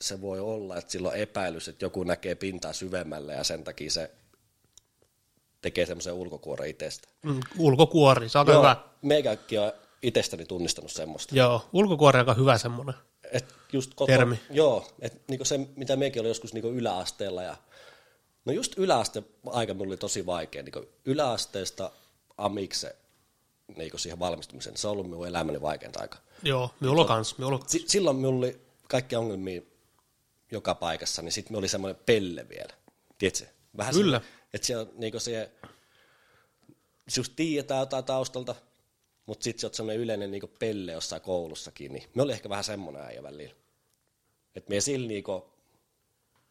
se 0.03 0.21
voi 0.21 0.41
olla, 0.41 0.77
että 0.77 0.93
sillä 0.93 1.09
on 1.09 1.17
epäilys, 1.17 1.69
että 1.69 1.85
joku 1.85 2.05
näkee 2.05 2.35
pintaa 2.35 2.73
syvemmälle 2.73 3.33
ja 3.33 3.45
sen 3.45 3.65
takia 3.65 3.91
se 3.91 4.11
tekee 5.63 5.87
semmoisen 5.87 6.15
ulkokuoren 6.15 6.71
itsestä. 6.71 7.09
Mm, 7.23 7.41
ulkokuori, 7.59 8.29
se 8.29 8.39
on 8.39 8.47
Joo, 8.47 8.59
hyvä. 8.59 8.77
Meikäkin 9.03 9.61
on 9.61 9.73
itsestäni 10.03 10.45
tunnistanut 10.45 10.93
semmoista. 10.93 11.35
Joo, 11.35 11.69
ulkokuori 11.73 12.17
on 12.17 12.21
aika 12.21 12.35
hyvä 12.35 12.59
semmoinen 12.59 12.95
et 13.33 13.55
just 13.73 13.95
koto, 13.95 14.13
termi. 14.13 14.41
Joo, 14.51 14.89
että 15.01 15.19
niinku 15.29 15.45
se, 15.45 15.61
mitä 15.77 15.97
mekin 15.97 16.21
oli 16.21 16.29
joskus 16.29 16.53
niinku 16.53 16.69
yläasteella 16.69 17.43
ja 17.43 17.57
No 18.45 18.53
just 18.53 18.79
yläaste 18.79 19.23
aika 19.47 19.75
mulla 19.75 19.91
oli 19.91 19.97
tosi 19.97 20.27
vaikea. 20.27 20.63
Niin 20.63 20.89
yläasteesta 21.05 21.91
amikse 22.39 22.97
niin 23.77 23.91
siihen 23.97 24.19
valmistumiseen, 24.19 24.77
se 24.77 24.89
on 24.89 24.93
ollut 24.93 25.11
minun 25.11 25.27
elämäni 25.27 25.61
vaikeinta 25.61 26.01
aika. 26.01 26.19
Joo, 26.43 26.71
minulla 26.81 27.05
kans. 27.05 27.39
Minulla... 27.39 27.61
S- 27.67 27.85
silloin 27.87 28.17
minulla 28.17 28.39
oli 28.39 28.61
kaikki 28.89 29.17
ongelmia 29.17 29.63
joka 30.53 30.75
paikassa, 30.75 31.23
niin 31.23 31.33
sitten 31.33 31.53
me 31.53 31.59
oli 31.59 31.69
semmoinen 31.69 32.03
pelle 32.07 32.49
vielä. 32.49 32.75
Tiedätkö? 33.19 33.47
Vähän 33.77 33.95
Kyllä. 33.95 34.19
Se, 34.19 34.27
että 34.55 34.67
se 34.67 34.77
on 34.77 34.91
niin 34.95 35.21
se, 35.21 35.51
just 37.17 37.33
tiedetään 37.37 37.81
jotain 37.81 38.05
taustalta, 38.05 38.55
mutta 39.27 39.45
sitten 39.45 39.61
se 39.61 39.67
on 39.67 39.75
semmoinen 39.75 40.03
yleinen 40.03 40.31
niin 40.31 40.43
pelle 40.59 40.93
jossain 40.93 41.23
koulussakin, 41.23 41.93
niin 41.93 42.09
me 42.15 42.23
oli 42.23 42.33
ehkä 42.33 42.49
vähän 42.49 42.65
semmoinen 42.65 43.03
äijä 43.03 43.23
välillä. 43.23 43.55
Että 44.55 44.71
me 44.71 44.81
sillä 44.81 45.09
niin 45.09 45.25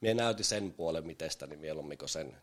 Mie 0.01 0.13
näytin 0.13 0.45
sen 0.45 0.73
puolen 0.73 1.07
mitestäni 1.07 1.55
mieluummin 1.55 1.97
kuin 1.97 2.09
sen. 2.09 2.37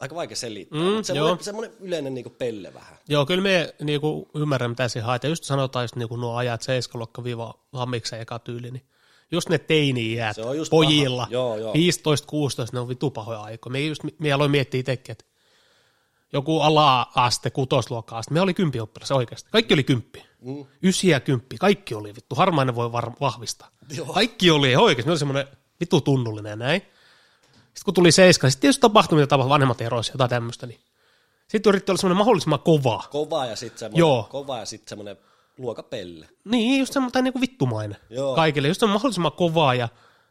Aika 0.00 0.14
vaikea 0.14 0.36
selittää, 0.36 0.80
mm, 0.80 0.86
mutta 0.86 1.06
semmoinen, 1.06 1.44
semmoinen 1.44 1.76
yleinen 1.80 2.14
niin 2.14 2.34
pelle 2.38 2.74
vähän. 2.74 2.98
Joo, 3.08 3.26
kyllä 3.26 3.42
me 3.42 3.74
niin 3.80 4.00
ymmärrän, 4.34 4.70
mitä 4.70 4.88
se 4.88 5.00
haet. 5.00 5.22
Ja 5.22 5.28
just 5.28 5.44
sanotaan 5.44 5.84
just 5.84 5.96
niin 5.96 6.08
nuo 6.20 6.36
ajat 6.36 6.62
7 6.62 7.06
viiva 7.24 7.54
hammiksen 7.72 8.20
eka 8.20 8.38
tyyli, 8.38 8.70
niin 8.70 8.82
just 9.30 9.48
ne 9.48 9.58
teini-iät 9.58 10.36
pojilla, 10.70 11.26
joo, 11.30 11.56
joo. 11.56 11.74
15-16, 11.74 11.76
ne 12.72 12.80
on 12.80 12.88
vitu 12.88 13.10
pahoja 13.10 13.40
aikoja. 13.40 13.72
Me, 13.72 13.80
just, 13.80 14.02
me 14.18 14.32
aloin 14.32 14.50
miettiä 14.50 14.80
itsekin, 14.80 15.12
että 15.12 15.24
joku 16.32 16.60
ala-aste, 16.60 17.50
kutosluokka 17.50 18.18
aste, 18.18 18.34
me 18.34 18.40
oli 18.40 18.54
kympi 18.54 18.80
oppilas 18.80 19.10
oikeasti. 19.10 19.48
Kaikki 19.52 19.74
oli 19.74 19.84
kymppi. 19.84 20.24
Mm. 20.40 20.66
Ysi 20.82 21.08
ja 21.08 21.20
kymppi, 21.20 21.58
kaikki 21.58 21.94
oli 21.94 22.14
vittu. 22.14 22.34
Harmainen 22.34 22.74
voi 22.74 22.92
var- 22.92 23.12
vahvistaa. 23.20 23.68
Joo. 23.96 24.06
Kaikki 24.06 24.50
oli 24.50 24.76
oikeasti, 24.76 25.08
ne 25.08 25.12
oli 25.12 25.18
semmoinen 25.18 25.46
vittu 25.80 26.00
tunnullinen 26.00 26.50
ja 26.50 26.56
näin. 26.56 26.82
Sitten 27.52 27.84
kun 27.84 27.94
tuli 27.94 28.12
seiska, 28.12 28.50
sitten 28.50 28.60
tietysti 28.60 28.80
tapahtui, 28.80 29.16
mitä 29.16 29.26
tapahtui 29.26 29.50
vanhemmat 29.50 29.80
eroissa, 29.80 30.12
jotain 30.12 30.30
tämmöistä, 30.30 30.66
niin 30.66 30.80
sitten 31.48 31.70
yritti 31.70 31.92
olla 31.92 32.00
semmoinen 32.00 32.18
mahdollisimman 32.18 32.60
kova. 32.60 33.04
Kova 33.10 33.46
ja 33.46 33.56
sitten 33.56 33.78
semmoinen, 33.78 33.98
Joo. 33.98 34.26
kova 34.30 34.58
ja 34.58 34.64
sitten 34.66 34.88
semmoinen 34.88 35.16
luokapelle. 35.60 36.28
Niin, 36.44 36.78
just 36.78 36.92
semmoinen, 36.92 37.12
tai 37.12 37.22
niinku 37.22 37.40
vittumainen 37.40 37.98
Joo. 38.10 38.34
kaikille. 38.34 38.68
Just 38.68 38.80
semmoinen 38.80 38.96
mahdollisimman 38.96 39.32
kovaa 39.32 39.74
ja 39.74 39.88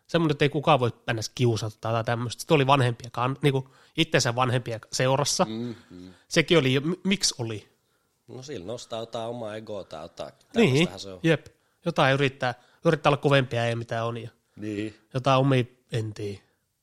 semmoinen, 0.08 0.32
että 0.32 0.46
ei 0.46 0.50
kukaan 0.50 0.80
voi 0.80 0.92
mennä 1.08 1.22
kiusata 1.36 1.78
tai 1.82 2.04
tämmöistä. 2.04 2.40
Sitten 2.40 2.56
oli 2.56 2.68
vanhempia, 2.68 3.10
niinku 3.42 3.70
itsensä 3.98 4.36
vanhempia 4.36 4.80
seurassa. 4.94 5.46
Mm, 5.46 5.76
mm. 5.90 6.14
Sekin 6.28 6.58
oli, 6.58 6.74
miksi 7.04 7.36
oli? 7.38 7.70
No 8.28 8.44
sillä 8.44 8.66
nostaa 8.66 9.00
jotain 9.00 9.30
omaa 9.30 9.56
egoa 9.56 9.84
tai 9.84 10.04
jotain. 10.04 10.34
Niin, 10.56 10.88
se 10.98 11.14
on. 11.14 11.20
jep. 11.24 11.48
Jotain 11.86 12.14
yrittää, 12.14 12.54
yrittää 12.86 13.10
olla 13.10 13.18
kovempia 13.18 13.66
ei 13.66 13.76
mitä 13.76 14.04
on. 14.04 14.18
Ja 14.18 14.30
niin. 14.56 14.96
Jotain 15.14 15.40
omia 15.40 15.64
entiä. 15.92 16.40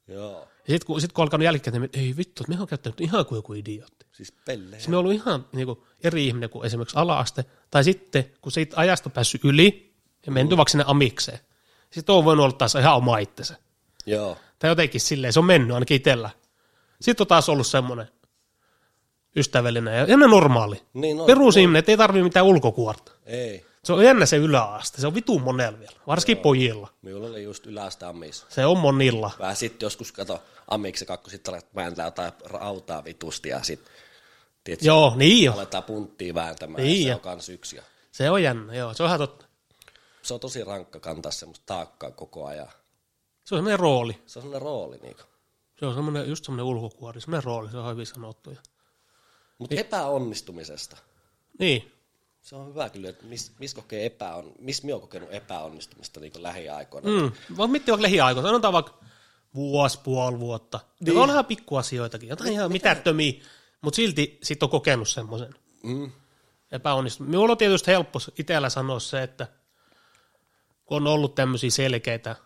Joo. 0.08 0.48
Ja 0.68 0.72
sitten 0.72 0.86
kun, 0.86 1.00
sit 1.00 1.12
kun 1.12 1.22
alkanut 1.22 1.44
jälkikäteen, 1.44 1.82
niin 1.82 2.06
ei 2.06 2.16
vittu, 2.16 2.42
että 2.42 2.54
me 2.54 2.60
on 2.60 2.66
käyttänyt 2.66 3.00
ihan 3.00 3.26
kuin 3.26 3.36
joku 3.36 3.52
idiootti. 3.54 4.06
Siis 4.12 4.32
pelle. 4.32 4.76
Siis 4.76 4.88
me 4.88 4.96
on 4.96 5.00
ollut 5.00 5.14
ihan 5.14 5.46
niin 5.52 5.66
kuin, 5.66 5.78
eri 6.04 6.26
ihminen 6.26 6.50
kuin 6.50 6.66
esimerkiksi 6.66 6.96
alaaste. 6.96 7.44
Tai 7.70 7.84
sitten, 7.84 8.32
kun 8.40 8.52
siitä 8.52 8.76
ajasta 8.80 9.08
on 9.08 9.12
päässyt 9.12 9.44
yli 9.44 9.94
ja 10.26 10.32
menty 10.32 10.54
mm. 10.54 10.56
vaikka 10.56 10.70
sinne 10.70 10.84
amikseen, 10.86 11.38
sitten 11.90 12.14
on 12.14 12.24
voinut 12.24 12.44
olla 12.44 12.56
taas 12.56 12.74
ihan 12.74 12.96
oma 12.96 13.18
itsensä. 13.18 13.56
Joo. 14.06 14.38
Tai 14.58 14.70
jotenkin 14.70 15.00
silleen, 15.00 15.32
se 15.32 15.38
on 15.38 15.44
mennyt 15.44 15.74
ainakin 15.74 15.96
itsellä. 15.96 16.30
Sitten 17.00 17.24
on 17.24 17.28
taas 17.28 17.48
ollut 17.48 17.66
semmoinen 17.66 18.08
ystävällinen 19.36 19.96
ja 19.96 20.06
ennen 20.06 20.30
normaali. 20.30 20.82
Niin, 20.94 21.16
no, 21.16 21.24
Perusihminen, 21.24 21.78
että 21.78 21.92
ei 21.92 21.96
tarvitse 21.96 22.24
mitään 22.24 22.46
ulkokuorta. 22.46 23.12
Ei. 23.26 23.66
Se 23.84 23.92
on 23.92 24.04
jännä 24.04 24.26
se 24.26 24.36
yläaste, 24.36 25.00
se 25.00 25.06
on 25.06 25.14
vitun 25.14 25.42
monella 25.42 25.78
vielä, 25.78 25.96
varsinkin 26.06 26.36
Joo. 26.36 26.42
pojilla. 26.42 26.88
Minulla 27.02 27.26
oli 27.26 27.42
just 27.42 27.66
yläaste 27.66 28.06
ammis. 28.06 28.46
Se 28.48 28.66
on 28.66 28.78
monilla. 28.78 29.30
Vähän 29.38 29.56
sitten 29.56 29.86
joskus 29.86 30.12
kato 30.12 30.42
ammiksi 30.70 31.06
kakku, 31.06 31.30
sitten 31.30 31.54
alat 31.54 31.66
vääntää 31.74 32.06
jotain 32.06 32.32
rautaa 32.44 33.04
vitusti 33.04 33.48
ja 33.48 33.62
sitten 33.62 33.92
Tiedätkö, 34.64 34.86
Joo, 34.86 35.12
niin 35.16 35.44
jo. 35.44 35.52
aletaan 35.52 35.82
punttia 35.84 36.34
vääntämään, 36.34 36.84
Niin 36.84 37.06
ja 37.06 37.12
se 37.12 37.14
on 37.14 37.20
kans 37.20 37.48
yksi. 37.48 37.76
Ja 37.76 37.82
Se 38.12 38.30
on 38.30 38.42
jännä, 38.42 38.74
joo. 38.74 38.94
Se 38.94 39.02
on 39.02 39.06
ihan 39.08 39.18
totta. 39.18 39.46
se 40.22 40.34
on 40.34 40.40
tosi 40.40 40.64
rankka 40.64 41.00
kantaa 41.00 41.32
semmoista 41.32 41.66
taakkaa 41.66 42.10
koko 42.10 42.46
ajan. 42.46 42.68
Se 43.44 43.54
on 43.54 43.58
semmoinen 43.58 43.78
rooli. 43.78 44.12
Se 44.26 44.38
on 44.38 44.42
semmoinen 44.42 44.62
rooli. 44.62 44.96
Niinku. 45.02 45.22
Se 45.80 45.86
on 45.86 45.94
semmoinen, 45.94 46.28
just 46.28 46.44
semmoinen 46.44 46.64
ulkokuori, 46.64 47.20
semmoinen 47.20 47.44
rooli, 47.44 47.70
se 47.70 47.76
on 47.78 47.92
hyvin 47.92 48.06
sanottu. 48.06 48.50
Ja... 48.50 48.56
Mutta 49.58 49.74
epäonnistumisesta. 49.74 50.96
Niin, 51.58 51.92
Se 52.40 52.56
on 52.56 52.68
hyvä 52.68 52.88
kyllä, 52.90 53.08
että 53.08 53.26
missä 53.26 53.52
mis 53.58 53.74
kokee 53.74 54.06
epäon, 54.06 54.52
miss 54.58 54.82
minä 54.82 54.94
olen 54.94 55.00
kokenut 55.00 55.32
epäonnistumista 55.34 56.20
niin 56.20 56.32
lähiaikoina. 56.36 57.08
mm. 57.10 57.32
Mitti 57.70 57.90
vaikka 57.90 58.02
lähiaikoina, 58.02 58.48
sanotaan 58.48 58.72
vaikka 58.72 58.92
vuosi, 59.56 60.00
puoli 60.04 60.40
vuotta. 60.40 60.80
Niin. 61.00 61.14
Ne 61.14 61.20
on 61.20 61.30
ihan 61.30 61.44
pikkuasioitakin, 61.44 62.28
jotain 62.28 62.52
ihan 62.52 62.72
mitättömiä, 62.72 63.32
mutta 63.82 63.96
silti 63.96 64.38
sit 64.42 64.62
on 64.62 64.70
kokenut 64.70 65.08
semmoisen 65.08 65.54
Mm. 65.82 66.10
epäonnistumisen. 66.72 67.30
Minulla 67.30 67.52
on 67.52 67.58
tietysti 67.58 67.90
helppo 67.90 68.18
itsellä 68.38 68.68
sanoa 68.70 69.00
se, 69.00 69.22
että 69.22 69.46
kun 70.84 70.96
on 70.96 71.06
ollut 71.06 71.34
tämmöisiä 71.34 71.70
selkeitä, 71.70 72.36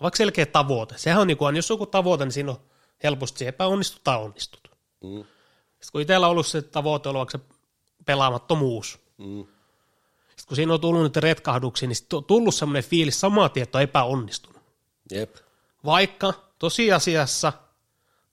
vaikka 0.00 0.16
selkeä 0.16 0.46
tavoite, 0.46 0.98
sehän 0.98 1.20
on 1.20 1.26
niin 1.26 1.36
kuin, 1.36 1.56
jos 1.56 1.70
on 1.70 1.74
joku 1.74 1.86
tavoite, 1.86 2.24
niin 2.24 2.32
siinä 2.32 2.50
on 2.50 2.60
helposti 3.02 3.38
se 3.38 3.48
epäonnistut 3.48 4.04
tai 4.04 4.16
onnistut. 4.18 4.70
Mm. 5.04 5.24
Sitten 5.70 5.92
kun 5.92 6.00
itsellä 6.00 6.26
on 6.26 6.30
ollut 6.30 6.46
se 6.46 6.62
tavoite, 6.62 7.14
vaikka 7.14 7.38
se 7.38 7.44
pelaamattomuus, 8.06 8.98
Mm. 9.18 9.44
sitten 10.28 10.46
kun 10.48 10.56
siinä 10.56 10.74
on 10.74 10.80
tullut 10.80 11.02
nyt 11.02 11.16
retkahduksia, 11.16 11.88
niin 11.88 11.96
on 12.12 12.24
tullut 12.24 12.54
semmoinen 12.54 12.84
fiilis 12.90 13.20
samaa 13.20 13.48
tieto 13.48 13.78
epäonnistunut. 13.78 14.62
Jep. 15.12 15.36
Vaikka 15.84 16.34
tosiasiassa 16.58 17.52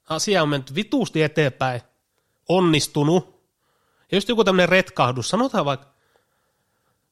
asia 0.10 0.44
on 0.44 0.50
mennyt 0.50 0.76
vituusti 0.76 1.24
eteenpäin, 1.24 1.82
onnistunut, 2.50 3.44
ja 4.12 4.18
just 4.18 4.30
joku 4.30 4.44
tämmöinen 4.44 4.70
retkahdus, 4.70 5.30
sanotaan 5.30 5.66
vaikka 5.66 5.88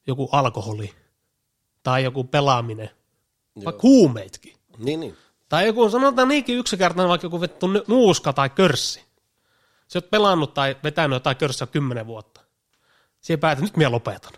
joku 0.06 0.28
alkoholi 0.32 0.94
tai 1.82 2.04
joku 2.04 2.24
pelaaminen, 2.24 2.90
vaikka 3.64 3.82
huumeitkin. 3.82 4.56
Niin, 4.78 5.00
niin. 5.00 5.16
Tai 5.48 5.66
joku, 5.66 5.90
sanotaan 5.90 6.28
niinkin 6.28 6.58
yksinkertainen, 6.58 7.08
vaikka 7.08 7.24
joku 7.24 7.40
vettu 7.40 7.66
nuuska 7.86 8.32
tai 8.32 8.50
körssi. 8.50 9.04
Sä 9.88 9.98
oot 9.98 10.10
pelannut 10.10 10.54
tai 10.54 10.76
vetänyt 10.84 11.16
jotain 11.16 11.36
körssiä 11.36 11.66
kymmenen 11.66 12.06
vuotta. 12.06 12.40
Siihen 13.20 13.40
päätät, 13.40 13.64
nyt 13.64 13.76
minä 13.76 13.90
lopetan. 13.90 14.32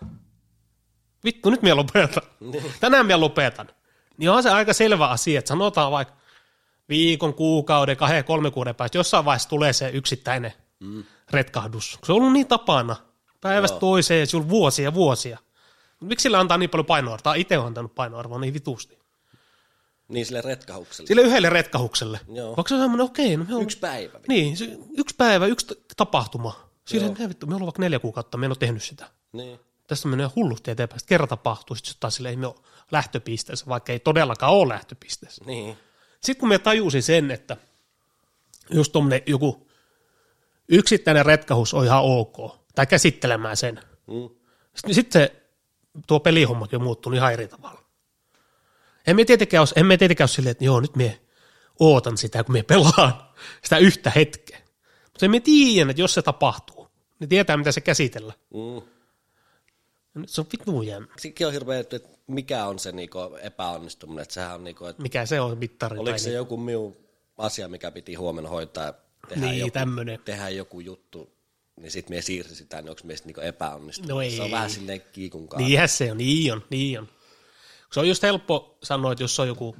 Vittu, 1.23 1.49
nyt 1.49 1.61
minä 1.61 1.75
lopetan. 1.75 2.23
Tänään 2.79 3.05
minä 3.05 3.19
lopetan. 3.19 3.69
Niin 4.17 4.31
on 4.31 4.43
se 4.43 4.49
aika 4.49 4.73
selvä 4.73 5.07
asia, 5.07 5.39
että 5.39 5.49
sanotaan 5.49 5.91
vaikka 5.91 6.15
viikon, 6.89 7.33
kuukauden, 7.33 7.97
kahden, 7.97 8.23
kolme 8.23 8.51
kuuden 8.51 8.75
päästä, 8.75 8.97
jossain 8.97 9.25
vaiheessa 9.25 9.49
tulee 9.49 9.73
se 9.73 9.89
yksittäinen 9.89 10.53
mm. 10.79 11.03
retkahdus. 11.31 11.99
Se 12.05 12.11
on 12.11 12.17
ollut 12.17 12.33
niin 12.33 12.47
tapana 12.47 12.95
päivästä 13.41 13.75
Joo. 13.75 13.79
toiseen 13.79 14.19
ja 14.19 14.25
sulla 14.25 14.49
vuosia 14.49 14.93
vuosia. 14.93 15.37
Mut 15.99 16.09
Miksi 16.09 16.23
sillä 16.23 16.39
antaa 16.39 16.57
niin 16.57 16.69
paljon 16.69 16.85
painoarvoa? 16.85 17.23
Tai 17.23 17.41
itse 17.41 17.57
on 17.57 17.67
antanut 17.67 17.95
painoarvoa 17.95 18.39
niin 18.39 18.53
vitusti. 18.53 18.99
Niin 20.07 20.25
sille 20.25 20.41
retkahukselle. 20.41 21.07
Sille 21.07 21.21
yhdelle 21.21 21.49
retkahukselle. 21.49 22.19
Joo. 22.33 22.47
Vaikka 22.55 22.69
se 22.69 22.75
on 22.75 22.81
semmoinen, 22.81 23.05
okei, 23.05 23.37
no 23.37 23.45
me 23.47 23.55
on, 23.55 23.63
Yksi 23.63 23.77
päivä. 23.79 24.19
niin, 24.27 24.57
se, 24.57 24.77
yksi 24.97 25.15
päivä, 25.15 25.45
yksi 25.45 25.67
tapahtuma. 25.97 26.69
Siinä 26.85 27.15
ei 27.19 27.29
vittu, 27.29 27.47
me 27.47 27.55
ollaan 27.55 27.65
vaikka 27.65 27.81
neljä 27.81 27.99
kuukautta, 27.99 28.37
me 28.37 28.45
en 28.45 28.51
ole 28.51 28.57
tehnyt 28.59 28.83
sitä. 28.83 29.09
Niin. 29.31 29.59
Tästä 29.87 30.07
menee 30.07 30.29
hullusti 30.35 30.71
eteenpäin. 30.71 30.99
Sitten 30.99 31.15
kerran 31.15 31.29
tapahtuu, 31.29 31.75
sitten 31.75 31.95
taas 31.99 32.15
sille 32.15 32.29
ei 32.29 32.35
me 32.35 32.47
ole 32.47 32.55
lähtöpisteessä, 32.91 33.65
vaikka 33.67 33.91
ei 33.91 33.99
todellakaan 33.99 34.53
ole 34.53 34.73
lähtöpisteessä. 34.73 35.43
Niin. 35.45 35.77
Sitten 36.21 36.39
kun 36.39 36.49
me 36.49 36.59
tajusin 36.59 37.03
sen, 37.03 37.31
että 37.31 37.57
just 38.69 38.91
tuommoinen 38.91 39.21
joku 39.25 39.67
yksittäinen 40.69 41.25
retkahus 41.25 41.73
on 41.73 41.85
ihan 41.85 42.03
ok, 42.03 42.55
tai 42.75 42.87
käsittelemään 42.87 43.57
sen, 43.57 43.79
Mm. 44.07 44.29
sitten 44.75 44.95
sit 44.95 45.11
se 45.11 45.35
tuo 46.07 46.19
pelihommakin 46.19 46.77
on 46.79 46.83
muuttunut 46.83 47.17
ihan 47.17 47.33
eri 47.33 47.47
tavalla. 47.47 47.83
En 49.07 49.15
me 49.15 49.25
tietenkään 49.25 49.61
ole, 49.61 49.67
en 49.75 49.85
me 49.85 49.97
tietenkään 49.97 50.23
ole 50.25 50.29
silleen, 50.35 50.51
että 50.51 50.63
joo, 50.65 50.79
nyt 50.79 50.95
me 50.95 51.21
ootan 51.79 52.17
sitä, 52.17 52.43
kun 52.43 52.53
me 52.53 52.63
pelaan 52.63 53.13
sitä 53.63 53.77
yhtä 53.77 54.11
hetkeä. 54.15 54.59
Mutta 55.03 55.29
me 55.29 55.39
tiedän, 55.39 55.89
että 55.89 56.01
jos 56.01 56.13
se 56.13 56.21
tapahtuu, 56.21 56.87
niin 57.19 57.29
tietää, 57.29 57.57
mitä 57.57 57.71
se 57.71 57.81
käsitellä. 57.81 58.33
Mm. 58.53 58.81
Se 60.25 60.41
on 60.41 60.47
vittu 60.51 60.81
jännä. 60.81 61.07
Sekin 61.17 61.47
on 61.47 61.53
hirveä, 61.53 61.79
että 61.79 61.99
mikä 62.27 62.65
on 62.65 62.79
se 62.79 62.91
niinku 62.91 63.19
epäonnistuminen. 63.41 64.21
Että 64.21 64.33
sehän 64.33 64.55
on 64.55 64.63
niinku, 64.63 64.85
että 64.85 65.01
Mikä 65.01 65.25
se 65.25 65.41
on 65.41 65.57
mittari? 65.57 65.97
oliko 65.97 66.17
se 66.17 66.31
joku 66.31 66.57
minun 66.57 66.97
asia, 67.37 67.67
mikä 67.67 67.91
piti 67.91 68.13
huomenna 68.13 68.49
hoitaa 68.49 68.93
tehdä, 69.29 69.45
Niin, 69.45 69.59
joku, 69.59 69.71
tämmönen. 69.71 70.19
tehdä 70.25 70.49
joku 70.49 70.79
juttu, 70.79 71.33
niin 71.81 71.91
sitten 71.91 72.17
me 72.17 72.21
siirsin 72.21 72.55
sitä, 72.55 72.81
niin 72.81 72.89
onko 72.89 73.01
meistä 73.03 73.27
niinku 73.27 73.41
epäonnistunut. 73.41 74.09
No 74.09 74.17
Se 74.19 74.25
ei. 74.25 74.39
on 74.39 74.51
vähän 74.51 74.69
silleen 74.69 75.01
kiikun 75.11 75.47
kanssa. 75.47 75.67
Niinhän 75.67 75.89
se 75.89 76.11
on, 76.11 76.17
niin 76.17 76.53
on, 76.53 76.63
niin 76.69 76.99
on. 76.99 77.07
Se 77.91 77.99
on 77.99 78.07
just 78.07 78.23
helppo 78.23 78.77
sanoa, 78.83 79.11
että 79.11 79.23
jos 79.23 79.39
on 79.39 79.47
joku 79.47 79.75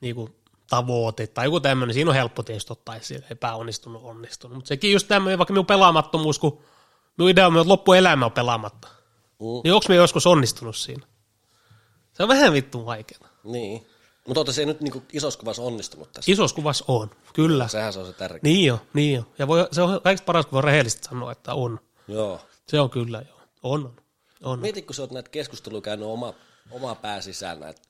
niin 0.00 0.14
kuin, 0.14 0.34
tavoite 0.70 1.26
tai 1.26 1.46
joku 1.46 1.60
tämmöinen, 1.60 1.94
siinä 1.94 2.10
on 2.10 2.14
helppo 2.16 2.42
tietysti 2.42 2.72
ottaa 2.72 2.96
esille 2.96 3.26
epäonnistunut, 3.30 4.02
onnistunut. 4.04 4.54
Mutta 4.56 4.68
sekin 4.68 4.92
just 4.92 5.08
tämmöinen, 5.08 5.38
vaikka 5.38 5.52
minun 5.52 5.66
pelaamattomuus, 5.66 6.38
kun 6.38 6.62
minun 7.18 7.30
idea 7.30 7.46
on, 7.46 7.56
että 7.56 7.68
loppuelämä 7.68 8.24
on 8.26 8.32
pelaamatta. 8.32 8.88
Mm. 9.40 9.60
Niin 9.64 9.74
onko 9.74 9.86
me 9.88 9.94
joskus 9.94 10.26
onnistunut 10.26 10.76
siinä? 10.76 11.06
Se 12.12 12.22
on 12.22 12.28
vähän 12.28 12.52
vittu 12.52 12.86
vaikeaa. 12.86 13.28
Niin. 13.44 13.86
Mutta 14.26 14.40
oota 14.40 14.52
se 14.52 14.62
ei 14.62 14.66
nyt 14.66 14.80
niinku 14.80 15.02
isossa 15.12 15.40
kuvassa 15.40 15.62
onnistunut 15.62 16.12
tässä. 16.12 16.32
Isossa 16.32 16.54
kuvassa 16.54 16.84
on, 16.88 17.10
kyllä. 17.32 17.68
Sehän 17.68 17.92
se 17.92 17.98
on 17.98 18.06
se 18.06 18.12
tärkeä. 18.12 18.40
Niin 18.42 18.66
jo, 18.66 18.80
niin 18.94 19.14
jo. 19.14 19.24
Ja 19.38 19.48
voi, 19.48 19.68
se 19.72 19.82
on 19.82 20.00
kaikista 20.02 20.26
paras, 20.26 20.46
kun 20.46 20.52
voi 20.52 20.62
rehellisesti 20.62 21.08
sanoa, 21.08 21.32
että 21.32 21.54
on. 21.54 21.80
Joo. 22.08 22.40
Se 22.68 22.80
on 22.80 22.90
kyllä 22.90 23.22
joo. 23.28 23.40
On, 23.62 23.84
on. 23.84 23.94
on. 24.42 24.58
Mieti, 24.58 24.82
kun 24.82 24.94
sä 24.94 25.02
oot 25.02 25.10
näitä 25.10 25.30
keskusteluja 25.30 25.82
käynyt 25.82 26.08
oma, 26.08 26.34
oma 26.70 26.94
pää 26.94 27.20
sisään 27.20 27.60
näitä 27.60 27.82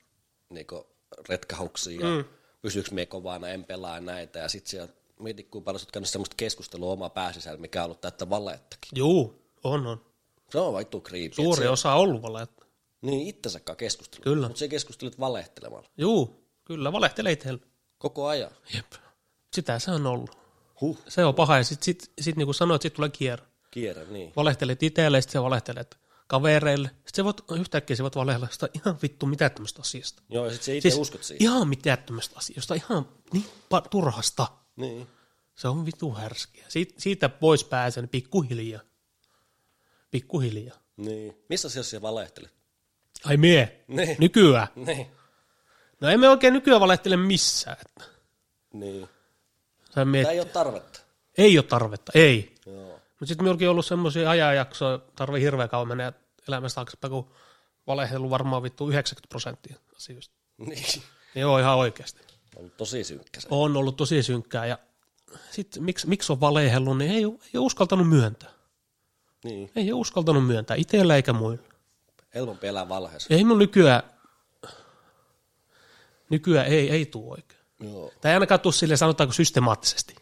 niinku, 0.50 0.86
retkahuksia 1.28 2.00
ja 2.00 2.16
mm. 2.16 2.24
pysyykö 2.62 2.90
me 2.92 3.06
kovana, 3.06 3.48
en 3.48 3.64
pelaa 3.64 4.00
näitä. 4.00 4.38
Ja 4.38 4.48
sit 4.48 4.66
siellä, 4.66 4.88
mieti, 5.20 5.42
kun 5.42 5.64
paljon 5.64 5.80
sä 5.80 5.84
oot 5.84 5.92
käynyt 5.92 6.08
semmoista 6.08 6.34
keskustelua 6.36 6.92
oma 6.92 7.10
pää 7.10 7.32
sisällä, 7.32 7.60
mikä 7.60 7.80
on 7.80 7.84
ollut 7.84 8.00
täyttä 8.00 8.30
valettakin. 8.30 8.90
Juu, 8.94 9.42
on, 9.64 9.86
on. 9.86 10.00
Se 10.50 10.58
on 10.58 10.78
vittu 10.78 11.00
kriipi. 11.00 11.34
Suuri 11.34 11.62
se, 11.62 11.68
osa 11.68 11.92
on 11.94 12.00
ollut 12.00 12.22
valetta. 12.22 12.64
Niin, 13.02 13.28
itsensäkaan 13.28 13.76
keskustelu. 13.76 14.22
Kyllä. 14.22 14.46
Mutta 14.48 14.58
se 14.58 14.68
keskustelut 14.68 15.20
valehtelemalla. 15.20 15.88
Juu, 15.98 16.48
kyllä, 16.64 16.92
valehtele 16.92 17.32
itselle. 17.32 17.60
Koko 17.98 18.26
ajan. 18.26 18.50
Jep. 18.74 18.86
Sitä 19.54 19.78
se 19.78 19.90
on 19.90 20.06
ollut. 20.06 20.38
Huh. 20.80 20.98
Se 21.08 21.24
on 21.24 21.34
paha, 21.34 21.56
ja 21.56 21.64
sitten 21.64 21.84
sit, 21.84 22.12
sit, 22.20 22.36
niin 22.36 22.46
kuin 22.46 22.54
sanoit, 22.54 22.82
sit 22.82 22.94
tulee 22.94 23.10
kierre. 23.10 23.46
Kierre, 23.70 24.04
niin. 24.04 24.32
Valehtelet 24.36 24.82
itselle, 24.82 25.20
sitten 25.20 25.42
valehtelet 25.42 25.98
kavereille. 26.26 26.90
Sitten 27.06 27.24
voit, 27.24 27.40
yhtäkkiä 27.52 27.96
sä 27.96 28.02
voit 28.02 28.16
valehdella 28.16 28.48
sitä 28.50 28.68
ihan 28.74 28.98
vittu 29.02 29.26
mitättömästä 29.26 29.80
asiasta. 29.80 30.22
Joo, 30.28 30.44
ja 30.44 30.52
sit 30.52 30.62
sä 30.62 30.72
itse 30.72 30.90
Siis 30.90 31.00
uskot 31.00 31.22
siihen. 31.22 31.42
ihan 31.42 31.68
mitättömästä 31.68 32.38
asiasta, 32.38 32.74
ihan 32.74 33.08
niin 33.32 33.44
pa- 33.44 33.88
turhasta. 33.90 34.46
Niin. 34.76 35.06
Se 35.54 35.68
on 35.68 35.86
vittu 35.86 36.12
härskiä. 36.14 36.64
Siit, 36.68 36.94
siitä 36.98 37.28
pois 37.28 37.64
pääsen 37.64 38.08
pikkuhiljaa. 38.08 38.80
Pikkuhiljaa. 40.20 40.76
Niin. 40.96 41.36
Missä 41.48 41.68
asiassa 41.68 41.90
sä 41.90 42.02
valehtelet? 42.02 42.50
Ai 43.24 43.36
mie, 43.36 43.84
Niin. 43.88 44.16
nykyään. 44.20 44.68
Niin. 44.76 45.06
No 46.00 46.08
emme 46.08 46.28
oikein 46.28 46.52
nykyään 46.52 46.80
valehtele 46.80 47.16
missään. 47.16 47.76
Että. 47.86 48.10
Niin. 48.72 49.08
Tää 49.94 50.04
ei 50.32 50.40
ole 50.40 50.48
tarvetta. 50.48 51.00
ei 51.38 51.58
ole 51.58 51.64
tarvetta, 51.64 52.12
ei. 52.14 52.54
Joo. 52.66 53.00
Mutta 53.10 53.26
sitten 53.26 53.44
minullakin 53.44 53.68
on 53.68 53.70
ollut 53.70 53.86
semmoisia 53.86 54.30
ajanjaksoja, 54.30 54.98
tarvii 55.16 55.42
hirveän 55.42 55.68
kauan 55.68 55.88
mennä 55.88 56.12
elämästä 56.48 56.74
taaksepäin, 56.74 57.10
kun 57.10 57.30
valehdellut 57.86 58.30
varmaan 58.30 58.62
vittu 58.62 58.88
90 58.88 59.28
prosenttia 59.28 59.76
asioista. 59.96 60.34
Niin. 60.58 61.02
Niin 61.34 61.46
on 61.46 61.60
ihan 61.60 61.76
oikeasti. 61.76 62.20
On 62.56 62.70
tosi 62.70 63.04
synkkä 63.04 63.40
se. 63.40 63.48
On 63.50 63.76
ollut 63.76 63.96
tosi 63.96 64.22
synkkää 64.22 64.66
ja 64.66 64.78
sitten 65.50 65.82
miksi, 65.82 66.08
miksi 66.08 66.32
on 66.32 66.40
valehellut, 66.40 66.98
niin 66.98 67.10
ei, 67.10 67.16
ei 67.18 67.24
ole 67.24 67.64
uskaltanut 67.66 68.08
myöntää. 68.08 68.50
Niin. 69.46 69.70
Ei 69.76 69.92
ole 69.92 70.00
uskaltanut 70.00 70.46
myöntää 70.46 70.76
itsellä 70.76 71.16
eikä 71.16 71.32
muilla. 71.32 71.62
Helpompi 72.34 72.66
elää 72.66 72.88
valheessa. 72.88 73.34
Ei 73.34 73.44
mun 73.44 73.58
nykyään, 73.58 74.02
nykyään 76.30 76.66
ei, 76.66 76.90
ei 76.90 77.06
tule 77.06 77.30
oikein. 77.30 77.60
Joo. 77.80 78.12
Tai 78.20 78.30
ei 78.30 78.34
ainakaan 78.34 78.60
tule 78.60 78.72
sille 78.72 78.96
sanotaanko 78.96 79.32
systemaattisesti. 79.32 80.14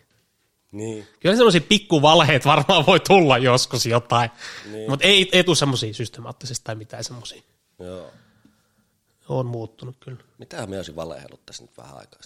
Niin. 0.73 1.09
Kyllä 1.21 1.37
semmoisia 1.37 1.61
pikkuvalheet 1.61 2.45
varmaan 2.45 2.87
voi 2.87 3.01
tulla 3.01 3.39
joskus 3.39 3.87
jotain, 3.87 4.31
Niin. 4.73 4.91
mutta 4.91 5.07
ei, 5.07 5.29
ei 5.33 5.45
tule 5.45 5.57
semmoisia 5.57 5.95
systemaattisesti 5.95 6.65
tai 6.65 6.75
mitään 6.75 7.05
semmoisia. 7.05 7.43
Joo. 7.79 8.11
On 9.29 9.47
muuttunut 9.47 9.97
kyllä. 10.01 10.19
Mitähän 10.39 10.71
me 10.71 10.77
olisin 10.77 10.97
valehellut 10.97 11.47
tässä 11.47 11.63
nyt 11.63 11.77
vähän 11.77 11.97
aikaa? 11.97 12.21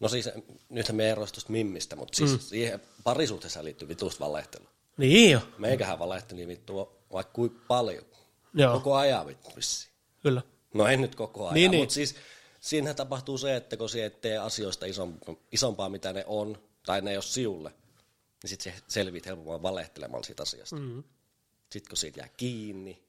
No 0.00 0.08
siis, 0.08 0.28
nythän 0.68 0.96
me 0.96 1.10
eroisi 1.10 1.34
tuosta 1.34 1.52
mimmistä, 1.52 1.96
mutta 1.96 2.16
siis 2.16 2.30
mm. 2.32 2.38
siihen 2.38 2.80
parisuhteessa 3.04 3.64
liittyy 3.64 3.88
vitusta 3.88 4.24
valehtelu. 4.24 4.67
Niin 4.98 5.30
jo, 5.30 5.40
Meikähän 5.58 5.98
valehteli 5.98 6.48
vittu 6.48 6.92
vaikka 7.12 7.32
kuin 7.32 7.60
paljon. 7.68 8.04
joo, 8.54 8.72
Koko 8.72 8.94
ajan 8.94 9.26
vittu 9.26 9.50
vissiin. 9.56 9.92
kyllä. 10.22 10.42
No 10.74 10.86
ei 10.86 10.96
nyt 10.96 11.14
koko 11.14 11.44
ajan, 11.44 11.54
Niin, 11.54 11.60
niin, 11.62 11.70
niin. 11.70 11.82
mutta 11.82 11.94
siis 11.94 12.16
siinähän 12.60 12.96
tapahtuu 12.96 13.38
se, 13.38 13.56
että 13.56 13.76
kun 13.76 13.88
sinä 13.88 14.10
tee 14.10 14.38
asioista 14.38 14.86
isompaa, 15.52 15.88
mitä 15.88 16.12
ne 16.12 16.24
on, 16.26 16.58
tai 16.86 17.00
ne 17.00 17.10
ei 17.10 17.16
ole 17.16 17.22
siulle, 17.22 17.70
niin 18.42 18.50
sitten 18.50 18.72
se 18.72 18.82
selviit 18.88 19.26
helpommin 19.26 19.62
valehtelemalla 19.62 20.24
siitä 20.24 20.42
asiasta. 20.42 20.76
Mm. 20.76 21.02
Sitten 21.70 21.88
kun 21.90 21.96
siitä 21.96 22.20
jää 22.20 22.28
kiinni, 22.36 23.02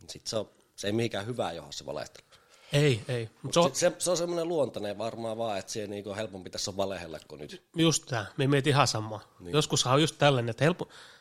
niin 0.00 0.10
sit 0.10 0.26
se, 0.26 0.36
on, 0.36 0.50
se 0.76 0.86
ei 0.86 0.92
mihinkään 0.92 1.26
hyvää 1.26 1.52
johon 1.52 1.72
se 1.72 1.86
valehtelu. 1.86 2.26
Ei, 2.72 3.02
ei. 3.08 3.30
Mut 3.42 3.54
se, 3.54 3.60
on, 3.60 3.74
se, 3.74 3.92
se, 3.98 4.10
on 4.10 4.16
semmoinen 4.16 4.48
luontainen 4.48 4.98
varmaan 4.98 5.38
vaan, 5.38 5.58
että 5.58 5.72
se 5.72 5.86
niinku 5.86 6.14
helpompi 6.14 6.50
tässä 6.50 6.70
on 6.70 6.76
valehella 6.76 7.18
kuin 7.28 7.38
nyt. 7.38 7.62
Just 7.76 8.04
tämä. 8.06 8.26
Me 8.36 8.46
mietin 8.46 8.70
ihan 8.70 8.86
samaa. 8.88 9.34
Niin. 9.40 9.52
Joskushan 9.52 9.94
on 9.94 10.00
just 10.00 10.14
tällainen, 10.18 10.50
että 10.50 10.64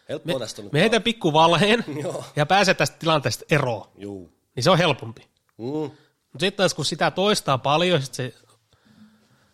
helppo, 0.09 0.29
Helppoa 0.29 0.39
tästä 0.39 0.61
me 0.71 0.79
heitän 0.79 1.03
pikku 1.03 1.33
valheen 1.33 1.85
ja 2.35 2.45
pääsee 2.45 2.73
tästä 2.73 2.97
tilanteesta 2.99 3.45
eroon. 3.51 3.89
Juu. 3.97 4.31
Niin 4.55 4.63
se 4.63 4.69
on 4.69 4.77
helpompi. 4.77 5.21
Mm. 5.57 5.65
Mutta 5.67 6.39
sitten 6.39 6.57
taas 6.57 6.73
kun 6.73 6.85
sitä 6.85 7.11
toistaa 7.11 7.57
paljon, 7.57 8.01
sit 8.01 8.13
se 8.13 8.33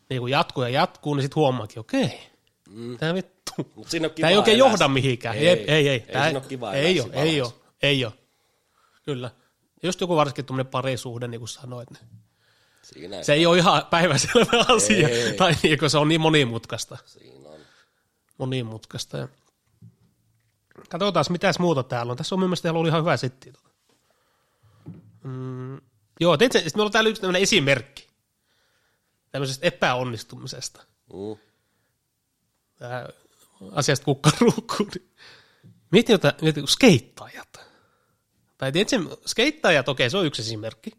niin 0.10 0.20
kun 0.20 0.32
jatkuu 0.32 0.64
ja 0.64 0.70
jatkuu, 0.70 1.14
niin 1.14 1.24
sitten 1.24 1.36
huomaakin, 1.36 1.80
okei, 1.80 2.20
mm. 2.70 2.97
tämä 2.97 3.14
vittu. 3.14 3.51
Mut 3.76 3.89
siinä 3.89 4.08
on 4.08 4.14
kiva 4.14 4.24
Tämä 4.24 4.32
ei 4.32 4.38
oikein 4.38 4.60
elää 4.60 4.70
johda 4.70 4.88
mihinkään. 4.88 5.36
Ei, 5.36 5.47
Ei, 5.47 5.66
ei, 5.68 5.68
ei. 5.68 5.89
ei 5.89 5.99
Tää, 5.99 6.24
siinä 6.24 6.39
ole 6.39 6.47
kiva 6.47 6.74
ei 6.74 7.01
ole, 7.01 7.10
ei 7.14 7.41
ole, 7.41 7.54
ei 7.82 8.06
ole. 8.06 8.14
Kyllä. 9.04 9.32
Just 9.84 10.01
joku 10.01 10.16
varsinkin 10.16 10.45
tuommoinen 10.45 10.72
parisuhde, 10.72 11.28
niin 11.28 11.41
kuin 11.41 11.49
sanoit. 11.49 11.91
Niin 11.91 12.04
Siinä, 12.82 13.24
se 13.24 13.34
ei 13.34 13.45
ole 13.45 13.58
ihan 13.58 13.86
päiväselvä 13.89 14.66
asia, 14.76 15.10
Ei. 15.10 15.34
tai 15.34 15.56
niin, 15.64 15.80
kun 15.80 15.89
se 15.89 15.97
on 15.97 16.08
niin 16.08 16.22
monimutkaista. 16.22 16.97
siinä 17.06 17.49
on. 17.49 17.60
monimutkaista. 18.38 19.18
Ja... 19.18 19.28
Katsotaan, 20.89 21.26
mitäs 21.30 21.59
muuta 21.59 21.84
täällä 21.84 22.11
on. 22.11 22.17
Tässä 22.17 22.36
on 22.36 22.39
mielestäni 22.39 22.71
ollut 22.71 22.88
ihan 22.88 23.01
hyvä 23.01 23.17
setti. 23.17 23.53
Mm, 25.24 25.82
joo, 26.19 26.38
teit 26.38 26.51
sen, 26.51 26.63
sit 26.63 26.76
meillä 26.76 26.88
on 26.88 26.91
täällä 26.91 27.09
yksi 27.09 27.21
tämmöinen 27.21 27.41
esimerkki 27.41 28.07
tämmöisestä 29.34 29.67
epäonnistumisesta. 29.67 30.84
Mm. 31.13 31.38
Tää 32.76 33.09
asiasta 33.71 34.05
kukkaruukkuun. 34.05 34.91
Mieti 35.91 36.11
jotain, 36.11 36.34
mieti 36.41 36.59
kun 36.59 36.67
skeittajat. 36.67 37.59
Tai 38.57 38.71
tiedätkö, 38.71 39.17
skeittajat, 39.26 39.89
okei, 39.89 40.09
se 40.09 40.17
on 40.17 40.26
yksi 40.26 40.41
esimerkki. 40.41 40.91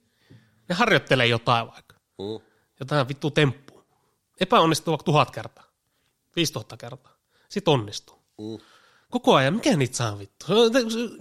Ne 0.68 0.74
harjoittelee 0.74 1.26
jotain 1.26 1.66
vaikka. 1.66 1.96
Mm. 2.18 2.46
Jotain 2.80 3.08
vittu 3.08 3.30
temppua. 3.30 3.84
Epäonnistuu 4.40 4.92
vaikka 4.92 5.04
tuhat 5.04 5.30
kertaa. 5.30 5.64
5000 6.36 6.76
kertaa. 6.76 7.12
Sitten 7.48 7.74
onnistuu. 7.74 8.22
Mm. 8.38 8.66
Koko 9.14 9.34
ajan, 9.34 9.54
mikä 9.54 9.76
niitä 9.76 9.96
saa 9.96 10.18
vittu? 10.18 10.46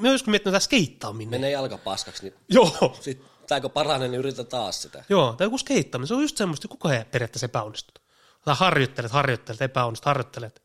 Me 0.01 0.09
joskus 0.09 0.27
miettinyt 0.27 0.53
tätä 0.53 0.59
skeittaaminen. 0.59 1.29
Menee 1.29 1.51
jalka 1.51 1.77
paskaksi, 1.77 2.23
niin 2.23 2.33
Joo, 2.49 2.97
sitten 3.01 3.27
tää 3.47 3.61
kun 3.61 3.71
paranee, 3.71 4.07
niin 4.07 4.19
yritä 4.19 4.43
taas 4.43 4.81
sitä. 4.81 5.03
joo, 5.09 5.33
tai 5.37 5.45
joku 5.45 5.57
skeittaaminen, 5.57 6.07
se 6.07 6.13
on 6.13 6.21
just 6.21 6.37
semmoista, 6.37 6.67
koko 6.67 6.87
ajan 6.89 7.05
periaatteessa 7.11 7.45
epäonnistut. 7.45 7.99
Tai 8.45 8.55
harjoittelet, 8.57 9.11
harjoittelet, 9.11 9.61
epäonnistut, 9.61 10.05
harjoittelet. 10.05 10.61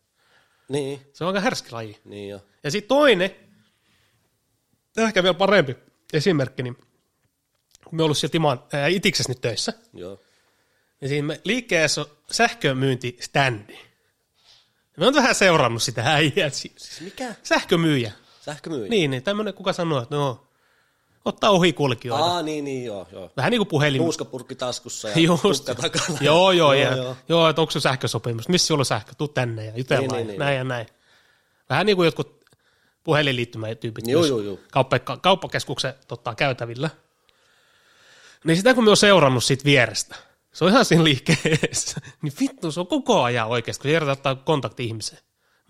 Niin, 0.68 1.01
Se 1.12 1.24
on 1.24 1.29
aika 1.29 1.41
härski 1.41 1.70
laji. 1.72 1.99
niin 2.05 2.29
jo. 2.29 2.41
Ja 2.64 2.70
sitten 2.70 2.89
toinen, 2.89 3.31
ehkä 4.97 5.22
vielä 5.22 5.35
parempi 5.35 5.76
esimerkki, 6.12 6.62
niin 6.62 6.76
kun 7.85 7.97
me 7.97 8.03
ollut 8.03 8.18
siellä 8.18 8.33
Timan, 8.33 8.62
ää, 8.72 8.87
Itiksessä 8.87 9.31
nyt 9.33 9.41
töissä, 9.41 9.72
Joo. 9.93 10.20
niin 11.01 11.09
siinä 11.09 11.37
liikkeessä 11.45 12.01
on 12.01 12.07
sähkömyyntistandi. 12.31 13.79
Me 14.99 15.07
on 15.07 15.15
vähän 15.15 15.35
seurannut 15.35 15.83
sitä 15.83 16.03
äijää. 16.15 16.51
si- 16.51 16.73
Siis 16.77 17.01
mikä? 17.01 17.35
Sähkömyyjä. 17.43 18.13
Sähkömyyjä? 18.41 18.89
Niin, 18.91 19.11
niin 19.11 19.23
tämmöinen, 19.23 19.55
kuka 19.55 19.73
sanoo, 19.73 20.03
että 20.03 20.17
no, 20.17 20.45
ottaa 21.25 21.51
ohikulkijoita. 21.51 22.25
Aa, 22.25 22.43
niin, 22.43 22.65
niin, 22.65 22.85
joo, 22.85 23.07
joo. 23.13 23.31
Vähän 23.37 23.51
niin 23.51 23.59
kuin 23.59 23.69
puhelin. 23.69 23.99
Nuuskapurkki 23.99 24.55
taskussa 24.55 25.09
ja 25.09 25.15
Just. 25.45 25.65
takana. 25.65 26.19
Joo, 26.21 26.51
joo, 26.53 26.73
joo, 26.73 26.91
ja, 26.91 26.97
joo. 26.97 27.17
joo, 27.29 27.49
että 27.49 27.61
onko 27.61 27.71
se 27.71 27.81
sähkösopimus, 27.81 28.49
missä 28.49 28.67
sulla 28.67 28.81
on 28.81 28.85
sähkö, 28.87 29.13
tuu 29.19 29.29
tänne 29.29 29.65
ja 29.65 29.73
jutellaan, 29.77 30.09
Niin, 30.09 30.17
niin, 30.17 30.17
niin, 30.17 30.27
niin, 30.27 30.33
niin, 30.33 30.39
näin 30.39 30.57
ja 30.57 30.65
näin. 30.65 30.87
Vähän 31.71 31.87
niin 31.87 31.97
kuin 31.97 32.05
jotkut 32.07 32.45
puhelinliittymätyypit 33.05 34.07
Joo, 34.09 34.25
joo, 34.25 34.41
joo. 34.41 34.59
Kauppa, 34.73 34.99
kauppakeskuksen 34.99 35.95
tota, 36.09 36.35
käytävillä. 36.35 36.91
Niin 38.45 38.57
sitä 38.57 38.75
kun 38.75 38.85
me 38.85 38.91
on 38.91 38.97
seurannut 38.97 39.45
siitä 39.45 39.65
vierestä, 39.65 40.17
se 40.59 40.65
on 40.65 40.71
ihan 40.71 40.85
siinä 40.85 41.05
liikkeessä, 41.05 42.01
niin 42.23 42.33
vittu, 42.41 42.73
se 42.73 42.81
on 42.81 42.87
koko 42.87 43.23
ajan 43.23 43.49
oikeasti, 43.49 43.83
kun 43.83 43.91
järjestetään 43.91 44.33
ottaa 44.33 44.45
kontakti 44.45 44.85
ihmiseen. 44.85 45.23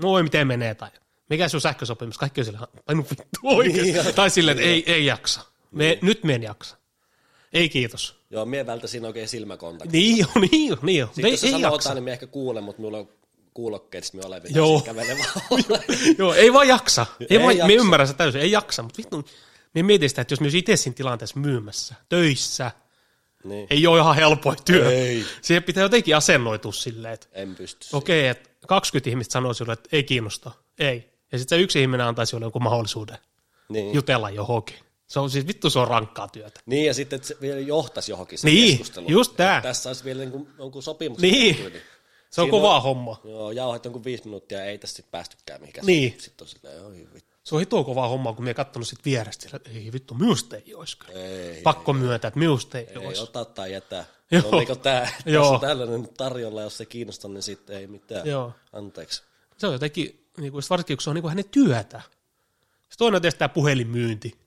Moi, 0.02 0.22
miten 0.22 0.46
menee, 0.46 0.74
tai 0.74 0.90
mikä 1.30 1.48
sun 1.48 1.60
sähkösopimus, 1.60 2.18
kaikki 2.18 2.40
on 2.40 2.44
sillä, 2.44 2.58
tai 2.84 2.94
no 2.94 3.04
vittu 3.10 3.40
oikeasti. 3.42 3.82
Niin, 3.82 3.94
joo. 3.94 4.12
tai 4.12 4.30
silleen, 4.30 4.58
että 4.58 4.70
ei, 4.70 4.92
ei 4.92 5.06
jaksa. 5.06 5.40
Me, 5.70 5.98
nyt 6.02 6.24
me 6.24 6.34
en 6.34 6.42
jaksa. 6.42 6.76
Ei 7.52 7.68
kiitos. 7.68 8.20
Joo, 8.30 8.44
mie 8.44 8.66
välttäisin 8.66 9.04
oikein 9.04 9.28
silmäkontakti. 9.28 9.98
Niin 9.98 10.26
on, 10.36 10.42
niin 10.50 10.72
on, 10.72 10.78
niin 10.82 11.04
on. 11.04 11.08
Sitten 11.08 11.24
Ei, 11.24 11.32
jos 11.32 11.44
ei 11.44 11.50
sanoo 11.50 11.72
jaksa. 11.72 11.94
niin 11.94 12.04
me 12.04 12.12
ehkä 12.12 12.26
kuulen, 12.26 12.64
mutta 12.64 12.82
minulla 12.82 12.98
on 12.98 13.08
kuulokkeet, 13.54 14.04
sitten 14.04 14.20
me 14.20 14.26
olen 14.26 14.42
vielä 14.42 14.56
Joo. 14.60 14.82
Joo, 16.18 16.34
ei 16.34 16.52
vaan 16.52 16.68
jaksa. 16.68 17.06
Ei, 17.20 17.26
Ei 17.30 17.36
ei 17.36 17.42
vaan, 17.42 17.56
me 17.56 17.58
jaksa. 17.58 17.72
ymmärrän 17.72 18.08
se 18.08 18.14
täysin, 18.14 18.40
ei 18.40 18.50
jaksa, 18.50 18.82
mutta 18.82 18.98
vittu, 18.98 19.24
me 19.74 19.82
mietin 19.82 20.08
sitä, 20.08 20.22
että 20.22 20.32
jos 20.32 20.40
me 20.40 20.44
olisi 20.44 20.58
itse 20.58 20.76
siinä 20.76 20.94
tilanteessa 20.94 21.40
myymässä, 21.40 21.94
töissä, 22.08 22.70
niin. 23.44 23.66
ei 23.70 23.86
ole 23.86 23.98
ihan 23.98 24.16
helpoin 24.16 24.56
työ. 24.64 24.90
Ei. 24.90 25.24
Siihen 25.42 25.62
pitää 25.62 25.82
jotenkin 25.82 26.16
asennoitua 26.16 26.72
silleen, 26.72 27.14
että 27.14 27.26
En 27.32 27.54
pysty. 27.54 27.86
okei, 27.92 28.20
okay, 28.20 28.30
että 28.30 28.66
20 28.66 29.10
ihmistä 29.10 29.32
sanoo 29.32 29.54
sinulle, 29.54 29.72
että 29.72 29.88
ei 29.92 30.02
kiinnosta, 30.04 30.50
ei. 30.78 31.10
Ja 31.32 31.38
sitten 31.38 31.58
se 31.58 31.62
yksi 31.62 31.80
ihminen 31.80 32.06
antaisi 32.06 32.30
sinulle 32.30 32.44
jonkun 32.44 32.62
mahdollisuuden 32.62 33.18
Niin. 33.68 33.94
jutella 33.94 34.30
johonkin. 34.30 34.76
Se 35.06 35.20
on 35.20 35.30
siis 35.30 35.46
vittu, 35.46 35.70
se 35.70 35.78
on 35.78 35.88
rankkaa 35.88 36.28
työtä. 36.28 36.60
Niin, 36.66 36.86
ja 36.86 36.94
sitten 36.94 37.16
että 37.16 37.28
se 37.28 37.36
vielä 37.40 37.60
johtaisi 37.60 38.12
johonkin 38.12 38.38
se 38.38 38.46
Niin, 38.48 38.68
keskustelu. 38.78 39.06
just. 39.08 39.30
Että 39.30 39.60
Tässä 39.62 39.88
olisi 39.90 40.04
vielä 40.04 40.24
niin 40.24 40.48
jonkun 40.58 40.82
sopimus. 40.82 41.18
Niin. 41.18 41.56
tehty, 41.56 41.82
Se 42.30 42.40
on 42.40 42.50
kovaa 42.50 42.80
homma. 42.80 43.20
Joo, 43.24 43.50
jauhat 43.50 43.84
jonkun 43.84 44.04
viisi 44.04 44.24
minuuttia, 44.24 44.64
ei 44.64 44.78
tässä 44.78 44.96
sitten 44.96 45.10
päästykään 45.10 45.60
mihinkään. 45.60 45.86
Niin. 45.86 46.14
Sitten 46.18 46.44
on 46.44 46.48
silleen, 46.48 46.84
oi 46.84 47.08
vittu. 47.14 47.27
Se 47.48 47.54
on 47.54 47.60
hitoa 47.60 47.84
kovaa 47.84 48.08
hommaa, 48.08 48.32
kun 48.32 48.44
me 48.44 48.54
katsonut 48.54 48.88
sit 48.88 49.04
vierestä, 49.04 49.42
sillä, 49.42 49.56
että 49.56 49.70
ei 49.70 49.92
vittu, 49.92 50.14
minusta 50.14 50.56
ei 50.56 50.74
olisi 50.74 50.98
kyllä. 50.98 51.20
Ei, 51.20 51.62
Pakko 51.62 51.92
myöntää, 51.92 52.28
että 52.28 52.38
minusta 52.38 52.78
ei, 52.78 52.86
ei, 52.90 52.96
olisi. 52.96 53.22
ota 53.22 53.44
tai 53.44 53.72
jätä. 53.72 54.04
Joo. 54.30 54.50
No, 54.50 54.58
niin 54.58 54.80
tää, 54.80 55.10
Joo. 55.26 55.54
on 55.54 55.60
tällainen 55.60 56.08
tarjolla, 56.16 56.62
jos 56.62 56.76
se 56.76 56.86
kiinnostaa, 56.86 57.30
niin 57.30 57.42
sitten 57.42 57.76
ei 57.76 57.86
mitään. 57.86 58.26
Joo. 58.26 58.52
Anteeksi. 58.72 59.22
Se 59.58 59.66
on 59.66 59.72
jotenkin, 59.72 60.26
niin 60.36 60.52
kuin, 60.52 60.62
varsinkin 60.70 60.96
kun 60.96 61.02
se 61.02 61.10
on 61.10 61.14
niin 61.14 61.22
kuin 61.22 61.30
hänen 61.30 61.48
työtä. 61.50 62.00
Sitten 62.00 62.98
toinen 62.98 63.16
on 63.16 63.22
tietysti 63.22 63.38
tämä 63.38 63.48
puhelinmyynti. 63.48 64.38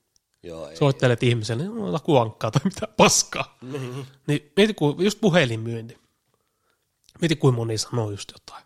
Joo, 0.43 0.69
ei. 0.69 0.77
Soittelet 0.77 1.23
ihmiselle, 1.23 1.63
niin 1.63 1.83
ota 1.83 1.99
kuankkaa 1.99 2.51
tai 2.51 2.61
mitä 2.63 2.87
paskaa. 2.97 3.57
Niin. 3.61 4.07
Niin 4.27 4.51
mieti, 4.57 4.73
kun 4.73 4.95
just 5.03 5.21
puhelinmyynti. 5.21 5.97
Mieti, 7.21 7.35
kuin 7.35 7.55
moni 7.55 7.77
sanoo 7.77 8.11
just 8.11 8.31
jotain. 8.31 8.63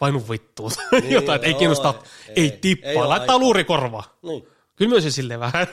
Painu 0.00 0.28
vittuun. 0.30 0.70
Niin, 0.92 1.10
jotain, 1.10 1.36
että 1.36 1.46
ei 1.48 1.54
kiinnosta, 1.54 1.94
ei- 2.28 2.34
ei, 2.36 2.50
tippaa, 2.60 2.90
ei 2.90 2.96
laittaa 2.96 3.14
aikaa. 3.20 3.38
luurikorva. 3.38 4.02
Niin. 4.22 4.46
Kyllä 4.76 4.88
myös 4.88 5.04
se 5.04 5.10
silleen 5.10 5.40
vähän. 5.40 5.66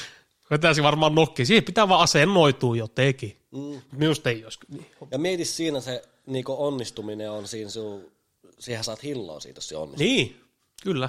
Vetäisi 0.50 0.82
varmaan 0.82 1.14
nokki. 1.14 1.44
Siihen 1.46 1.64
pitää 1.64 1.88
vaan 1.88 2.00
asennoitua 2.00 2.76
jotenkin. 2.76 3.36
Mm. 3.50 3.80
Minusta 3.92 4.30
ei 4.30 4.44
olisi. 4.44 4.58
Niin. 4.68 4.86
Ja 5.10 5.18
mieti 5.18 5.44
siinä 5.44 5.80
se 5.80 6.02
niin 6.26 6.44
onnistuminen 6.48 7.30
on 7.30 7.48
siinä 7.48 7.70
sun, 7.70 8.04
siihen 8.58 8.84
saat 8.84 9.02
hilloa 9.02 9.40
siitä, 9.40 9.58
jos 9.58 9.68
se 9.68 9.76
onnistuu. 9.76 10.06
niin, 10.06 10.40
kyllä. 10.82 11.08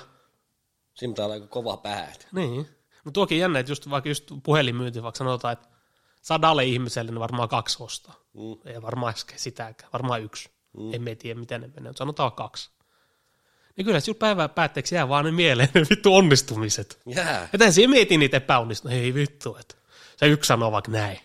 Siinä 0.93 1.11
pitää 1.11 1.25
olla 1.25 1.33
aika 1.33 1.47
kova 1.47 1.77
pää. 1.77 2.13
Niin. 2.31 2.67
Mutta 3.03 3.13
tuokin 3.13 3.39
jännä, 3.39 3.59
että 3.59 3.71
just, 3.71 3.89
vaikka 3.89 4.09
just 4.09 4.31
puhelinmyynti, 4.43 5.03
vaikka 5.03 5.17
sanotaan, 5.17 5.53
että 5.53 5.67
sadalle 6.21 6.65
ihmiselle 6.65 7.11
niin 7.11 7.19
varmaan 7.19 7.49
kaksi 7.49 7.77
ostaa. 7.83 8.15
Mm. 8.33 8.71
Ei 8.73 8.81
varmaan 8.81 9.13
sitäkään, 9.35 9.89
varmaan 9.93 10.21
yksi. 10.23 10.49
Mm. 10.79 10.93
Emme 10.93 11.15
tiedä, 11.15 11.39
miten 11.39 11.61
ne 11.61 11.67
menee, 11.67 11.89
mutta 11.89 11.97
sanotaan 11.97 12.31
kaksi. 12.31 12.69
Niin 13.75 13.85
kyllä 13.85 13.99
sinulla 13.99 14.19
päivän 14.19 14.49
päätteeksi 14.49 14.95
jää 14.95 15.09
vaan 15.09 15.25
ne 15.25 15.31
mieleen 15.31 15.69
ne 15.73 15.81
vittu 15.89 16.15
onnistumiset. 16.15 16.99
Jää. 17.05 17.49
Ja 17.53 17.59
tämän 17.59 17.73
siihen 17.73 17.89
mietin 17.89 18.19
niitä 18.19 18.37
epäonnistumisia. 18.37 19.01
Ei 19.01 19.13
vittu, 19.13 19.57
että 19.59 19.75
se 20.17 20.27
yksi 20.27 20.47
sanoo 20.47 20.71
vaikka 20.71 20.91
näin. 20.91 21.19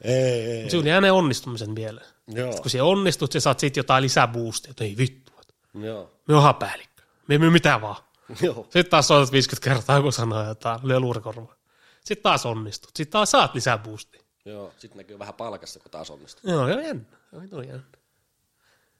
Ei, 0.00 0.50
ei. 0.50 0.70
Sinulla 0.70 0.88
jää 0.88 1.00
ne 1.00 1.12
onnistumiset 1.12 1.68
mieleen. 1.68 2.06
Joo. 2.28 2.52
Kun 2.52 2.70
se 2.70 2.82
onnistut, 2.82 3.32
se 3.32 3.40
saat 3.40 3.58
sitten 3.58 3.80
jotain 3.80 4.02
lisäboostia, 4.02 4.70
että 4.70 4.84
ei 4.84 4.96
vittu, 4.96 5.32
että 5.40 5.54
Joo. 5.86 6.10
me 6.28 6.34
onhan 6.34 6.54
päällikkö. 6.54 7.02
Me 7.28 7.34
ei 7.34 7.38
myy 7.38 7.50
mitään 7.50 7.80
vaan. 7.80 7.96
Joo. 8.42 8.54
Sitten 8.54 8.90
taas 8.90 9.08
soitat 9.08 9.32
50 9.32 9.70
kertaa, 9.70 10.02
kun 10.02 10.12
sanoo 10.12 10.48
jotain, 10.48 10.80
lyö 10.82 11.00
luurikorvaa. 11.00 11.54
Sitten 12.04 12.22
taas 12.22 12.46
onnistut. 12.46 12.90
Sitten 12.96 13.12
taas 13.12 13.30
saat 13.30 13.54
lisää 13.54 13.78
boostia. 13.78 14.20
Joo. 14.44 14.72
Sitten 14.78 14.96
näkyy 14.96 15.18
vähän 15.18 15.34
palkassa, 15.34 15.80
kun 15.80 15.90
taas 15.90 16.10
onnistuu. 16.10 16.50
Joo, 16.50 16.68
joo, 16.68 16.80
jännä. 16.80 17.04
Joo, 17.50 17.62
jännä. 17.62 17.82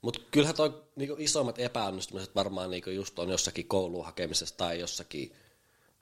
Mutta 0.02 0.20
kyllähän 0.30 0.56
toi 0.56 0.82
niinku 0.96 1.16
isommat 1.18 1.58
epäonnistumiset 1.58 2.34
varmaan 2.34 2.70
niinku 2.70 2.90
just 2.90 3.18
on 3.18 3.28
jossakin 3.28 3.68
kouluun 3.68 4.04
hakemisessa 4.04 4.56
tai 4.56 4.80
jossakin, 4.80 5.32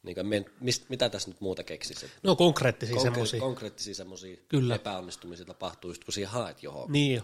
niinku, 0.03 0.21
mist, 0.61 0.85
mitä 0.89 1.09
tässä 1.09 1.31
nyt 1.31 1.41
muuta 1.41 1.63
keksisi? 1.65 2.07
No 2.23 2.37
konkreettisia 2.37 2.97
Konkre- 2.97 3.03
semmoisia. 3.03 3.41
konkreettisia 3.41 3.95
semmoisia 3.95 4.37
Kyllä. 4.49 4.75
epäonnistumisia 4.75 5.47
tapahtuu 5.47 5.91
just 5.91 6.05
kun 6.05 6.15
siinä 6.15 6.31
haet 6.31 6.63
johon. 6.63 6.93
Niin. 6.93 7.23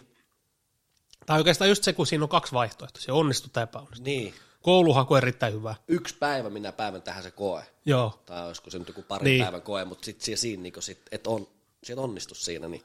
Tai 1.26 1.38
oikeastaan 1.38 1.68
just 1.68 1.84
se, 1.84 1.92
kun 1.92 2.06
siinä 2.06 2.24
on 2.24 2.28
kaksi 2.28 2.52
vaihtoehtoa. 2.52 3.02
Se 3.02 3.12
onnistuu 3.12 3.50
tai 3.52 3.62
epäonnistuu. 3.62 4.04
Niin. 4.04 4.34
Kouluhaku 4.62 5.14
on 5.14 5.18
erittäin 5.18 5.54
hyvä. 5.54 5.74
Yksi 5.88 6.14
päivä 6.18 6.50
minä 6.50 6.72
päivän 6.72 7.02
tähän 7.02 7.22
se 7.22 7.30
koe. 7.30 7.64
Joo. 7.84 8.22
Tai 8.26 8.46
olisiko 8.46 8.70
se 8.70 8.78
nyt 8.78 8.88
joku 8.88 9.02
pari 9.02 9.24
Niin. 9.24 9.42
päivän 9.42 9.62
koe, 9.62 9.84
mutta 9.84 10.04
sitten 10.04 10.24
siinä, 10.24 10.36
siinä 10.36 10.62
niinku 10.62 10.80
sit, 10.80 10.98
että 11.12 11.30
on, 11.30 11.48
sit 11.84 11.98
onnistu 11.98 12.34
siinä, 12.34 12.68
niin 12.68 12.82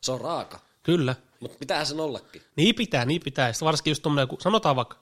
se 0.00 0.12
on 0.12 0.20
raaka. 0.20 0.60
Kyllä. 0.82 1.14
Mutta 1.40 1.58
pitää 1.58 1.84
sen 1.84 2.00
ollakin. 2.00 2.42
Niin 2.56 2.74
pitää, 2.74 3.04
niin 3.04 3.20
pitää. 3.24 3.48
Ja 3.48 3.52
sitten 3.52 3.66
varsinkin 3.66 3.90
just 3.90 4.02
tommoinen, 4.02 4.28
kun 4.28 4.40
sanotaan 4.40 4.76
vaikka, 4.76 4.96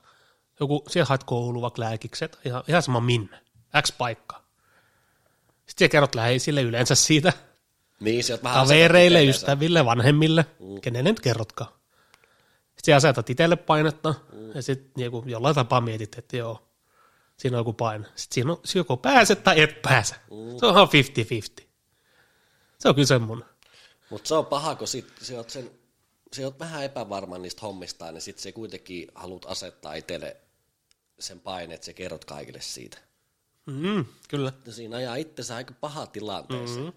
joku, 0.59 0.83
siellä 0.87 1.07
haet 1.07 1.23
koulu, 1.23 1.61
vaikka 1.61 1.81
lääkikset, 1.81 2.39
ihan, 2.45 2.63
ihan 2.67 2.81
sama 2.81 2.99
minne, 2.99 3.39
X 3.81 3.97
paikka. 3.97 4.41
Sitten 5.65 5.89
kerrot 5.89 6.15
läheisille 6.15 6.61
yleensä 6.61 6.95
siitä, 6.95 7.33
Niin, 7.99 8.23
sieltä 8.23 8.43
vähän 8.43 8.67
kavereille, 8.67 9.25
ystäville, 9.25 9.85
vanhemmille, 9.85 10.45
mm. 10.59 10.81
kenelle 10.81 11.09
nyt 11.09 11.19
kerrotkaan. 11.19 11.71
Sitten 12.75 12.95
asetat 12.95 13.29
itselle 13.29 13.55
painetta, 13.55 14.15
mm. 14.33 14.51
ja 14.55 14.61
sitten 14.61 14.91
niinku 14.95 15.23
jollain 15.25 15.55
tapaa 15.55 15.81
mietit, 15.81 16.17
että 16.17 16.37
joo, 16.37 16.67
siinä 17.37 17.57
on 17.57 17.59
joku 17.59 17.73
paine. 17.73 18.05
Sitten 18.15 18.33
siinä 18.33 18.51
on, 18.51 18.61
joko 18.75 18.97
pääset 18.97 19.43
tai 19.43 19.61
et 19.61 19.81
pääse. 19.81 20.15
Mm. 20.15 20.57
Se 20.59 20.65
on 20.65 20.73
ihan 20.73 20.87
50-50. 21.61 21.63
Se 22.77 22.89
on 22.89 22.95
kyllä 22.95 23.07
semmoinen. 23.07 23.47
Mutta 24.11 24.27
se 24.27 24.35
on 24.35 24.45
paha, 24.45 24.75
kun 24.75 24.87
sit, 24.87 25.05
sä 25.21 25.37
oot 25.37 25.49
sen, 25.49 25.71
sä 26.35 26.41
oot 26.41 26.59
vähän 26.59 26.83
epävarma 26.83 27.37
niistä 27.37 27.61
hommistaan, 27.61 28.13
niin 28.13 28.21
sitten 28.21 28.43
se 28.43 28.51
kuitenkin 28.51 29.07
haluat 29.15 29.45
asettaa 29.45 29.93
itselle 29.93 30.37
sen 31.19 31.39
paine, 31.39 31.73
että 31.73 31.85
sä 31.85 31.93
kerrot 31.93 32.25
kaikille 32.25 32.61
siitä. 32.61 32.97
Mm, 33.65 34.05
kyllä. 34.29 34.53
Ja 34.65 34.71
siinä 34.71 34.97
ajaa 34.97 35.15
itsensä 35.15 35.55
aika 35.55 35.73
paha 35.81 36.05
tilanteessa 36.05 36.79
mm-hmm. 36.79 36.93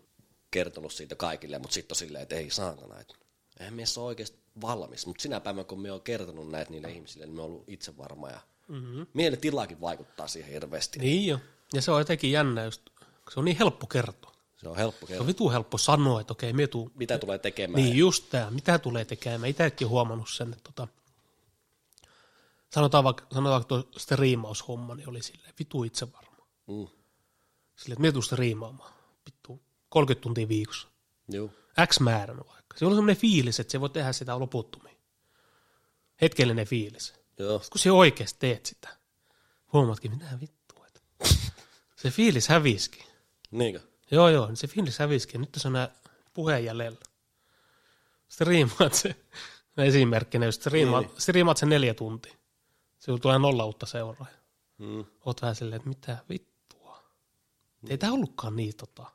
kertonut 0.50 0.92
siitä 0.92 1.14
kaikille, 1.14 1.58
mutta 1.58 1.74
sitten 1.74 1.92
on 1.92 1.96
silleen, 1.96 2.22
että 2.22 2.34
ei 2.34 2.50
saatana, 2.50 3.00
että 3.00 3.14
eihän 3.60 3.74
mies 3.74 3.98
ole 3.98 4.06
oikeasti 4.06 4.38
valmis. 4.60 5.06
Mutta 5.06 5.22
sinä 5.22 5.40
päivänä, 5.40 5.64
kun 5.64 5.80
me 5.80 5.92
on 5.92 6.02
kertonut 6.02 6.50
näitä 6.50 6.70
niille 6.70 6.90
ihmisille, 6.90 7.26
niin 7.26 7.36
me 7.36 7.42
on 7.42 7.46
ollut 7.46 7.64
itse 7.68 7.96
varma 7.96 8.28
ja 8.28 8.40
mm-hmm. 8.68 9.06
mielentilakin 9.14 9.80
vaikuttaa 9.80 10.28
siihen 10.28 10.52
hirveästi. 10.52 10.98
Niin 10.98 11.26
jo. 11.26 11.38
Ja 11.72 11.82
se 11.82 11.90
on 11.90 12.00
jotenkin 12.00 12.32
jännä 12.32 12.64
just, 12.64 12.82
kun 13.00 13.32
se 13.32 13.40
on 13.40 13.44
niin 13.44 13.58
helppo 13.58 13.86
kertoa. 13.86 14.33
Se 14.64 14.68
on 14.68 14.76
helppo 14.76 15.06
Se 15.06 15.08
kertoa, 15.08 15.22
on 15.22 15.26
vitu 15.26 15.50
helppo 15.50 15.78
sanoa, 15.78 16.20
että 16.20 16.32
okei, 16.32 16.52
me 16.52 16.66
tuu, 16.66 16.90
mitä 16.94 17.18
tulee 17.18 17.38
tekemään. 17.38 17.84
Niin 17.84 17.96
just 17.96 18.24
tämä, 18.30 18.50
mitä 18.50 18.78
tulee 18.78 19.04
tekemään. 19.04 19.40
Mä 19.40 19.46
itsekin 19.46 19.88
huomannut 19.88 20.30
sen, 20.30 20.52
että 20.52 20.70
tota, 20.74 20.88
sanotaan 22.74 23.04
vaikka, 23.04 23.26
sanotaan 23.32 23.52
vaikka 23.52 23.68
tuo 23.68 24.00
striimaushomma, 24.00 24.94
niin 24.94 25.08
oli 25.08 25.22
silleen 25.22 25.54
vitu 25.58 25.84
itse 25.84 26.12
varma. 26.12 26.46
Mm. 26.66 26.86
Silleen, 27.76 27.92
että 27.92 28.00
me 28.00 28.12
tuu 28.12 28.22
striimaamaan, 28.22 28.92
vittu, 29.26 29.62
30 29.88 30.22
tuntia 30.22 30.48
viikossa. 30.48 30.88
Joo. 31.28 31.50
X 31.86 32.00
määränä 32.00 32.42
vaikka. 32.46 32.78
Se 32.78 32.86
on 32.86 32.92
semmoinen 32.92 33.16
fiilis, 33.16 33.60
että 33.60 33.72
se 33.72 33.80
voi 33.80 33.90
tehdä 33.90 34.12
sitä 34.12 34.38
loputtomiin. 34.38 34.98
Hetkellinen 36.20 36.66
fiilis. 36.66 37.14
Joo. 37.38 37.58
Sitten 37.58 37.70
kun 37.72 37.80
se 37.80 37.92
oikeasti 37.92 38.38
teet 38.38 38.66
sitä, 38.66 38.88
huomaatkin, 39.72 40.10
mitä 40.10 40.38
vittua. 40.40 40.86
Että 40.86 41.00
se 42.02 42.10
fiilis 42.10 42.48
häviskin. 42.48 43.04
Niinkö? 43.50 43.80
Joo, 44.10 44.28
joo, 44.28 44.46
niin 44.46 44.56
se 44.56 44.66
fiilis 44.66 44.98
häviskin. 44.98 45.40
Nyt 45.40 45.52
tässä 45.52 45.68
on 45.68 45.72
nämä 45.72 45.88
puheen 46.34 46.64
jäljellä. 46.64 46.98
Striimaat 48.28 48.94
se, 48.94 49.16
esimerkkinä, 49.78 50.46
jos 50.46 50.54
striimaat, 50.54 51.06
Niin. 51.06 51.20
striimaat 51.20 51.56
sen 51.56 51.68
neljä 51.68 51.94
tuntia. 51.94 52.34
Se 52.98 53.12
tulee 53.22 53.38
nolla 53.38 53.64
uutta 53.64 53.86
seuraajaa. 53.86 54.38
Mm. 54.78 55.04
Oot 55.24 55.42
vähän 55.42 55.54
silleen, 55.54 55.76
että 55.76 55.88
mitä 55.88 56.18
vittua. 56.28 57.02
Ei 57.88 57.98
tämä 57.98 58.12
ollutkaan 58.12 58.56
niin 58.56 58.76
tota. 58.76 59.06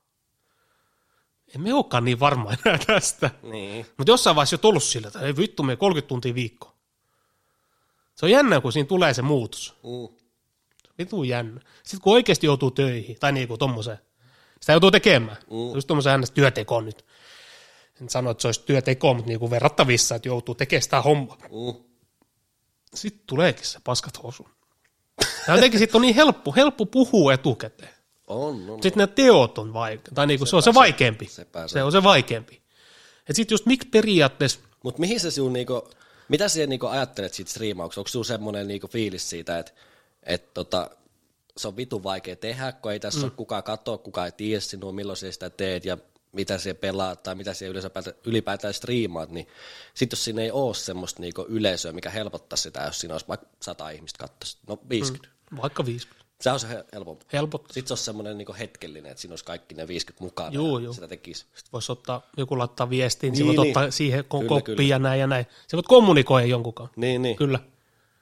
Emme 1.55 1.73
olekaan 1.73 2.05
niin 2.05 2.19
varma 2.19 2.51
enää 2.65 2.79
tästä. 2.87 3.31
Niin. 3.43 3.85
Mutta 3.97 4.11
jossain 4.11 4.35
vaiheessa 4.35 4.53
jo 4.53 4.57
tullut 4.57 4.83
sillä, 4.83 5.07
että 5.07 5.19
ei 5.19 5.37
vittu, 5.37 5.63
me 5.63 5.75
30 5.75 6.07
tuntia 6.07 6.35
viikko. 6.35 6.75
Se 8.15 8.25
on 8.25 8.31
jännä, 8.31 8.61
kun 8.61 8.73
siinä 8.73 8.87
tulee 8.87 9.13
se 9.13 9.21
muutos. 9.21 9.75
Mm. 9.83 10.15
Vitu 10.97 11.23
jännä. 11.23 11.61
Sitten 11.83 12.01
kun 12.01 12.13
oikeasti 12.13 12.45
joutuu 12.45 12.71
töihin, 12.71 13.17
tai 13.19 13.31
niinku 13.31 13.57
tommoseen, 13.57 13.99
sitä 14.59 14.73
joutuu 14.73 14.91
tekemään. 14.91 15.37
Mm. 15.49 15.73
Just 15.75 15.87
tommosen 15.87 16.11
hänestä 16.11 16.35
työtekoon 16.35 16.85
nyt. 16.85 17.05
En 18.01 18.09
sano, 18.09 18.31
että 18.31 18.41
se 18.41 18.47
olisi 18.47 18.61
työteko, 18.65 19.13
mutta 19.13 19.27
niinku 19.27 19.51
verrattavissa, 19.51 20.15
että 20.15 20.27
joutuu 20.27 20.55
tekemään 20.55 20.81
sitä 20.81 21.01
hommaa. 21.01 21.37
Mm. 21.37 21.83
Sitten 22.93 23.23
tuleekin 23.27 23.65
se 23.65 23.79
paskat 23.83 24.23
housu. 24.23 24.49
Ja 25.47 25.55
jotenkin 25.55 25.79
sitten 25.79 25.95
on 25.95 26.01
niin 26.01 26.15
helppo, 26.15 26.53
helppo 26.55 26.85
puhua 26.85 27.33
etukäteen. 27.33 27.93
On, 28.27 28.69
on. 28.69 28.83
Sitten 28.83 29.01
ne 29.01 29.07
teot 29.07 29.57
on 29.57 29.73
vaikeampi, 29.73 30.11
tai 30.15 30.27
niinku 30.27 30.45
se 30.45 30.55
on 30.55 30.63
se 30.63 30.73
vaikeampi. 30.73 31.27
se. 31.27 31.47
Se 31.67 31.83
on 31.83 31.91
se 31.91 32.03
vaikeampi. 32.03 32.61
Ja 33.27 33.33
sitten 33.33 33.53
just 33.53 33.65
miksi 33.65 33.87
periaatteessa, 33.89 34.59
Mutta 34.83 34.99
mihin 34.99 35.19
se 35.19 35.31
sinun, 35.31 35.53
niinku, 35.53 35.89
mitä 36.27 36.47
sinä 36.47 36.65
niinku 36.65 36.87
ajattelet 36.87 37.33
siitä 37.33 37.51
striimauksesta? 37.51 38.01
Onko 38.01 38.07
sinulla 38.07 38.27
semmoinen 38.27 38.67
niinku 38.67 38.87
fiilis 38.87 39.29
siitä, 39.29 39.59
että 39.59 39.71
et 40.23 40.53
tota, 40.53 40.89
se 41.57 41.67
on 41.67 41.77
vitu 41.77 42.03
vaikea 42.03 42.35
tehdä, 42.35 42.71
kun 42.71 42.91
ei 42.91 42.99
tässä 42.99 43.19
mm. 43.19 43.23
ole 43.23 43.31
kukaan 43.35 43.63
katoa, 43.63 43.97
kukaan 43.97 44.25
ei 44.25 44.31
tiedä 44.31 44.59
sinua, 44.59 44.91
milloin 44.91 45.17
sinä 45.17 45.31
sitä 45.31 45.49
teet 45.49 45.85
ja 45.85 45.97
mitä 46.31 46.57
sinä 46.57 46.73
pelaat 46.75 47.23
tai 47.23 47.35
mitä 47.35 47.53
sinä 47.53 47.71
ylipäätään, 47.71 48.15
ylipäätään 48.25 48.73
striimaat, 48.73 49.29
niin 49.29 49.47
sitten 49.93 50.17
jos 50.17 50.23
siinä 50.23 50.41
ei 50.41 50.51
ole 50.51 50.75
semmoista 50.75 51.21
niinku 51.21 51.45
yleisöä, 51.49 51.91
mikä 51.91 52.09
helpottaa 52.09 52.57
sitä, 52.57 52.81
jos 52.83 52.99
siinä 52.99 53.13
olisi 53.13 53.27
vaikka 53.27 53.47
100 53.61 53.89
ihmistä 53.89 54.17
katsoisi, 54.19 54.57
no 54.67 54.79
50. 54.89 55.29
Mm. 55.51 55.57
vaikka 55.61 55.85
50, 55.85 56.25
Se 56.41 56.51
on 56.51 56.59
se 56.59 56.67
he- 56.69 56.85
helpompi. 56.93 57.25
helpottaa. 57.33 57.73
Sitten 57.73 57.87
se 57.87 57.93
on 57.93 57.97
semmoinen 57.97 58.37
niinku 58.37 58.55
hetkellinen, 58.59 59.11
että 59.11 59.21
siinä 59.21 59.31
olisi 59.31 59.45
kaikki 59.45 59.75
ne 59.75 59.87
50 59.87 60.23
mukana 60.23 60.47
ja 60.49 60.53
juu. 60.53 60.93
sitä 60.93 61.07
tekisi. 61.07 61.39
Sitten 61.41 61.71
voisi 61.73 61.91
ottaa, 61.91 62.21
joku 62.37 62.57
laittaa 62.57 62.89
viestiin, 62.89 63.33
niin, 63.33 63.47
Niin, 63.47 63.61
niin 63.61 63.69
ottaa 63.77 63.91
siihen 63.91 64.19
ko- 64.23 64.37
Kyllä, 64.37 64.47
koppia 64.49 64.75
kyllä. 64.75 64.89
ja 64.89 64.99
näin 64.99 65.19
ja 65.19 65.27
näin. 65.27 65.45
Sä 65.67 65.77
voit 65.77 65.87
kommunikoida 65.87 66.47
jonkunkaan. 66.47 66.89
Niin, 66.95 67.21
niin. 67.21 67.35
Kyllä. 67.35 67.59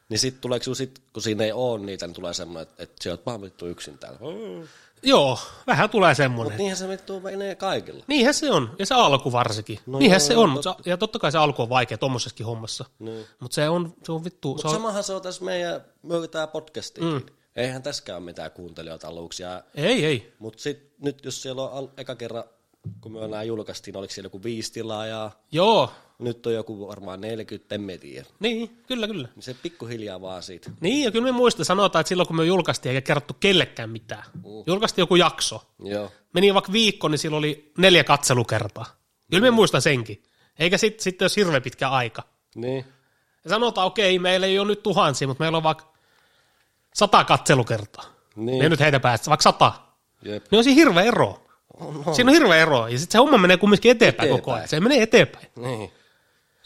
Niin 0.10 0.20
sitten 0.20 0.42
tuleeko 0.42 0.64
sinulla 0.64 0.78
sit, 0.78 1.02
kun 1.14 1.24
siinä 1.24 1.44
ei 1.44 1.52
ole 1.52 1.80
niitä, 1.80 2.08
niin 2.08 2.16
tulee 2.16 2.34
semmoinen, 2.34 2.62
että, 2.64 2.84
että 2.84 3.04
sä 3.04 3.12
oot 3.12 3.26
vaan 3.26 3.42
vittu 3.42 3.68
yksin 3.68 3.98
täällä. 3.98 4.20
Joo, 5.04 5.40
vähän 5.68 5.90
tulee 5.90 6.16
semmoinen. 6.16 6.46
Mutta 6.52 6.58
niinhän 6.58 6.78
se 6.78 6.88
vittu 6.88 7.20
menee 7.20 7.56
kaikilla. 7.56 8.04
Niinhän 8.08 8.34
se 8.34 8.52
on, 8.52 8.76
ja 8.80 8.86
se 8.86 8.96
alku 8.96 9.32
varsinkin. 9.32 9.80
No 9.86 9.92
No 9.92 10.00
Niinhän 10.00 10.22
joo, 10.22 10.28
se 10.28 10.38
on, 10.38 10.50
tot- 10.50 10.54
mutta 10.54 10.76
se, 10.84 10.90
ja 10.90 10.98
totta 10.98 11.20
kai 11.20 11.32
se 11.32 11.38
alku 11.38 11.62
on 11.62 11.70
vaikea 11.70 11.98
tommosessakin 11.98 12.46
hommassa. 12.46 12.86
Niin. 13.00 13.26
Mutta 13.40 13.56
se 13.56 13.70
on, 13.70 13.94
se 14.04 14.12
on 14.12 14.24
vittu, 14.24 14.48
se 14.50 14.54
Mutta 14.54 14.68
on, 14.68 14.74
samahan 14.74 15.04
se 15.04 15.14
on 15.14 15.22
tässä 15.22 15.46
meidän, 15.46 15.82
me 16.04 16.16
podcastikin. 16.52 17.12
Mm. 17.14 17.22
Eihän 17.56 17.84
tässäkään 17.84 18.18
ole 18.18 18.26
mitään 18.26 18.52
kuuntelijoita 18.52 19.08
aluksi. 19.08 19.44
ei, 19.76 20.06
ei. 20.06 20.34
Mutta 20.40 20.64
sitten 20.64 20.90
nyt 21.02 21.26
jos 21.26 21.42
siellä 21.42 21.62
on 21.64 21.72
al- 21.72 21.88
eka 21.98 22.16
kerran, 22.16 22.44
kun 23.02 23.12
me 23.12 23.20
nämä 23.28 23.44
julkaistiin, 23.44 23.98
oliko 23.98 24.14
siellä 24.14 24.26
joku 24.26 24.44
viisi 24.44 24.74
tilaajaa, 24.74 25.32
Joo, 25.52 25.92
nyt 26.20 26.46
on 26.46 26.54
joku 26.54 26.88
varmaan 26.88 27.22
40, 27.22 27.76
en 27.76 27.82
mä 27.82 27.92
tiedä. 27.98 28.26
niin, 28.40 28.78
kyllä, 28.88 29.08
kyllä. 29.08 29.28
Niin 29.36 29.44
se 29.44 29.54
pikkuhiljaa 29.54 30.22
vaan 30.22 30.44
siitä. 30.44 30.72
Niin, 30.82 31.04
ja 31.06 31.12
kyllä 31.12 31.26
me 31.26 31.32
muista 31.32 31.64
sanotaan, 31.64 32.02
että 32.02 32.10
silloin 32.10 32.28
kun 32.28 32.36
me 32.36 32.46
julkaistiin 32.46 32.96
eikä 32.96 33.06
kerrottu 33.06 33.34
kellekään 33.40 33.90
mitään. 33.90 34.24
Mm. 34.34 34.42
Julkaistiin 34.68 35.04
joku 35.04 35.16
jakso. 35.16 35.64
Joo. 35.84 36.12
Meni 36.34 36.54
vaikka 36.54 36.72
viikko, 36.72 37.08
niin 37.08 37.20
silloin 37.20 37.40
oli 37.40 37.72
neljä 37.78 38.04
katselukertaa. 38.04 38.86
Kyllä 39.32 39.42
me 39.42 39.52
muistan 39.52 39.82
senkin. 39.82 40.24
Eikä 40.60 40.78
sitten 40.78 41.04
sit 41.04 41.22
jos 41.22 41.36
hirveän 41.36 41.62
pitkä 41.62 41.90
aika. 41.90 42.24
Niin. 42.56 42.86
Ja 43.44 43.50
sanotaan, 43.50 43.88
okei, 43.88 44.20
meillä 44.20 44.48
ei 44.48 44.60
ole 44.60 44.68
nyt 44.68 44.84
tuhansia, 44.84 45.28
mutta 45.28 45.44
meillä 45.44 45.58
on 45.58 45.64
vaikka 45.64 45.94
sata 46.94 47.24
katselukertaa. 47.24 48.04
Niin. 48.36 48.64
Me 48.64 48.70
nyt 48.70 48.80
heitä 48.80 49.00
päästä, 49.00 49.30
vaikka 49.30 49.44
sata. 49.44 49.74
Jep. 50.22 50.44
Niin 50.52 50.58
on 50.58 50.64
siinä 50.64 50.76
hirveä 50.76 51.04
ero. 51.04 51.44
Siinä 52.16 52.30
on 52.32 52.34
hirveä 52.34 52.58
ero. 52.62 52.88
Ja 52.88 53.00
sitten 53.00 53.12
se 53.12 53.18
homma 53.18 53.38
menee 53.38 53.58
kumminkin 53.58 53.92
eteenpäin, 53.92 54.28
Eteenpäin. 54.30 54.42
koko 54.44 54.56
ajan. 54.58 54.68
Se 54.68 54.80
menee 54.80 55.02
eteenpäin. 55.02 55.48
Niin. 55.56 55.92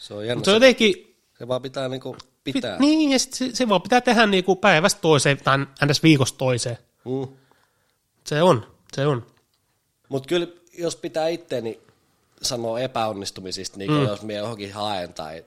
Se 0.02 0.14
on 0.14 0.26
jännä. 0.26 0.44
Se 0.44 0.50
jotenkin, 0.50 1.16
se 1.38 1.48
vaan 1.48 1.62
pitää 1.62 1.88
niinku 1.88 2.16
pitää. 2.44 2.78
niin, 2.78 3.10
ja 3.10 3.18
sit 3.18 3.34
se, 3.34 3.50
se 3.52 3.68
vaan 3.68 3.82
pitää 3.82 4.00
tehdä 4.00 4.26
niinku 4.26 4.56
päivästä 4.56 5.00
toiseen, 5.00 5.38
tai 5.44 5.58
ns. 5.58 6.02
viikosta 6.02 6.38
toiseen. 6.38 6.78
Mm. 7.04 7.36
Se 8.26 8.42
on, 8.42 8.66
se 8.92 9.06
on. 9.06 9.26
Mutta 10.08 10.28
kyllä, 10.28 10.46
jos 10.78 10.96
pitää 10.96 11.28
itteeni 11.28 11.80
sanoa 12.42 12.80
epäonnistumisista, 12.80 13.78
niin 13.78 13.90
mm. 13.90 14.02
jos 14.02 14.22
minä 14.22 14.38
johonkin 14.38 14.72
haen 14.72 15.14
tai 15.14 15.44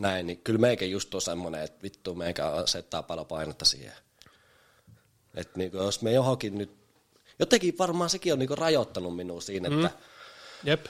näin, 0.00 0.26
niin 0.26 0.38
kyllä 0.38 0.60
meikä 0.60 0.84
just 0.84 1.14
on 1.14 1.22
semmoinen, 1.22 1.62
että 1.62 1.82
vittu 1.82 2.14
meikä 2.14 2.46
asettaa 2.46 3.02
paljon 3.02 3.26
painetta 3.26 3.64
siihen. 3.64 3.92
Että 5.34 5.58
niin 5.58 5.70
jos 5.72 6.02
me 6.02 6.12
johonkin 6.12 6.58
nyt, 6.58 6.70
jotenkin 7.38 7.78
varmaan 7.78 8.10
sekin 8.10 8.32
on 8.32 8.38
niin 8.38 8.58
rajoittanut 8.58 9.16
minua 9.16 9.40
siinä, 9.40 9.68
mm. 9.70 9.84
että, 9.84 9.98
Jep. 10.64 10.86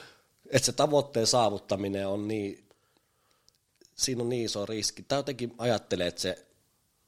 että 0.49 0.65
se 0.65 0.71
tavoitteen 0.71 1.27
saavuttaminen 1.27 2.07
on 2.07 2.27
niin, 2.27 2.68
siinä 3.99 4.23
on 4.23 4.29
niin 4.29 4.45
iso 4.45 4.65
riski. 4.65 5.03
Tai 5.03 5.19
jotenkin 5.19 5.53
ajattelee, 5.57 6.07
että 6.07 6.21
se, 6.21 6.45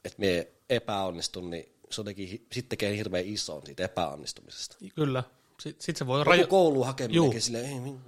että 0.06 0.20
me 0.20 0.48
epäonnistun, 0.70 1.50
niin 1.50 1.66
se 1.90 2.00
jotenkin 2.00 2.28
sitten 2.30 2.70
tekee 2.70 2.98
hirveän 2.98 3.26
ison 3.26 3.62
siitä 3.66 3.84
epäonnistumisesta. 3.84 4.78
Kyllä. 4.96 5.24
Sitten 5.60 5.84
sit 5.86 5.98
se 5.98 6.08
voi 6.08 6.24
rajo- 6.24 6.48
koulu 6.48 6.84
hakeminenkin 6.84 7.42
silleen, 7.42 7.66
ei, 7.66 7.80
min- 7.80 8.02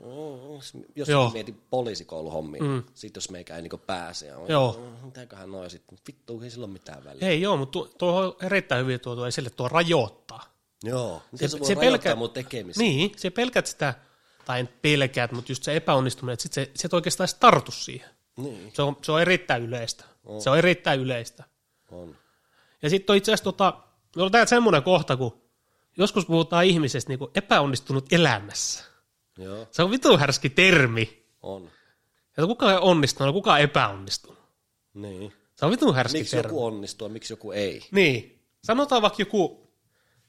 jos 0.95 1.09
Joo. 1.09 1.29
Mietin 1.29 1.61
poliisikouluhommia, 1.69 2.63
mm. 2.63 2.83
sit 2.93 3.15
jos 3.15 3.29
meikä 3.29 3.55
ei 3.55 3.61
niinku 3.61 3.77
pääse, 3.77 4.25
ja 4.27 4.35
Joo. 4.47 4.79
"Mm, 4.99 5.05
mitäköhän 5.05 5.51
noin 5.51 5.69
sitten, 5.69 5.97
vittu 6.07 6.41
ei 6.41 6.49
sillä 6.49 6.65
ole 6.65 6.73
mitään 6.73 7.03
väliä. 7.03 7.27
Ei 7.27 7.41
joo, 7.41 7.57
mutta 7.57 7.71
tuo, 7.71 7.85
tuo 7.97 8.11
on 8.21 8.35
erittäin 8.45 8.81
hyvin 8.81 8.99
tuotu 8.99 9.23
esille, 9.23 9.49
tuo 9.49 9.67
rajoittaa. 9.67 10.53
Joo, 10.83 11.21
miten 11.31 11.49
se, 11.49 11.57
se 11.63 11.75
voi 11.75 11.85
rajoittaa 11.85 12.15
mun 12.15 12.29
tekemistä? 12.29 12.83
Niin, 12.83 13.11
se 13.17 13.29
pelkät 13.29 13.67
sitä, 13.67 13.93
tai 14.45 14.59
en 14.59 14.69
pelkäät, 14.81 15.31
mutta 15.31 15.51
just 15.51 15.63
se 15.63 15.75
epäonnistuminen, 15.75 16.33
että 16.33 16.43
sit 16.43 16.53
se, 16.53 16.71
se 16.75 16.85
et 16.87 16.93
oikeastaan 16.93 17.25
edes 17.25 17.33
tartu 17.39 17.71
siihen. 17.71 18.09
Niin, 18.37 18.71
Se 18.73 18.81
on, 18.81 18.97
se 19.01 19.11
on 19.11 19.21
erittäin 19.21 19.63
yleistä. 19.63 20.05
Se 20.39 20.49
on 20.49 20.57
erittäin 20.57 20.99
yleistä. 20.99 21.43
on. 21.91 22.15
Ja 22.81 22.89
sitten 22.89 23.13
on 23.13 23.17
itse 23.17 23.31
asiassa, 23.31 23.43
tota, 23.43 23.73
on 24.17 24.31
täällä 24.31 24.45
semmoinen 24.49 24.83
kohta, 24.83 25.17
kun 25.17 25.41
joskus 25.97 26.25
puhutaan 26.25 26.65
ihmisestä 26.65 27.09
niin 27.09 27.19
epäonnistunut 27.35 28.13
elämässä. 28.13 28.83
Joo, 29.37 29.67
Se 29.71 29.83
on 29.83 29.91
vitu 29.91 30.17
härski 30.17 30.49
termi. 30.49 31.23
on. 31.41 31.69
Että 32.29 32.45
kuka 32.47 32.65
on 32.65 32.79
onnistunut, 32.81 33.33
kuka 33.35 33.53
on 33.53 33.59
epäonnistunut. 33.59 34.39
Niin. 34.93 35.33
Se 35.55 35.65
on 35.65 35.71
vitun 35.71 35.95
härski 35.95 36.17
Miksi 36.17 36.35
termi. 36.35 36.49
joku 36.49 36.65
onnistuu 36.65 37.09
miksi 37.09 37.33
joku 37.33 37.51
ei? 37.51 37.81
Niin. 37.91 38.43
Sanotaan 38.63 39.01
vaikka 39.01 39.21
joku 39.21 39.71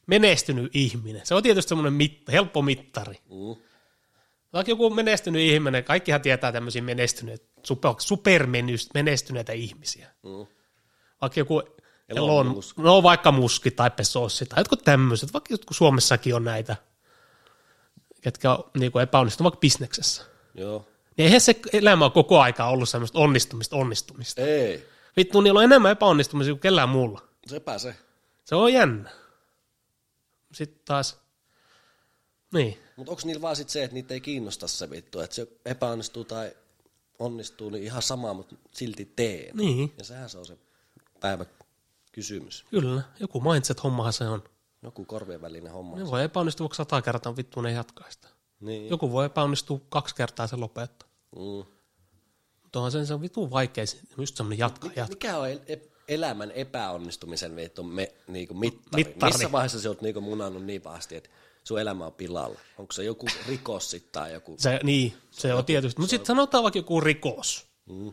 menestynyt 0.06 0.76
ihminen. 0.76 1.26
Se 1.26 1.34
on 1.34 1.42
tietysti 1.42 1.68
semmoinen 1.68 1.92
mitta, 1.92 2.32
helppo 2.32 2.62
mittari. 2.62 3.14
Mm. 3.30 3.62
Vaikka 4.52 4.70
joku 4.72 4.90
menestynyt 4.90 5.42
ihminen, 5.42 5.84
kaikkihan 5.84 6.20
tietää 6.20 6.52
tämmöisiä 6.52 6.82
menestyneitä, 6.82 7.46
super, 7.66 7.94
supermenestyneitä 7.98 9.52
ihmisiä. 9.52 10.10
Mm. 10.22 10.46
Vaikka 11.20 11.40
joku 11.40 11.62
Elon 12.08 12.46
Elon, 12.46 12.62
no 12.76 13.02
vaikka 13.02 13.32
Muski 13.32 13.70
tai 13.70 13.90
Pesossi 13.90 14.46
tai 14.46 14.60
jotkut 14.60 14.84
tämmöiset, 14.84 15.32
vaikka 15.32 15.54
jotkut 15.54 15.76
Suomessakin 15.76 16.34
on 16.34 16.44
näitä, 16.44 16.76
ketkä 18.20 18.52
on 18.52 18.70
niin 18.78 19.00
epäonnistunut 19.02 19.52
vaikka 19.52 19.60
bisneksessä. 19.60 20.22
Joo. 20.54 20.86
Niin 21.16 21.24
eihän 21.24 21.40
se 21.40 21.60
elämä 21.72 22.04
ole 22.04 22.12
koko 22.12 22.40
aikaa 22.40 22.70
ollut 22.70 22.88
semmoista 22.88 23.18
onnistumista, 23.18 23.76
onnistumista. 23.76 24.42
Ei. 24.42 24.88
Vittu, 25.16 25.40
niillä 25.40 25.58
on 25.58 25.64
enemmän 25.64 25.92
epäonnistumisia 25.92 26.54
kuin 26.54 26.60
kellään 26.60 26.88
muulla. 26.88 27.20
Sepä 27.46 27.78
se. 27.78 27.94
Se 28.44 28.54
on 28.54 28.72
jännä. 28.72 29.10
Sitten 30.52 30.80
taas, 30.84 31.20
niin, 32.54 32.78
Mutta 32.96 33.12
onko 33.12 33.22
niillä 33.24 33.42
vaan 33.42 33.56
sit 33.56 33.68
se, 33.68 33.84
että 33.84 33.94
niitä 33.94 34.14
ei 34.14 34.20
kiinnosta 34.20 34.68
se 34.68 34.90
vittu, 34.90 35.20
että 35.20 35.36
se 35.36 35.48
epäonnistuu 35.64 36.24
tai 36.24 36.56
onnistuu, 37.18 37.70
niin 37.70 37.84
ihan 37.84 38.02
sama, 38.02 38.34
mutta 38.34 38.54
silti 38.70 39.12
tee. 39.16 39.50
niin, 39.54 39.92
Ja 39.98 40.04
sehän 40.04 40.30
se 40.30 40.38
on 40.38 40.46
se 40.46 40.58
päivä 41.20 41.46
kysymys. 42.12 42.64
kyllä. 42.70 43.02
Joku 43.20 43.40
mindset-hommahan 43.40 44.12
se 44.12 44.28
on. 44.28 44.44
Joku 44.82 45.04
korvien 45.04 45.42
välinen 45.42 45.72
homma. 45.72 45.96
Ne 45.96 46.06
voi 46.10 46.24
epäonnistua 46.24 46.64
vaikka 46.64 46.76
sata 46.76 47.02
kertaa, 47.02 47.36
vittu 47.36 47.60
ne 47.60 47.72
jatkaa 47.72 48.10
sitä. 48.10 48.28
Niin. 48.60 48.90
Joku 48.90 49.12
voi 49.12 49.26
epäonnistua 49.26 49.80
kaksi 49.88 50.14
kertaa 50.14 50.46
se 50.46 50.56
lopettaa. 50.56 51.08
Mm. 51.36 51.64
Mutta 52.62 52.78
onhan 52.78 52.92
se, 52.92 53.06
se 53.06 53.14
on 53.14 53.20
vitun 53.20 53.50
vaikea, 53.50 53.86
se- 53.86 53.98
just 54.18 54.36
semmoinen 54.36 54.58
jatka, 54.58 54.86
jatka. 54.96 55.08
Mikä 55.14 55.38
on 55.38 55.48
el- 55.50 55.58
elämän 56.08 56.50
epäonnistumisen 56.50 57.56
vittu 57.56 57.82
me, 57.82 58.14
niinku 58.28 58.54
mittari? 58.54 59.04
Mittari. 59.04 59.32
Missä 59.32 59.52
vaiheessa 59.52 59.80
sä 59.80 59.88
oot 59.88 60.02
niinku 60.02 60.20
munannut 60.20 60.64
niin 60.64 60.82
pahasti, 60.82 61.16
että 61.16 61.30
sun 61.64 61.80
elämä 61.80 62.06
on 62.06 62.12
pilalla? 62.12 62.58
Onko 62.78 62.92
se 62.92 63.04
joku 63.04 63.26
rikos 63.48 63.90
sit 63.90 64.12
tai 64.12 64.32
joku? 64.32 64.56
Se, 64.58 64.80
niin, 64.82 65.16
se 65.30 65.54
on 65.54 65.64
tietysti. 65.64 66.00
Mutta 66.00 66.10
sitten 66.10 66.26
sanotaan 66.26 66.62
vaikka 66.62 66.78
joku 66.78 67.00
rikos. 67.00 67.66
Mm. 67.86 68.12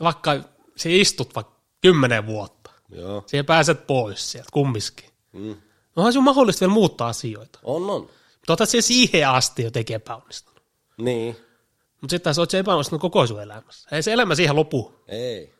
Vaikka 0.00 0.32
se 0.76 0.96
istut 0.96 1.34
vaikka 1.34 1.56
kymmenen 1.80 2.26
vuotta. 2.26 2.70
Joo. 2.88 3.24
Siihen 3.26 3.46
pääset 3.46 3.86
pois 3.86 4.32
sieltä 4.32 4.48
kumminkin. 4.52 5.10
Mm. 5.32 5.56
Onhan 5.96 6.12
se 6.12 6.20
mahdollista 6.20 6.60
vielä 6.60 6.72
muuttaa 6.74 7.08
asioita. 7.08 7.58
On, 7.62 7.90
on. 7.90 8.00
Mutta 8.02 8.52
otat 8.52 8.68
se 8.68 8.80
siihen 8.80 9.28
asti 9.28 9.62
jotenkin 9.62 9.96
epäonnistunut. 9.96 10.62
Niin. 10.98 11.36
Mutta 12.00 12.10
sitten 12.12 12.24
taas 12.24 12.38
oot 12.38 12.50
se 12.50 12.58
epäonnistunut 12.58 13.00
koko 13.00 13.26
sun 13.26 13.42
elämässä. 13.42 13.88
Ei 13.92 14.02
se 14.02 14.12
elämä 14.12 14.34
siihen 14.34 14.56
lopu. 14.56 14.94
Ei. 15.08 15.54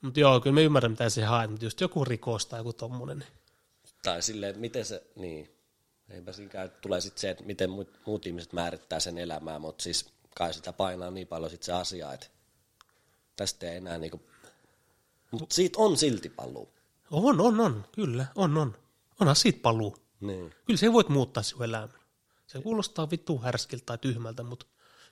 Mutta 0.00 0.20
joo, 0.20 0.40
kyllä 0.40 0.54
me 0.54 0.62
ymmärrän, 0.62 0.90
mitä 0.92 1.10
se 1.10 1.24
haet, 1.24 1.50
mutta 1.50 1.66
just 1.66 1.80
joku 1.80 2.04
rikos 2.04 2.46
tai 2.46 2.60
joku 2.60 2.72
tommonen. 2.72 3.18
niin- 3.18 3.37
Tai 4.02 4.22
silleen, 4.22 4.58
miten 4.58 4.84
se, 4.84 5.02
niin. 5.16 5.54
Eipä 6.08 6.32
siinäkään 6.32 6.70
tulee 6.80 7.00
sitten 7.00 7.20
se, 7.20 7.30
että 7.30 7.44
miten 7.44 7.70
muut, 7.70 8.00
muut 8.06 8.26
ihmiset 8.26 8.52
määrittää 8.52 9.00
sen 9.00 9.18
elämää, 9.18 9.58
mutta 9.58 9.82
siis 9.82 10.12
kai 10.34 10.54
sitä 10.54 10.72
painaa 10.72 11.10
niin 11.10 11.26
paljon 11.26 11.50
sit 11.50 11.62
se 11.62 11.72
asia, 11.72 12.12
että 12.12 12.26
tästä 13.36 13.70
ei 13.70 13.76
enää 13.76 13.98
niinku, 13.98 14.20
mutta 15.30 15.54
siitä 15.54 15.78
on 15.78 15.96
silti 15.96 16.28
paluu. 16.28 16.68
On, 17.10 17.40
on, 17.40 17.60
on, 17.60 17.84
kyllä, 17.92 18.26
on, 18.34 18.58
on. 18.58 18.76
Onhan 19.20 19.36
siitä 19.36 19.58
paluu. 19.62 19.96
Niin. 20.20 20.54
Kyllä 20.64 20.78
se 20.78 20.92
voit 20.92 21.08
muuttaa 21.08 21.42
sun 21.42 21.64
elämän. 21.64 21.98
Se 22.46 22.62
kuulostaa 22.62 23.10
vittu 23.10 23.38
härskiltä 23.38 23.84
tai 23.86 23.98
tyhmältä, 23.98 24.42
mutta 24.42 24.66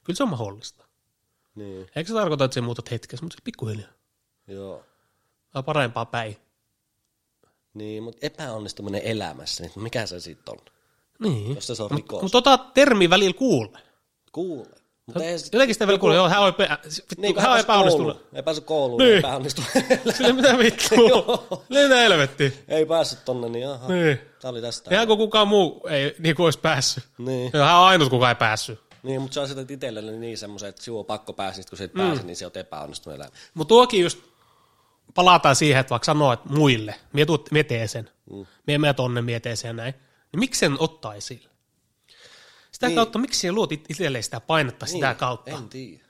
kyllä 0.04 0.16
se 0.16 0.22
on 0.22 0.28
mahdollista. 0.28 0.84
Niin. 1.54 1.90
Eikä 1.96 2.08
se 2.08 2.14
tarkoita, 2.14 2.44
että 2.44 2.54
se 2.54 2.60
muutat 2.60 2.90
hetkessä, 2.90 3.24
mutta 3.24 3.36
se 3.36 3.44
pikkuhiljaa. 3.44 3.90
Joo. 4.46 4.84
Tai 5.50 5.62
parempaa 5.62 6.06
päin. 6.06 6.36
Niin, 7.76 8.02
mutta 8.02 8.26
epäonnistuminen 8.26 9.00
elämässä, 9.04 9.62
niin 9.62 9.72
mikä 9.76 10.06
se 10.06 10.20
sitten 10.20 10.52
on? 10.54 10.58
Niin. 11.20 11.54
Jos 11.54 11.66
se 11.66 11.82
on 11.82 11.90
rikos. 11.90 12.22
Mutta 12.22 12.42
tota 12.42 12.64
termi 12.74 13.10
välillä 13.10 13.34
kuulee. 13.34 13.80
Kuule. 14.32 14.66
Mutta 15.06 15.24
ei 15.24 15.38
sit- 15.38 15.52
Jotenkin 15.52 15.74
sitä 15.74 15.86
vielä 15.86 15.98
kuulee, 15.98 16.16
joo, 16.16 16.28
hän 16.28 16.42
on, 16.42 16.48
epä, 16.48 16.78
vittu, 16.84 17.14
niin, 17.18 17.38
hän 17.40 17.52
on 17.52 17.58
epäonnistunut. 17.58 18.12
kouluun. 18.16 18.36
Ei 18.36 18.42
päässyt 18.42 18.64
kouluun, 18.64 19.02
Niin. 19.02 19.18
epäonnistui. 19.18 19.64
Sille 20.16 20.32
mitä 20.32 20.58
vittu. 20.58 20.94
Mitä 21.68 21.96
helvetti. 21.96 22.64
ei 22.68 22.86
päässyt 22.86 23.24
tonne, 23.24 23.48
niin 23.48 23.68
aha. 23.68 23.88
Niin. 23.88 24.20
Tää 24.40 24.50
oli 24.50 24.60
tästä. 24.60 24.90
Eihän 24.90 25.06
kun 25.06 25.18
kukaan 25.18 25.48
muu 25.48 25.82
ei 25.90 26.14
niin 26.18 26.36
kuin 26.36 26.44
olisi 26.44 26.58
päässyt. 26.58 27.04
Niin. 27.18 27.50
Hän 27.52 27.62
on 27.62 27.68
ainut, 27.86 28.08
kuka 28.10 28.28
ei 28.28 28.34
päässyt. 28.34 28.80
Niin, 29.02 29.20
mutta 29.20 29.34
sä 29.34 29.42
asetat 29.42 29.70
itsellesi 29.70 30.10
niin 30.18 30.38
semmoisen, 30.38 30.68
että 30.68 30.82
sinua 30.82 30.98
on 31.00 31.06
pakko 31.06 31.32
päästä, 31.32 31.62
kun 31.68 31.78
sä 31.78 31.84
et 31.84 31.94
mm. 31.94 32.00
pääse, 32.00 32.22
niin 32.22 32.36
se 32.36 32.46
on 32.46 32.52
epäonnistunut 32.54 33.16
elämä. 33.16 33.30
Mutta 33.54 33.68
tuokin 33.68 34.02
just, 34.02 34.18
palataan 35.14 35.56
siihen, 35.56 35.80
että 35.80 35.90
vaikka 35.90 36.04
sanoo, 36.06 36.32
että 36.32 36.48
muille, 36.48 36.94
mie, 37.12 37.26
tuut, 37.26 37.48
sen, 37.86 38.10
mm. 38.30 38.46
mie 38.66 38.78
mene 38.78 38.94
tonne, 38.94 39.22
mie 39.22 39.40
sen 39.54 39.76
näin, 39.76 39.94
niin 40.32 40.40
miksi 40.40 40.58
sen 40.58 40.76
ottaa 40.78 41.14
esille? 41.14 41.48
Sitä 42.72 42.86
niin. 42.86 42.90
Niin. 42.90 42.96
kautta, 42.96 43.18
miksi 43.18 43.40
se 43.40 43.52
luot 43.52 43.72
it- 43.72 43.90
itselleen 43.90 44.24
sitä 44.24 44.40
painetta 44.40 44.86
sitä 44.86 45.14
kautta? 45.14 45.50
En 45.50 45.68
tiedä. 45.68 46.04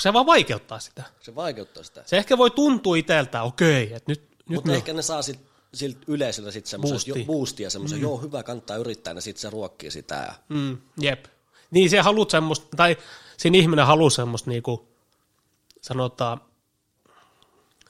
Se 0.00 0.12
vaan 0.12 0.26
vaikeuttaa 0.26 0.78
sitä. 0.78 1.02
Se 1.20 1.34
vaikeuttaa 1.34 1.82
sitä. 1.82 2.02
Se 2.06 2.16
ehkä 2.16 2.38
voi 2.38 2.50
tuntua 2.50 2.96
itseltä, 2.96 3.42
okei, 3.42 3.92
että 3.92 4.12
nyt, 4.12 4.20
nyt 4.20 4.48
Mutta 4.48 4.72
ehkä 4.72 4.92
ne 4.92 5.02
saa 5.02 5.22
sit, 5.22 5.40
siltä 5.74 5.98
yleisöllä 6.06 6.50
sit 6.50 6.66
semmoisen 6.66 6.94
Boostia. 6.94 7.26
boostia, 7.26 7.70
semmoisen, 7.70 7.98
mm. 7.98 8.02
joo 8.02 8.18
hyvä, 8.18 8.42
kannattaa 8.42 8.76
yrittää, 8.76 9.14
ja 9.14 9.20
sit 9.20 9.36
se 9.36 9.50
ruokkii 9.50 9.90
sitä. 9.90 10.14
Ja, 10.14 10.34
mm, 10.48 10.78
jep. 11.00 11.24
Niin 11.70 11.90
se 11.90 12.00
haluat 12.00 12.30
semmoista, 12.30 12.76
tai 12.76 12.96
siinä 13.36 13.58
ihminen 13.58 13.86
haluaa 13.86 14.10
semmoista 14.10 14.50
niinku, 14.50 14.88
sanotaan, 15.80 16.40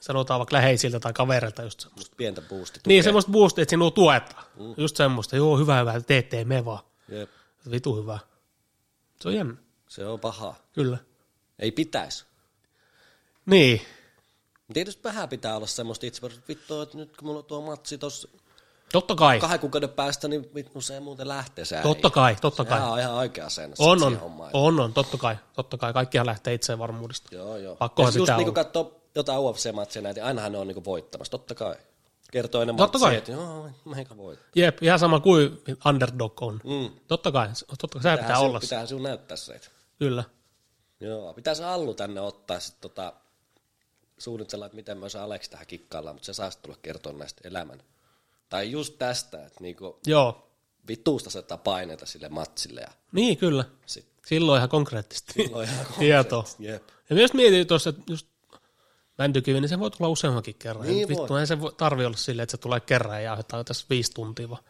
sanotaan 0.04 0.38
vaikka 0.38 0.56
läheisiltä 0.56 1.00
tai 1.00 1.12
kavereilta 1.12 1.62
just 1.62 1.80
semmoista. 1.80 2.16
pientä 2.16 2.42
boostia. 2.42 2.82
Niin, 2.86 3.04
semmoista 3.04 3.32
boostia, 3.32 3.62
että 3.62 3.70
sinua 3.70 3.90
tuetaan. 3.90 4.44
Mm. 4.60 4.74
Just 4.76 4.96
semmoista, 4.96 5.36
joo, 5.36 5.58
hyvä, 5.58 5.78
hyvä, 5.80 6.00
teet, 6.00 6.28
tee, 6.28 6.44
me 6.44 6.64
vaan. 6.64 6.84
Jep. 7.08 7.30
Vitu 7.70 7.96
hyvä. 7.96 8.18
Se 9.20 9.28
on 9.28 9.34
jännä, 9.34 9.54
Se 9.88 10.06
on 10.06 10.20
paha. 10.20 10.54
kyllä. 10.72 10.98
Ei 11.58 11.72
pitäisi. 11.72 12.24
Niin, 13.46 13.80
Tietysti 14.72 15.02
vähän 15.04 15.28
pitää 15.28 15.56
olla 15.56 15.66
semmoista 15.66 16.06
itse 16.06 16.22
vittu, 16.48 16.80
että 16.80 16.96
nyt 16.96 17.16
kun 17.16 17.28
mulla 17.28 17.38
on 17.38 17.44
tuo 17.44 17.60
matsi 17.60 17.98
tuossa 17.98 18.28
totta 18.92 19.14
kai. 19.14 19.40
kahden 19.40 19.60
kuukauden 19.60 19.88
päästä, 19.90 20.28
niin 20.28 20.50
vittu 20.54 20.80
se 20.80 21.00
muuten 21.00 21.28
lähtee 21.28 21.64
se 21.64 21.80
Totta 21.82 22.10
kai, 22.10 22.36
totta 22.40 22.64
kai. 22.64 22.78
Sehän 22.78 22.92
on 22.92 22.98
ihan 23.00 23.14
oikea 23.14 23.48
sen. 23.48 23.74
On, 23.78 24.02
on, 24.02 24.20
on, 24.52 24.80
on, 24.80 24.92
totta 24.92 25.16
kai, 25.18 25.36
totta 25.52 25.76
kai. 25.76 25.92
Kaikkihan 25.92 26.26
lähtee 26.26 26.54
itse 26.54 26.78
varmuudesta. 26.78 27.34
Joo, 27.34 27.56
joo. 27.56 27.76
Pakkohan 27.76 28.08
ja 28.08 28.12
sit 28.12 28.18
just 28.18 28.26
pitää 28.26 28.36
niinku 28.36 28.60
olla. 28.60 29.03
Jotain 29.14 29.40
UFC-matseja 29.40 30.02
näitä, 30.02 30.20
niin 30.20 30.26
ainahan 30.26 30.52
ne 30.52 30.58
on 30.58 30.66
niinku 30.66 30.84
voittamassa, 30.84 31.30
totta 31.30 31.54
kai. 31.54 31.76
Kertoo 32.32 32.60
ennen 32.62 32.76
Totta 32.76 32.98
kai. 32.98 33.16
että 33.16 33.32
joo, 33.32 33.70
meikä 33.84 34.16
voittaa. 34.16 34.48
Jep, 34.56 34.82
ihan 34.82 34.98
sama 34.98 35.20
kuin 35.20 35.62
underdog 35.86 36.42
on. 36.42 36.60
Mm. 36.64 36.90
Totta 37.08 37.32
kai, 37.32 37.48
totta 37.68 37.88
kai, 37.88 38.02
sehän 38.02 38.18
pitää 38.18 38.38
olla. 38.38 38.60
se. 38.60 38.64
Pitää 38.66 38.86
sinun 38.86 39.02
näyttää 39.02 39.36
se. 39.36 39.60
Kyllä. 39.98 40.24
Joo, 41.00 41.34
pitää 41.34 41.54
se 41.54 41.64
Allu 41.64 41.94
tänne 41.94 42.20
ottaa 42.20 42.60
sitten 42.60 42.80
tota, 42.80 43.12
suunnitella, 44.18 44.66
että 44.66 44.76
miten 44.76 44.98
myös 44.98 45.16
Aleksi 45.16 45.50
tähän 45.50 45.66
kikkaillaan, 45.66 46.16
mutta 46.16 46.26
se 46.26 46.34
saisi 46.34 46.58
tulla 46.62 46.76
kertoa 46.82 47.12
näistä 47.12 47.48
elämän. 47.48 47.82
Tai 48.48 48.70
just 48.70 48.94
tästä, 48.98 49.46
että 49.46 49.60
niinku 49.60 49.98
Joo, 50.06 50.48
vituusta 50.88 51.28
asettaa 51.28 51.58
paineita 51.58 52.06
sille 52.06 52.28
matsille 52.28 52.80
ja 52.80 52.88
niin 53.12 53.36
kyllä. 53.38 53.64
sit 53.86 54.06
Silloin 54.26 54.58
ihan 54.58 54.68
konkreettisesti. 54.68 55.32
silloin 55.32 55.68
ihan 55.68 55.86
Tietoa. 55.98 56.42
konkreettisesti. 56.42 56.64
Jep. 56.66 56.82
Ja 57.10 57.16
myös 57.16 57.32
mietin 57.34 57.66
tuossa, 57.66 57.90
että 57.90 58.02
just 58.08 58.26
mäntykivi, 59.18 59.60
niin 59.60 59.68
se 59.68 59.78
voi 59.80 59.90
tulla 59.90 60.08
useammankin 60.10 60.54
kerran. 60.58 60.86
Niin 60.86 61.08
vittu, 61.08 61.36
ei 61.36 61.46
se 61.46 61.56
tarvi 61.76 62.04
olla 62.04 62.16
silleen, 62.16 62.42
että 62.42 62.50
se 62.50 62.56
tulee 62.56 62.80
kerran 62.80 63.16
ja 63.16 63.20
jauhetaan 63.22 63.64
tässä 63.64 63.86
viisi 63.90 64.12
tuntia, 64.14 64.50
vaan 64.50 64.62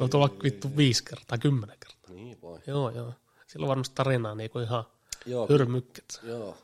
voi 0.00 0.08
tulla 0.08 0.30
vittu 0.42 0.76
viisi 0.76 1.04
kertaa 1.04 1.38
kymmenen 1.38 1.76
kertaa. 1.86 2.14
Niin 2.14 2.40
voi. 2.42 2.58
Joo, 2.66 2.90
joo. 2.90 3.14
Silloin 3.46 3.68
varmasti 3.68 3.94
tarinaa 3.94 4.34
niinku 4.34 4.58
ihan 4.58 4.84
Joo, 5.26 5.46
hyrmykket. 5.48 6.20
joo. 6.22 6.56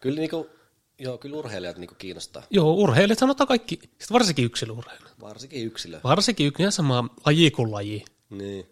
Kyllä 0.00 0.16
niinku, 0.20 0.50
joo, 0.98 1.18
kyllä 1.18 1.36
urheilijat 1.36 1.76
niinku 1.78 1.94
kiinnostaa. 1.94 2.42
Joo, 2.50 2.72
urheilijat 2.72 3.18
sanotaan 3.18 3.48
kaikki, 3.48 3.80
sit 3.98 4.12
varsinkin 4.12 4.44
yksilöurheilijat. 4.44 5.20
Varsinkin 5.20 5.66
yksilö. 5.66 6.00
Varsinkin 6.04 6.46
yksi 6.46 6.62
ihan 6.62 6.72
sama 6.72 7.08
laji 7.26 7.50
kuin 7.50 7.72
laji. 7.72 8.04
Niin. 8.30 8.66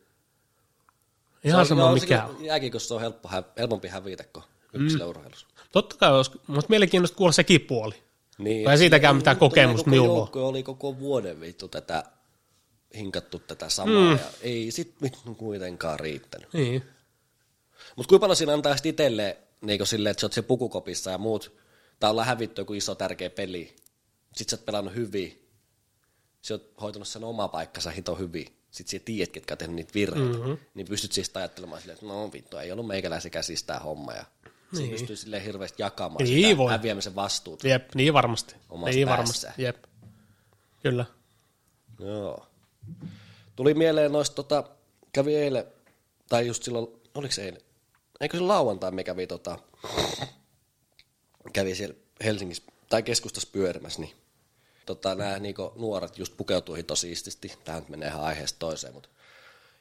Ihan 1.45 1.57
Se 1.57 1.61
on- 1.61 1.67
sama 1.67 1.81
joo, 1.83 1.95
mikä 1.95 2.25
on. 2.25 2.45
Jääkiekossa 2.45 2.95
on 2.95 3.01
helppo, 3.01 3.31
helpompi 3.59 3.89
hävitä 3.89 4.25
kuin 4.33 4.45
yksilöurheilussa. 4.73 5.47
Totta 5.73 5.97
kai 5.97 6.13
olisi, 6.13 6.31
mutta 6.47 6.69
mielenkiintoista 6.69 7.17
kuulla 7.17 7.33
sekin 7.33 7.61
puoli. 7.61 7.95
Niin, 8.39 8.65
Tai 8.65 8.79
siitäkään 8.79 9.17
mitään 9.17 9.37
kokemusta 9.37 9.85
koko 9.85 9.91
minulla. 9.91 10.19
joukko 10.19 10.49
oli 10.49 10.63
koko 10.63 10.99
vuoden 10.99 11.41
vittu 11.41 11.69
tätä 11.69 12.05
hinkattu 12.95 13.39
tätä 13.39 13.69
samaa 13.69 14.15
mm. 14.15 14.19
ja 14.19 14.31
ei 14.41 14.71
sit 14.71 14.95
kuitenkaan 15.37 16.01
riittänyt. 16.01 16.53
Niin. 16.53 16.83
Mutta 17.97 18.09
kuinka 18.09 18.21
paljon 18.25 18.37
siinä 18.37 18.53
antaa 18.53 18.77
sit 18.77 18.87
itselleen 18.87 19.37
niin 19.61 19.87
silleen, 19.87 20.11
että 20.11 20.21
sä 20.21 20.27
oot 20.27 20.33
siellä 20.33 20.49
pukukopissa 20.49 21.11
ja 21.11 21.19
muut, 21.19 21.53
tai 22.01 22.11
ollaan 22.11 22.27
hävitty 22.27 22.61
joku 22.61 22.73
iso 22.73 22.95
tärkeä 22.95 23.31
peli, 23.31 23.77
sit 24.37 24.49
sä 24.49 24.57
oot 24.57 24.65
pelannut 24.65 24.95
hyvin, 24.95 25.49
sä 26.43 26.55
oot 26.55 26.73
hoitanut 26.81 27.09
sen 27.09 27.25
oma 27.25 27.49
paikkansa 27.49 27.91
hito 27.91 28.15
hyvin, 28.15 28.47
sit 28.71 28.89
sä 28.89 28.99
tiedät, 29.05 29.33
ketkä 29.33 29.55
on 29.55 29.59
tehnyt 29.59 29.77
niitä 29.77 29.95
virheitä, 29.95 30.39
mm-hmm. 30.39 30.59
niin 30.75 30.87
pystyt 30.87 31.13
siis 31.13 31.31
ajattelemaan 31.35 31.81
silleen, 31.81 31.95
että 31.95 32.07
no 32.07 32.33
vittu, 32.33 32.57
ei 32.57 32.73
ollut 32.73 32.87
meikäläisen 32.87 33.31
käsissä 33.31 33.67
tää 33.67 33.79
homma 33.79 34.13
ja 34.13 34.25
niin. 34.73 34.87
se 34.87 34.91
pystyy 34.91 35.17
silleen 35.17 35.43
hirveästi 35.43 35.83
jakamaan 35.83 36.25
Niin 36.25 36.45
sitä 36.45 36.57
voi. 36.57 36.71
häviämisen 36.71 37.15
vastuuta. 37.15 37.69
Jep, 37.69 37.95
niin 37.95 38.15
varmasti. 38.15 38.55
Omassa 38.71 38.95
niin 38.95 39.09
päässä. 39.09 39.19
varmasti, 39.19 39.63
jep. 39.63 39.85
Kyllä. 40.83 41.05
Joo. 41.99 42.47
Tuli 43.57 43.75
mieleen 43.75 44.13
noista, 44.13 44.35
tota, 44.35 44.65
kävi 45.13 45.35
eilen, 45.35 45.65
tai 46.29 46.47
just 46.47 46.63
silloin, 46.63 46.87
oliko 47.15 47.35
se 47.35 47.45
eilen? 47.45 47.61
Eikö 48.21 48.37
se 48.37 48.43
lauantai 48.43 48.91
me 48.91 49.05
kävi, 49.05 49.27
tota, 49.27 49.59
kävi 51.53 51.75
siellä 51.75 51.95
Helsingissä, 52.25 52.63
tai 52.89 53.03
keskustassa 53.03 53.49
pyörimässä, 53.53 54.01
niin 54.01 54.13
tota, 54.87 55.15
nämä 55.15 55.39
niinku, 55.39 55.73
nuoret 55.77 56.19
just 56.19 56.37
pukeutuihin 56.37 56.87
tosi 56.87 57.13
ististi. 57.13 57.53
Tämä 57.65 57.81
nyt 57.81 57.89
menee 57.89 58.09
ihan 58.09 58.23
aiheesta 58.23 58.59
toiseen, 58.59 58.95
mutta. 58.95 59.09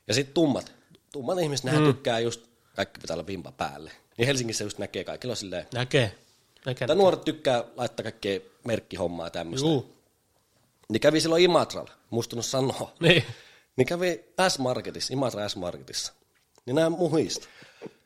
Ja 0.08 0.14
sitten 0.14 0.34
tummat. 0.34 0.74
Tummat 1.12 1.40
ihmiset, 1.40 1.66
nehän 1.66 1.82
mm. 1.82 1.88
tykkää 1.88 2.20
just, 2.20 2.46
kaikki 2.76 3.00
pitää 3.00 3.14
olla 3.14 3.28
vimpa 3.28 3.52
päälle. 3.52 3.92
Niin 4.20 4.28
Helsingissä 4.28 4.64
just 4.64 4.78
näkee 4.78 5.04
kaikilla 5.04 5.36
silleen, 5.36 5.66
Näkee. 5.74 6.16
Näkee. 6.66 6.88
tai 6.88 6.96
nuoret 6.96 7.26
tykkää 7.26 7.64
laittaa 7.76 8.04
kaikkea 8.04 8.40
merkkihommaa 8.64 9.26
ja 9.26 9.30
tämmöistä. 9.32 9.68
Juu. 9.68 9.96
Niin 10.90 11.02
kävi 11.02 11.22
silloin 11.22 11.44
Imatralla, 11.44 11.92
muistunut 12.10 12.46
sanoa. 12.46 12.94
Niin. 13.00 13.24
Niin 13.76 13.88
kävi 13.88 14.24
S-Marketissa, 14.50 15.14
Imatra 15.14 15.50
S-Marketissa. 15.50 16.14
Niin 16.66 16.76
nämä 16.76 16.90
muhista. 16.90 17.48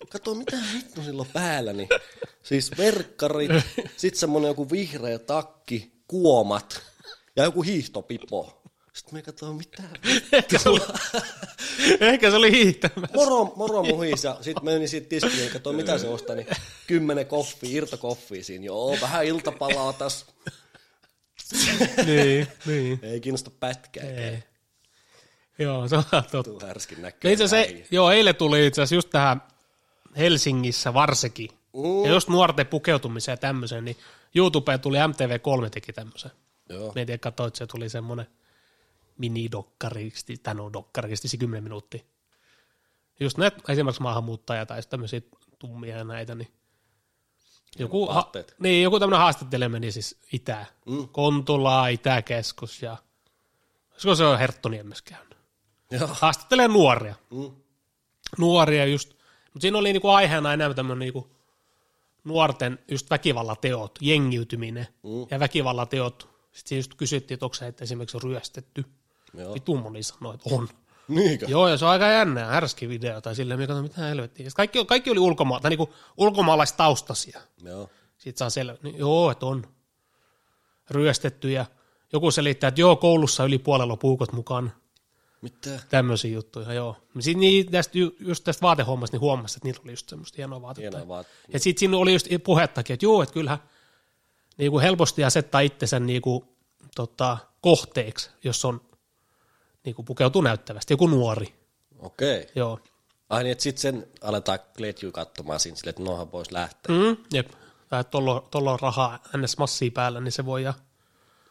Kato, 0.10 0.36
mitä 0.36 0.58
vittu 0.74 1.04
silloin 1.04 1.30
päällä, 1.34 1.74
niin 1.74 1.90
siis 2.44 2.72
verkkarit, 2.78 3.52
sit 3.98 4.16
semmonen 4.16 4.48
joku 4.48 4.72
vihreä 4.72 5.20
takki, 5.20 5.92
kuomat 6.08 6.82
ja 7.36 7.44
joku 7.44 7.62
hiihtopipo. 7.62 8.63
Sitten 8.94 9.14
me 9.14 9.22
katsoin, 9.22 9.56
mitä 9.56 9.84
Ehkä 10.32 10.60
se 10.60 10.70
oli, 10.70 10.80
ehkä 12.12 12.30
se 12.30 12.36
oli 12.36 12.52
hiihtämä. 12.52 13.08
Moro, 13.14 13.54
moro 13.56 13.84
muhis 13.84 14.24
ja 14.24 14.38
sitten 14.42 14.66
menin 14.66 14.90
siitä 14.90 15.10
tiskiin 15.10 15.46
ja 15.46 15.52
katsoin, 15.52 15.76
mitä 15.76 15.98
se 15.98 16.08
ostaa, 16.08 16.36
niin 16.36 16.48
kymmenen 16.88 17.26
koffia, 17.28 17.70
irtokoffia 17.72 18.44
siinä. 18.44 18.66
Joo, 18.66 18.98
vähän 19.02 19.26
iltapalaa 19.26 19.94
tässä. 19.94 20.26
niin, 22.06 22.48
niin. 22.66 23.00
Ei 23.04 23.20
kiinnosta 23.22 23.52
pätkää. 23.60 24.04
Ei. 24.04 24.44
Joo, 25.60 25.88
se 25.88 25.96
on 25.96 26.04
totta. 26.12 26.44
Tuu 26.44 26.60
härskin 26.68 26.98
No 26.98 27.02
näköinen. 27.02 27.34
itse 27.34 27.44
asiassa, 27.44 27.86
joo, 27.92 28.12
eilen 28.12 28.36
tuli 28.36 28.68
itse 28.68 28.82
asiassa 28.82 28.96
just 28.96 29.10
tähän 29.10 29.42
Helsingissä 30.18 30.94
varsinkin. 30.94 31.50
Mm. 31.74 32.06
Ja 32.06 32.12
just 32.12 32.30
nuorten 32.30 32.68
pukeutumiseen 32.68 33.34
ja 33.34 33.38
tämmöiseen, 33.38 33.86
niin 33.86 33.98
YouTubeen 34.36 34.80
tuli 34.80 34.98
MTV3 34.98 35.70
teki 35.70 35.94
tämmöisen. 35.94 36.32
Joo. 36.70 36.92
Mä 36.96 37.02
en 37.02 37.08
tiedä, 37.08 37.18
katsoit, 37.18 37.56
se 37.56 37.68
tuli 37.68 37.90
semmoinen 37.90 38.28
mini-dokkaristi, 39.18 40.38
tai 40.38 40.56
no 40.56 40.74
dokkaristi, 40.74 41.28
se 41.28 41.38
10 41.38 41.64
minuuttia. 41.64 42.04
Just 43.20 43.38
näitä 43.38 43.58
esimerkiksi 43.70 44.02
maahanmuuttajia 44.02 44.66
tai 44.66 44.82
tämmöisiä 44.90 45.22
tummia 45.60 45.98
ja 45.98 46.04
näitä, 46.04 46.36
niin 46.36 46.52
joku, 47.80 48.08
ha, 48.08 48.32
niin, 48.60 48.84
joku 48.84 49.00
tämmöinen 49.00 49.20
haastattelija 49.20 49.70
meni 49.70 49.92
siis 49.92 50.18
Itä, 50.34 50.66
Mm. 50.86 51.08
Kontula, 51.12 51.88
Itäkeskus 51.88 52.82
ja 52.82 52.98
olisiko 53.92 54.16
se 54.16 54.26
on 54.26 54.40
Herttoniemessä 54.40 55.04
käynyt. 55.08 55.38
Joo. 55.92 56.10
Haastattelee 56.12 56.68
nuoria 56.68 57.16
Mm. 57.32 57.52
nuoria 58.38 58.86
just, 58.86 59.10
mutta 59.54 59.62
siinä 59.62 59.78
oli 59.78 59.94
niinku 59.94 60.10
aiheena 60.10 60.54
enemmän 60.54 60.76
tämmöinen 60.76 61.00
niinku 61.00 61.36
nuorten 62.24 62.80
just 62.92 63.10
väkivallateot, 63.10 64.00
jengiytyminen 64.02 64.88
Mm. 65.04 65.28
ja 65.32 65.40
väkivallateot. 65.40 66.30
Sitten 66.52 66.70
siinä 66.70 66.80
just 66.80 66.94
kysyttiin, 66.94 67.36
että 67.36 67.46
onko 67.46 67.54
se 67.54 67.68
että 67.68 67.84
esimerkiksi 67.84 68.18
ryöstetty. 68.24 68.86
Joo. 69.34 69.54
Vitun 69.54 69.80
moni 69.80 70.04
sanoi, 70.04 70.36
että 70.36 70.50
on. 70.56 70.68
Niinkö? 71.08 71.46
Joo, 71.50 71.68
ja 71.68 71.78
se 71.78 71.86
on 71.86 71.92
aika 71.92 72.08
jännä, 72.08 72.46
härski 72.46 72.90
video 72.90 73.22
tai 73.22 73.36
silleen, 73.36 73.60
mikä 73.60 73.74
mitä 73.74 74.02
helvettiä. 74.02 74.44
Sitten 74.50 74.56
Kaikki, 74.56 74.86
kaikki 74.86 75.12
oli 75.12 75.20
ulkoma- 75.20 75.60
tai 75.62 75.70
niinku 75.70 75.94
ulkomaalaistaustaisia. 76.18 77.42
Joo. 77.64 77.90
Sitten 78.18 78.38
saa 78.40 78.50
selvä, 78.50 78.76
niin 78.84 78.98
joo, 78.98 79.32
että 79.32 79.46
on 79.46 79.64
ryöstetty 80.90 81.52
ja 81.52 81.66
joku 82.14 82.32
selittää, 82.32 82.68
että 82.68 82.82
joo, 82.82 82.96
koulussa 82.96 83.46
yli 83.46 83.58
puolella 83.58 83.94
on 83.94 84.00
puukot 84.00 84.32
mukana. 84.34 84.70
Mitä? 85.42 85.80
Tämmöisiä 85.90 86.32
juttuja, 86.32 86.74
joo. 86.74 86.98
Sitten 87.20 87.40
niin, 87.40 87.72
tästä, 87.72 87.98
ju- 87.98 88.16
just 88.20 88.44
tästä 88.44 88.62
vaatehommasta 88.62 89.16
niin 89.16 89.22
huomasi, 89.22 89.58
että 89.58 89.68
niillä 89.68 89.82
oli 89.84 89.92
just 89.92 90.10
semmoista 90.10 90.36
hienoa 90.38 90.62
vaatetta. 90.62 90.98
Hienoa 90.98 91.08
vaat- 91.18 91.28
Ja 91.54 91.60
sitten 91.60 91.80
siinä 91.80 91.98
oli 91.98 92.14
just 92.14 92.28
puhettakin, 92.44 92.94
että 92.94 93.06
joo, 93.06 93.24
että 93.24 93.34
kyllähän 93.34 93.60
niin 94.58 94.72
kuin 94.72 94.82
helposti 94.82 95.24
asettaa 95.24 95.62
itsensä 95.62 96.00
niin 96.00 96.22
kuin, 96.22 96.44
tota, 96.96 97.38
kohteeksi, 97.62 98.30
jos 98.44 98.66
on 98.66 98.82
niin 99.86 99.96
kuin 99.96 100.06
pukeutuu 100.06 100.42
näyttävästi, 100.42 100.94
joku 100.94 101.08
nuori. 101.08 101.54
Okei. 102.00 102.48
Joo. 102.56 102.80
Ai 103.30 103.44
niin, 103.44 103.52
että 103.52 103.64
sitten 103.64 103.82
sen 103.82 104.08
aletaan 104.22 104.60
kletju 104.78 105.12
katsomaan 105.12 105.60
siinä 105.60 105.76
silleen, 105.76 105.90
että 105.90 106.04
nohan 106.04 106.28
pois 106.28 106.52
lähteä. 106.52 106.96
Mm, 106.96 107.18
jep. 107.34 107.52
Tai 107.90 108.04
tuolla 108.52 108.72
on 108.72 108.80
rahaa 108.80 109.20
ns. 109.38 109.58
massia 109.58 109.92
päällä, 109.92 110.22
niin 110.22 110.32
se 110.32 110.46
voi 110.46 110.64
ja 110.64 110.74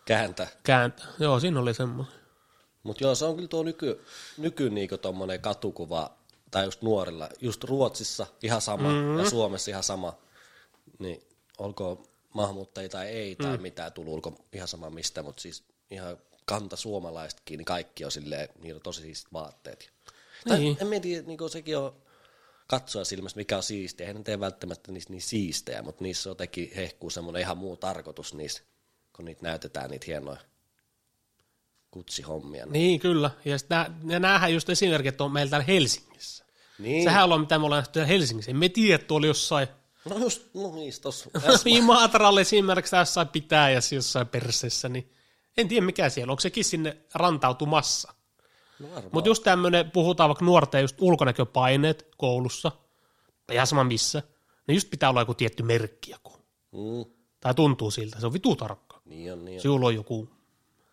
Kääntää. 0.05 0.47
kääntää. 0.63 1.07
Joo, 1.19 1.41
siinä 1.41 1.61
oli 1.61 1.75
semmoinen. 1.75 2.15
Mutta 2.83 3.05
joo, 3.05 3.15
se 3.15 3.25
on 3.25 3.35
kyllä 3.35 3.49
tuo 3.49 3.63
nyky, 3.63 4.05
nyky 4.39 4.71
niinku 4.71 4.99
tommonen 4.99 5.41
katukuva, 5.41 6.11
tai 6.51 6.65
just 6.65 6.83
nuorilla, 6.83 7.29
just 7.41 7.65
Ruotsissa 7.65 8.27
ihan 8.43 8.61
sama, 8.61 8.89
mm-hmm. 8.89 9.19
ja 9.19 9.31
Suomessa 9.31 9.71
ihan 9.71 9.83
sama, 9.83 10.19
niin 10.99 11.23
olkoon 11.59 12.05
maahanmuuttajia 12.35 12.89
tai 12.89 13.07
ei, 13.07 13.37
tai 13.37 13.57
mm. 13.57 13.63
mitään 13.63 13.93
tullut, 13.93 14.15
ulko 14.15 14.45
ihan 14.53 14.69
sama 14.69 14.91
mistä, 14.91 15.23
mutta 15.23 15.43
siis 15.43 15.65
ihan 15.91 16.17
kanta 16.45 16.77
suomalaisetkin, 16.77 17.59
niin 17.59 17.65
kaikki 17.65 18.05
on 18.05 18.13
silleen, 18.13 18.49
niillä 18.59 18.79
on 18.79 18.83
tosi 18.83 19.03
siistit 19.03 19.33
vaatteet. 19.33 19.93
Tai 20.49 20.59
Niin. 20.59 20.77
en 20.81 20.87
mä 20.87 21.01
tiedä, 21.01 21.27
niin 21.27 21.51
sekin 21.51 21.79
on 21.79 21.97
katsoa 22.67 23.05
silmästä, 23.05 23.41
mikä 23.41 23.57
on 23.57 23.63
siistiä. 23.63 24.07
Eihän 24.07 24.17
ne 24.17 24.23
tee 24.23 24.41
välttämättä 24.41 24.93
niistä 24.93 25.13
niin 25.13 25.23
siistejä, 25.23 25.83
mutta 25.83 26.05
niissä 26.05 26.31
on 26.31 26.37
teki 26.37 26.73
hehkuu 26.77 27.11
semmoinen 27.11 27.43
ihan 27.43 27.59
muu 27.59 27.77
tarkoitus 27.77 28.35
niissä, 28.35 28.63
kun 29.17 29.25
niitä 29.25 29.43
näytetään 29.43 29.91
niitä 29.91 30.07
hienoja 30.07 30.41
kutsihommia. 31.91 32.65
Niin. 32.67 32.73
Niin, 32.73 33.01
kyllä. 33.01 33.31
Ja, 33.45 33.59
sit 33.59 33.69
nää, 33.71 33.99
ja 34.09 34.21
näähän 34.21 34.55
just 34.55 34.71
esimerkit 34.71 35.21
on 35.21 35.33
meillä 35.33 35.51
täällä 35.51 35.65
Helsingissä. 35.67 36.45
niin. 36.79 37.05
Sehän 37.05 37.33
on 37.33 37.41
mitä 37.41 37.59
me 37.59 37.65
ollaan 37.65 37.79
nähty 37.79 37.93
täällä 37.93 38.09
Helsingissä. 38.09 38.51
Emme 38.51 38.69
tiedä, 38.69 38.95
että 38.95 39.07
tuolla 39.07 39.27
jossain 39.27 39.69
No 40.09 40.19
just, 40.19 40.43
no 40.55 40.75
niistä 40.75 41.03
tossa. 41.03 41.31
Imatralle 41.65 42.41
esimerkiksi 42.41 42.91
tai 42.91 43.01
jossain 43.01 43.29
pitäjässä 43.29 43.95
jossain 43.95 44.29
persessä, 44.29 44.89
niin 44.89 45.13
en 45.57 45.69
tiedä 45.69 45.87
mikä 45.87 46.09
siellä, 46.09 46.31
onko 46.31 46.41
sekin 46.41 46.65
sinne 46.65 46.97
rantautumassa. 47.15 48.15
No. 48.79 48.89
Mutta 49.13 49.31
just 49.31 49.43
tämmöinen, 49.43 49.91
puhutaan 49.91 50.29
vaikka 50.29 50.45
nuorten 50.45 50.81
just 50.83 50.97
ulkonäköpaineet 51.01 52.09
koulussa, 52.17 52.73
tai 53.47 53.57
ihan 53.57 53.67
sama 53.67 53.85
missä, 53.85 54.23
niin 54.67 54.75
just 54.77 54.91
pitää 54.91 55.11
olla 55.11 55.21
joku 55.21 55.35
tietty 55.35 55.63
merkki 55.63 56.11
joku. 56.11 56.33
Mm, 56.73 57.13
Tai 57.41 57.55
tuntuu 57.55 57.91
siltä, 57.91 58.21
se 58.21 58.27
on 58.27 58.33
vitu 58.33 58.57
tarkka. 58.57 59.01
niin 59.05 59.33
on, 59.33 59.45
niin 59.45 59.57
on. 59.57 59.61
Sinulla 59.63 59.87
on 59.87 59.95
joku 59.95 60.29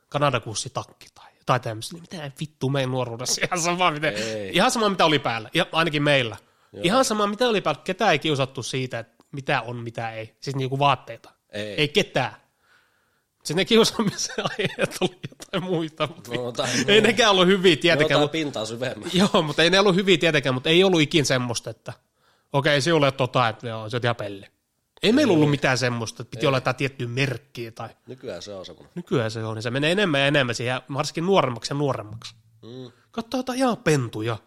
kanadakussitakki 0.09 1.07
tai 1.15 1.31
jotain 1.37 1.61
tämmöistä, 1.61 1.95
niin 1.95 2.01
mitä 2.11 2.31
vittu 2.39 2.69
meidän 2.69 2.91
nuoruudessa, 2.91 3.41
ihan 3.45 3.59
sama, 3.59 3.91
mitä, 3.91 4.09
Ei. 4.09 4.51
ihan 4.53 4.71
sama 4.71 4.89
mitä 4.89 5.05
oli 5.05 5.19
päällä, 5.19 5.49
ja 5.53 5.65
ainakin 5.71 6.03
meillä. 6.03 6.37
Joo. 6.73 6.81
Ihan 6.83 7.05
sama 7.05 7.27
mitä 7.27 7.47
oli 7.49 7.61
päällä, 7.61 7.81
ketään 7.83 8.11
ei 8.11 8.19
kiusattu 8.19 8.63
siitä, 8.63 8.99
että 8.99 9.23
mitä 9.31 9.61
on, 9.61 9.77
mitä 9.77 10.11
ei, 10.11 10.35
siis 10.39 10.55
niinku 10.55 10.79
vaatteita. 10.79 11.31
Ei. 11.49 11.73
ei 11.73 11.87
ketään. 11.87 12.35
Sitten 13.49 13.61
ne 13.61 13.65
kiusaamisen 13.65 14.35
aiheet 14.59 14.97
oli 15.01 15.19
jotain 15.29 15.63
muita, 15.63 16.07
mutta 16.15 16.33
No, 16.33 16.51
tai, 16.51 16.69
ei 16.87 17.01
nekään 17.01 17.31
ollut 17.31 17.47
hyviä 17.47 17.75
no, 17.75 17.81
tietenkään. 17.81 18.17
tai 18.17 18.23
mutta, 18.23 18.31
pintaa 18.31 18.65
syvemmän. 18.65 19.09
joo, 19.13 19.41
mutta 19.41 19.63
ei 19.63 19.69
ne 19.69 19.79
ollut 19.79 19.95
hyviä 19.95 20.17
tietenkään, 20.17 20.53
mutta 20.55 20.69
ei 20.69 20.83
ollut 20.83 21.01
ikin 21.01 21.25
semmoista, 21.25 21.69
että 21.69 21.93
okei, 22.53 22.81
sinulle 22.81 23.07
ei 23.07 23.11
tota, 23.11 23.49
että 23.49 23.67
joo, 23.67 23.89
se 23.89 23.95
on 23.97 24.01
ihan 24.03 24.15
pelle. 24.15 24.51
Ei 25.03 25.11
meillä 25.11 25.33
ollut 25.33 25.49
mitään 25.49 25.77
semmoista, 25.77 26.21
että 26.21 26.31
piti 26.31 26.47
olla 26.47 26.57
jotain 26.57 26.75
tiettyä 26.75 27.07
merkkiä 27.07 27.71
tai 27.71 27.89
Nykyään 28.07 28.41
se 28.41 28.53
on 28.53 28.65
semmoinen. 28.65 28.91
Nykyään 28.95 29.31
se 29.31 29.43
on, 29.45 29.55
niin 29.55 29.63
se 29.63 29.71
menee 29.71 29.91
enemmän 29.91 30.21
ja 30.21 30.27
enemmän 30.27 30.55
siihen, 30.55 30.81
varsinkin 30.93 31.25
nuoremmaksi 31.25 31.73
ja 31.73 31.77
nuoremmaksi. 31.77 32.35
Mm. 32.61 32.91
Katso 33.11 33.37
jotain 33.37 33.59
ihan 33.59 33.77
pentuja. 33.77 34.37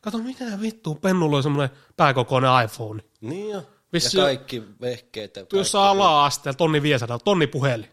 Kato, 0.00 0.18
mitä 0.18 0.44
vittu, 0.60 0.94
pennulla 0.94 1.36
on 1.36 1.42
semmoinen 1.42 1.76
pääkokoinen 1.96 2.50
iPhone. 2.64 3.02
Niin 3.20 3.50
jo. 3.50 3.62
Vissi- 3.92 4.18
ja 4.18 4.24
kaikki 4.24 4.62
vehkeet. 4.80 5.36
ja 5.36 5.46
Tuossa 5.46 5.90
ala-asteella, 5.90 6.56
tonni 6.56 6.82
500, 6.82 7.18
tonni 7.18 7.46
puhelin. 7.46 7.88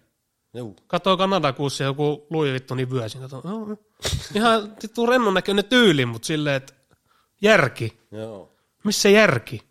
Juu. 0.54 0.76
Katsoo 0.88 1.18
Kanadakuussa 1.18 1.84
joku 1.84 2.28
Louis 2.30 2.52
Vuittonin 2.52 2.92
vyösin. 2.92 3.22
Kato, 3.22 3.42
no, 3.44 3.78
ihan 4.36 4.76
vittu 4.84 5.06
rennon 5.06 5.34
näköinen 5.34 5.66
tyyli, 5.66 6.06
mutta 6.06 6.26
silleen, 6.26 6.56
että 6.56 6.74
järki. 7.42 8.00
Joo. 8.12 8.56
Missä 8.84 9.10
järki? 9.10 9.62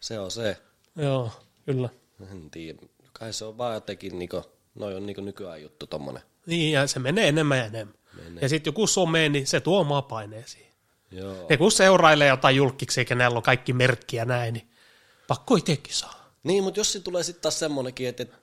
Se 0.00 0.18
on 0.18 0.30
se. 0.30 0.56
Joo, 0.96 1.30
kyllä. 1.66 1.88
En 2.32 2.50
tiedä. 2.50 2.78
Kai 3.12 3.32
se 3.32 3.44
on 3.44 3.58
vaan 3.58 3.74
jotenkin, 3.74 4.18
niinku, 4.18 4.42
noi 4.74 4.94
on 4.94 5.06
niinku 5.06 5.20
nykyään 5.20 5.62
juttu 5.62 5.86
tommonen. 5.86 6.22
Niin, 6.46 6.72
ja 6.72 6.86
se 6.86 6.98
menee 6.98 7.28
enemmän 7.28 7.58
ja 7.58 7.64
enemmän. 7.64 7.94
Menee. 8.16 8.42
Ja 8.42 8.48
sitten 8.48 8.70
joku 8.70 8.86
some, 8.86 9.28
niin 9.28 9.46
se 9.46 9.60
tuo 9.60 9.80
omaa 9.80 10.02
paineeseen. 10.02 10.66
Joo. 11.10 11.46
Ne 11.50 11.56
kun 11.56 11.72
seurailee 11.72 12.28
jotain 12.28 12.56
julkiksi, 12.56 13.00
eikä 13.00 13.14
näillä 13.14 13.36
on 13.36 13.42
kaikki 13.42 13.72
merkkiä 13.72 14.24
näin, 14.24 14.54
niin 14.54 14.70
pakko 15.28 15.56
itsekin 15.56 15.94
saa. 15.94 16.30
Niin, 16.42 16.64
mutta 16.64 16.80
jos 16.80 16.92
se 16.92 17.00
tulee 17.00 17.22
sitten 17.22 17.42
taas 17.42 17.58
semmonenkin, 17.58 18.08
että 18.08 18.22
että 18.22 18.36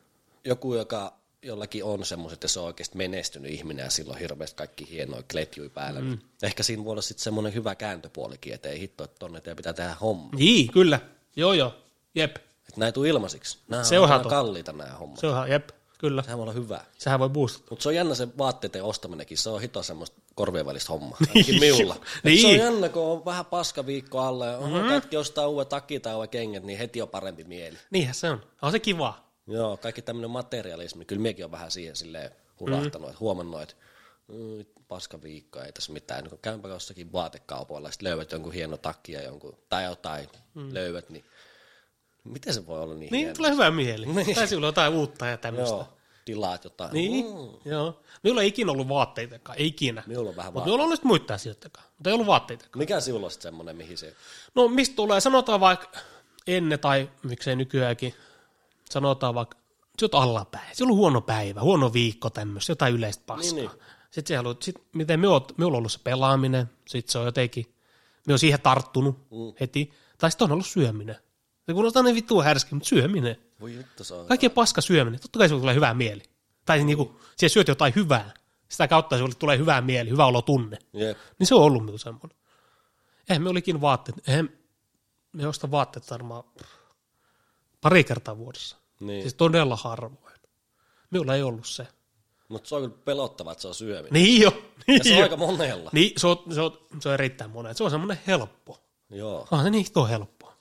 joku, 0.46 0.76
joka 0.76 1.14
jollakin 1.44 1.84
on 1.84 2.06
semmoiset, 2.06 2.44
ja 2.44 2.50
se 2.50 2.60
on 2.60 2.66
oikeasti 2.66 2.98
menestynyt 2.98 3.52
ihminen, 3.52 3.84
ja 3.84 3.90
sillä 3.90 4.14
on 4.14 4.20
hirveästi 4.20 4.56
kaikki 4.56 4.90
hienoja 4.90 5.24
kletjuja 5.32 5.70
päällä, 5.70 6.00
mm. 6.00 6.08
niin 6.08 6.20
ehkä 6.44 6.64
siinä 6.64 6.84
voi 6.84 6.92
olla 6.92 7.02
sitten 7.02 7.24
semmoinen 7.24 7.54
hyvä 7.54 7.76
kääntöpuolikin, 7.76 8.54
että 8.54 8.70
ei 8.70 8.80
hitto, 8.80 9.04
että 9.04 9.20
tonne 9.20 9.42
teidän 9.42 9.58
pitää 9.58 9.74
tehdä 9.74 9.96
homma. 10.02 10.30
Niin, 10.36 10.72
kyllä. 10.72 11.00
Joo, 11.36 11.54
joo. 11.54 11.76
Jep. 12.16 12.36
Että 12.36 12.80
näin 12.80 12.94
tuu 12.94 13.04
ilmaisiksi. 13.04 13.58
Nämä 13.68 13.84
Se 13.84 14.00
on 14.00 14.12
on 14.12 14.30
kalliita 14.30 14.74
nämä 14.74 14.90
hommat. 14.90 15.20
Se 15.20 15.28
on, 15.28 15.50
jep, 15.50 15.70
kyllä. 15.98 16.24
Sehän 16.24 16.38
voi 16.38 16.44
olla 16.44 16.54
hyvä. 16.54 16.86
Sehän 16.98 17.20
voi 17.20 17.30
boostata. 17.30 17.66
Mutta 17.70 17.84
se 17.84 17.90
on 17.90 17.96
jännä 17.96 18.16
se 18.16 18.28
vaatteiden 18.38 18.84
ostaminenkin, 18.84 19.38
se 19.38 19.50
on 19.50 19.62
hito 19.62 19.84
semmoista 19.84 20.22
korvien 20.36 20.66
välistä 20.66 20.94
hommaa, 20.94 21.18
ainakin 21.30 21.60
miulla. 21.60 21.96
Et 21.96 22.24
Niin. 22.24 22.42
Se 22.42 22.48
on 22.48 22.58
jännä, 22.58 22.90
kun 22.90 23.04
on 23.04 23.26
vähän 23.26 23.46
paska 23.46 23.86
viikko 23.86 24.20
alle, 24.20 24.48
ja 24.48 24.60
mm-hmm. 24.60 24.88
kaikki 24.88 25.18
ostaa 25.18 25.48
uuden 25.48 25.68
takki 25.68 26.00
tai 26.00 26.16
uuden 26.16 26.30
kengät, 26.30 26.64
niin 26.64 26.80
heti 26.80 27.02
on 27.02 27.10
parempi 27.10 27.44
mieli. 27.44 27.78
Niinhän 27.92 28.16
se 28.16 28.30
on. 28.30 28.42
On 28.62 28.72
se 28.72 28.80
kiva. 28.80 29.33
Joo, 29.48 29.78
kaikki 29.78 30.02
tämmöinen 30.02 30.30
materialismi, 30.30 31.06
kyllä 31.06 31.22
mekin 31.22 31.46
on 31.46 31.52
vähän 31.52 31.72
siihen 31.72 31.96
silleen 31.96 32.32
hulahtanut, 32.60 32.94
mm-hmm. 32.94 33.10
että 33.10 33.20
huomannut, 33.20 33.62
että 33.62 33.76
mm, 34.28 34.66
paska 34.88 35.22
viikko, 35.22 35.60
ei 35.62 35.72
tässä 35.72 35.94
mitään. 35.94 36.24
Niin 36.24 36.40
käympä 36.42 36.68
jossakin 36.68 37.12
vaatekaupoilla, 37.12 37.92
sitten 37.92 38.10
löydät 38.10 38.32
jonkun 38.32 38.54
hieno 38.54 38.78
takki 38.78 39.12
ja 39.12 39.22
jonkun, 39.22 39.58
tai 39.70 39.84
jotain 39.84 40.30
mm. 40.54 40.74
löydät, 40.74 41.10
niin 41.10 41.26
miten 42.24 42.54
se 42.54 42.68
voi 42.68 42.80
olla 42.80 42.94
niin, 42.94 43.12
Niin, 43.12 43.20
hieno? 43.20 43.36
tulee 43.36 43.52
hyvä 43.52 43.72
mieli. 43.72 44.06
Niin. 44.06 44.36
Tai 44.36 44.48
sinulla 44.48 44.68
on 44.68 44.70
jotain 44.70 44.94
uutta 44.94 45.26
ja 45.28 45.38
tämmöistä. 45.38 45.76
Joo, 45.76 45.88
tilaat 46.26 46.64
jotain. 46.64 46.94
Niin, 46.94 47.26
Mm. 47.26 47.72
joo. 47.72 48.04
Minulla 48.24 48.42
ei 48.42 48.48
ikinä 48.48 48.72
ollut 48.72 48.90
vaatteitakaan, 48.90 49.58
ei 49.58 49.68
ikinä. 49.68 50.04
Minulla 50.08 50.30
on 50.30 50.36
vähän 50.36 50.54
Mutta 50.54 50.66
minulla 50.66 50.84
on 50.84 50.88
ollut 50.88 51.04
muita 51.04 51.34
asioitakaan, 51.34 51.86
mutta 51.98 52.10
ei 52.10 52.14
ollut 52.14 52.28
vaatteitakaan. 52.28 52.78
Mikä 52.78 53.00
sinulla 53.00 53.26
on 53.26 53.32
sitten 53.32 53.50
semmoinen, 53.50 53.76
mihin 53.76 53.98
se... 53.98 54.16
No 54.56 54.68
mistä 54.68 54.96
tulee, 54.96 55.22
sanotaan 55.22 55.60
vaikka 55.60 56.00
ennen 56.48 56.80
tai 56.80 57.10
miksei 57.24 57.56
nykyäänkin, 57.56 58.14
sanotaan 58.94 59.36
vaikka, 59.36 59.58
se 60.00 60.06
on 60.12 60.24
allapäin, 60.24 60.76
se 60.76 60.84
on 60.84 60.88
ollut 60.88 60.98
huono 60.98 61.22
päivä, 61.22 61.62
huono 61.62 61.94
viikko 61.94 62.30
tämmöistä, 62.30 62.72
jotain 62.72 62.94
yleistä 62.94 63.24
paskaa. 63.26 63.56
Niin, 63.56 63.70
Niin. 63.70 63.84
Sitten 64.14 64.28
se 64.28 64.36
haluat, 64.36 64.62
sit, 64.62 64.76
miten 64.94 65.20
me 65.20 65.28
oot, 65.28 65.58
me 65.58 65.66
on 65.66 65.76
ollut 65.76 65.92
se 65.92 66.00
pelaaminen, 66.04 66.70
sitten 66.88 67.12
se 67.12 67.18
on 67.18 67.26
jotenkin, 67.26 67.76
me 68.28 68.34
on 68.34 68.40
siihen 68.40 68.62
tarttunut 68.62 69.18
mm. 69.18 69.54
heti, 69.60 69.94
tai 70.18 70.32
sitten 70.32 70.46
on 70.46 70.52
ollut 70.52 70.66
syöminen. 70.66 71.16
Se 71.66 71.74
kuulostaa 71.74 72.04
niin 72.04 72.16
vittua 72.16 72.44
härski, 72.44 72.76
mutta 72.76 72.90
syöminen. 72.90 73.38
Voi 73.60 73.86
se 74.02 74.14
on... 74.14 74.28
Kaikkein 74.28 74.52
paska 74.52 74.82
syöminen, 74.82 75.20
totta 75.20 75.40
kai 75.40 75.48
sinulle 75.48 75.62
tulee 75.62 75.76
hyvää 75.76 75.94
mieli. 75.94 76.24
Tai 76.66 76.84
niinku, 76.84 77.20
siellä 77.38 77.54
syöt 77.54 77.68
jotain 77.68 77.94
hyvää, 77.96 78.34
sitä 78.70 78.88
kautta 78.88 79.16
sinulle 79.16 79.36
tulee 79.36 79.58
hyvää 79.58 79.82
mieli, 79.82 80.10
hyvä 80.10 80.26
olo 80.26 80.42
tunne. 80.42 80.78
Jep. 80.94 81.18
Niin 81.40 81.48
se 81.48 81.56
on 81.56 81.62
ollut 81.62 81.86
minun 81.86 82.00
semmoinen. 82.00 82.38
Eihän 83.30 83.44
me 83.44 83.50
olikin 83.50 83.82
vaatteet, 83.82 84.28
eihän 84.28 84.50
me 85.34 85.48
osta 85.48 85.72
vaatteet 85.72 86.12
varmaan 86.12 86.44
pari 87.82 88.04
kertaa 88.04 88.38
vuodessa. 88.38 88.78
Niin. 89.00 89.22
Siis 89.22 89.34
todella 89.34 89.76
harvoin. 89.76 90.34
Minulla 91.12 91.36
ei 91.36 91.44
ollut 91.44 91.68
se. 91.68 91.88
Mutta 92.48 92.70
se 92.70 92.76
on 92.76 92.82
kyllä 92.82 92.96
pelottavaa, 93.06 93.52
että 93.52 93.62
se 93.62 93.68
on 93.68 93.76
syöminen. 93.76 94.14
Niin 94.14 94.42
jo. 94.42 94.52
Niin 94.88 94.98
Ja 94.98 95.04
se 95.04 95.12
on 95.12 95.18
jo. 95.18 95.24
aika 95.24 95.38
monella. 95.38 95.90
Niin, 95.94 96.12
se 96.18 96.28
on, 96.28 96.44
se 96.54 96.62
on, 96.62 96.78
se 97.00 97.10
on 97.10 97.14
erittäin 97.14 97.52
monen. 97.52 97.76
Se 97.76 97.84
on 97.84 97.92
semmoinen 97.92 98.20
helppo. 98.28 98.80
Joo. 99.10 99.48
Onhan 99.52 99.64
se 99.66 99.70
niin 99.70 99.86
hito 99.86 100.06
helppoa. 100.08 100.54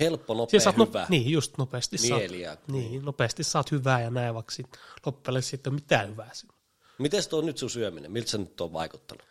Helppo, 0.00 0.34
nopea, 0.34 0.60
saat 0.60 0.76
hyvä. 0.76 1.00
No, 1.00 1.06
niin, 1.08 1.30
just 1.30 1.58
nopeasti 1.58 1.96
Mieli 2.00 2.40
ja- 2.40 2.48
saat. 2.54 2.68
Niin, 2.68 3.04
nopeasti 3.04 3.44
saat 3.44 3.70
hyvää 3.70 4.00
ja 4.00 4.10
näin, 4.10 4.34
vaikka 4.34 4.52
sit 4.54 4.66
loppujen 5.06 5.42
sitten 5.42 5.74
mitään 5.74 6.08
hyvää 6.10 6.30
sinne. 6.32 6.54
Miten 6.98 7.28
tuo 7.28 7.38
on 7.38 7.46
nyt 7.46 7.58
sun 7.58 7.70
syöminen? 7.70 8.12
Miltä 8.12 8.30
se 8.30 8.38
nyt 8.38 8.60
on 8.60 8.72
vaikuttanut? 8.72 9.22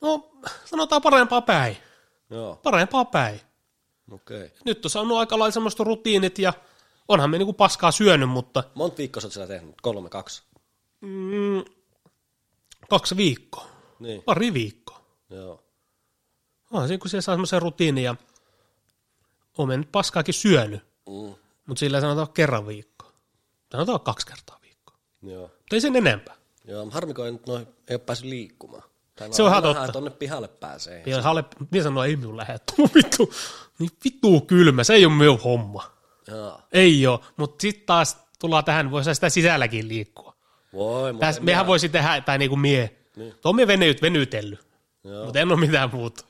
No, 0.00 0.30
sanotaan 0.64 1.02
parempaa 1.02 1.40
päin. 1.40 1.76
Joo, 2.30 2.56
Parempaa 2.62 3.04
päin. 3.04 3.40
okei. 4.10 4.44
Okay. 4.44 4.58
Nyt 4.64 4.84
on 4.84 4.90
saanut 4.90 5.18
aika 5.18 5.38
lailla 5.38 5.52
semmoista 5.52 5.84
rutiinit 5.84 6.38
ja 6.38 6.52
onhan 7.08 7.30
me 7.30 7.38
niinku 7.38 7.52
paskaa 7.52 7.90
syönyt, 7.92 8.28
mutta 8.28 8.64
Monta 8.74 8.96
viikkoa 8.98 9.20
sä 9.20 9.26
oot 9.26 9.32
sitä 9.32 9.46
tehnyt? 9.46 9.74
Kolme, 9.82 10.08
kaksi? 10.08 10.42
mm, 11.00 11.64
kaksi 12.90 13.16
viikkoa, 13.16 13.66
Niin, 13.98 14.22
pari 14.22 14.54
viikkoa. 14.54 15.00
joo. 15.30 15.64
Onhan 16.70 16.88
siinä, 16.88 17.00
kun 17.00 17.10
siellä 17.10 17.22
saa 17.22 17.32
semmoisen 17.34 17.62
rutiinin 17.62 18.04
ja 18.04 18.14
olen 19.58 19.80
nyt 19.80 19.92
paskaakin 19.92 20.34
syönyt, 20.34 20.82
Mm, 21.08 21.34
mutta 21.66 21.80
sillä 21.80 22.00
sanotaan 22.00 22.32
kerran 22.32 22.66
viikko. 22.66 23.12
Sanotaan 23.72 24.00
kaksi 24.00 24.26
kertaa 24.26 24.58
viikkoa. 24.62 24.96
joo. 25.22 25.42
Mutta 25.42 25.76
ei 25.76 25.80
sen 25.80 25.96
enempää. 25.96 26.34
Joo, 26.64 26.90
harmi, 26.90 27.14
kun 27.14 27.26
ei, 27.26 27.32
nyt 27.32 27.46
noin, 27.46 27.66
ei 27.88 27.94
ole 27.94 27.98
päässyt 27.98 28.28
liikkumaan. 28.28 28.82
Tai 29.16 29.32
Se 29.32 29.42
on 29.42 29.48
ihan 29.50 29.62
totta. 29.62 29.92
Tonne 29.92 30.10
pihalle 30.10 30.48
pääsee. 30.48 31.02
Ja 31.06 31.22
Halle, 31.22 31.44
minä 31.70 31.84
sanoin, 31.84 32.10
ei 32.10 32.16
minun 32.16 32.36
lähde. 32.36 32.58
Tuo 32.76 32.88
vittu, 32.94 33.32
niin 33.78 33.90
vittu 34.04 34.40
kylmä, 34.40 34.84
se 34.84 34.94
ei 34.94 35.06
ole 35.06 35.14
minun 35.14 35.40
homma. 35.40 35.93
Joo. 36.28 36.60
Ei 36.72 37.06
ole, 37.06 37.20
mutta 37.36 37.62
sitten 37.62 37.86
taas 37.86 38.16
tullaan 38.38 38.64
tähän, 38.64 38.90
voisi 38.90 39.14
sitä 39.14 39.28
sisälläkin 39.28 39.88
liikkua. 39.88 40.34
Voi, 40.72 41.12
mutta 41.12 41.26
Täs, 41.26 41.40
mehän 41.40 41.66
voisi 41.66 41.88
tehdä, 41.88 42.20
tai 42.20 42.38
niinku 42.38 42.56
mie. 42.56 42.96
Niin. 43.16 43.34
Tuo 43.40 43.52
mie 43.52 43.66
venyt, 43.66 44.02
venytellyt, 44.02 44.60
Joo. 45.04 45.24
mutta 45.24 45.40
en 45.40 45.52
ole 45.52 45.60
mitään 45.60 45.90
muuta. 45.92 46.24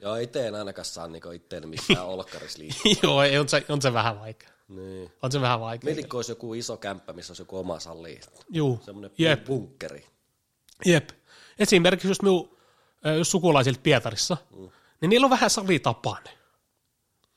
Joo, 0.00 0.16
itse 0.16 0.46
en 0.46 0.54
ainakaan 0.54 0.84
saa 0.84 1.08
niinku 1.08 1.30
itteeni 1.30 1.66
missään 1.66 2.06
olkkaris 2.14 2.56
liikkua. 2.58 2.92
Joo, 3.02 3.22
ei, 3.22 3.38
on, 3.38 3.48
se, 3.48 3.64
on 3.68 3.82
se 3.82 3.92
vähän 3.92 4.20
vaikea. 4.20 4.48
niin. 4.68 5.12
On 5.22 5.32
se 5.32 5.40
vähän 5.40 5.60
vaikea. 5.60 5.84
Mieti, 5.94 6.08
kun 6.08 6.18
olisi 6.18 6.32
joku 6.32 6.54
iso 6.54 6.76
kämppä, 6.76 7.12
missä 7.12 7.30
olisi 7.30 7.42
joku 7.42 7.58
oma 7.58 7.80
salli. 7.80 8.20
Juu, 8.50 8.80
Semmoinen 8.84 9.10
jep, 9.18 9.44
bunkkeri. 9.44 10.06
jep. 10.84 11.10
Esimerkiksi 11.58 12.08
jos 12.08 12.22
minun 12.22 12.56
jos 13.16 13.30
sukulaisilta 13.30 13.80
Pietarissa, 13.82 14.36
mm. 14.56 14.68
niin 15.00 15.08
niillä 15.10 15.24
on 15.24 15.30
vähän 15.30 15.50
salitapainen. 15.50 16.32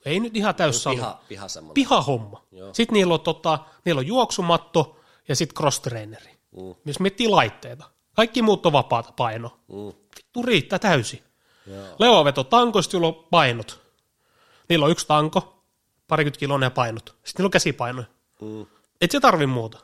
Ei 0.10 0.20
nyt 0.20 0.38
ihan 0.38 0.55
täys 0.55 0.84
sali. 0.84 0.95
Piha, 0.95 1.22
piha 1.28 1.47
semmoinen. 1.47 1.74
Pihahomma. 1.74 2.43
Joo. 2.51 2.74
Sitten 2.74 2.93
niillä 2.93 3.14
on, 3.14 3.20
tota, 3.22 3.60
niillä 3.86 3.99
on 3.99 4.07
juoksumatto 4.07 4.95
ja 5.28 5.36
sitten 5.36 5.57
cross-traineri. 5.64 6.30
Mm. 6.51 6.76
Jos 6.86 6.99
miettii 6.99 7.28
laitteita. 7.28 7.86
Kaikki 8.16 8.41
muut 8.41 8.66
on 8.66 8.72
vapaata 8.74 9.12
painoa. 9.12 9.60
Mm. 9.68 9.93
Vittu 10.18 10.43
riittää 10.43 10.80
täysin. 10.80 11.24
Joo. 11.68 11.86
Leoveto 11.99 12.43
tankoista, 12.43 12.95
jolla 12.95 13.07
on 13.07 13.28
painot. 13.32 13.80
Niillä 14.70 14.86
on 14.86 14.91
yksi 14.91 15.07
tanko, 15.07 15.64
parikymmentä 16.07 16.39
kiloa 16.39 16.60
ja 16.62 16.72
painot. 16.72 17.05
Sitten 17.05 17.34
niillä 17.38 17.47
on 17.47 17.51
käsipainoja. 17.51 18.07
Mm. 18.41 18.66
Et 19.01 19.12
se 19.12 19.20
tarvi 19.20 19.45
muuta. 19.45 19.80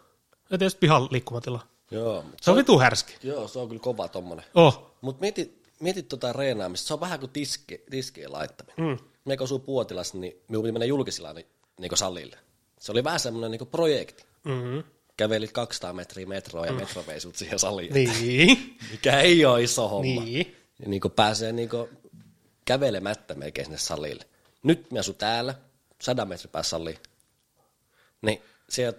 Et 0.51 0.61
edes 0.61 0.75
pihan 0.75 1.07
liikkumatila. 1.11 1.59
Joo, 1.91 2.21
mut 2.21 2.35
Se 2.41 2.51
on 2.51 2.57
vitu 2.57 2.79
härski. 2.79 3.13
joo, 3.23 3.47
se 3.47 3.59
on 3.59 3.67
kyllä 3.67 3.81
kova 3.81 4.07
tommonen. 4.07 4.45
Oh. 4.55 4.91
Mutta 5.01 5.21
mieti, 5.21 5.61
mieti 5.79 6.03
tota 6.03 6.33
reenaamista, 6.33 6.87
se 6.87 6.93
on 6.93 6.99
vähän 6.99 7.19
kuin 7.19 7.29
tiski, 7.31 7.83
tiskien 7.89 8.31
laittaminen. 8.31 8.87
Mm. 8.89 8.97
Me 9.25 9.37
kun 9.37 9.43
asuu 9.43 9.59
Puotilassa, 9.59 10.17
niin 10.17 10.41
minun 10.47 10.63
piti 10.63 10.71
mennä 10.71 10.85
julkisilla 10.85 11.33
niin, 11.33 11.45
niin 11.79 11.97
salille. 11.97 12.37
Se 12.79 12.91
oli 12.91 13.03
vähän 13.03 13.19
semmoinen 13.19 13.51
niin 13.51 13.67
projekti. 13.67 14.25
Mm-hmm. 14.43 14.83
Kävelit 15.17 15.51
200 15.51 15.93
metriä 15.93 16.25
metroa 16.25 16.65
ja 16.65 16.71
mm. 16.71 16.77
metro 16.77 17.03
vei 17.07 17.19
sut 17.19 17.35
siihen 17.35 17.59
saliin. 17.59 17.93
Niin. 17.93 18.77
Mikä 18.91 19.19
ei 19.19 19.45
ole 19.45 19.63
iso 19.63 19.87
homma. 19.87 20.21
niin. 20.21 20.55
Ja 20.79 20.89
niin 20.89 21.01
kuin 21.01 21.11
pääsee 21.11 21.51
niin 21.51 21.69
kuin 21.69 21.89
kävelemättä 22.65 23.33
melkein 23.35 23.65
sinne 23.65 23.77
salille. 23.77 24.25
Nyt 24.63 24.91
me 24.91 24.99
asun 24.99 25.15
täällä, 25.15 25.55
100 26.01 26.25
metrin 26.25 26.49
päässä 26.49 26.69
saliin. 26.69 26.97
Niin 28.21 28.41
se, 28.69 28.93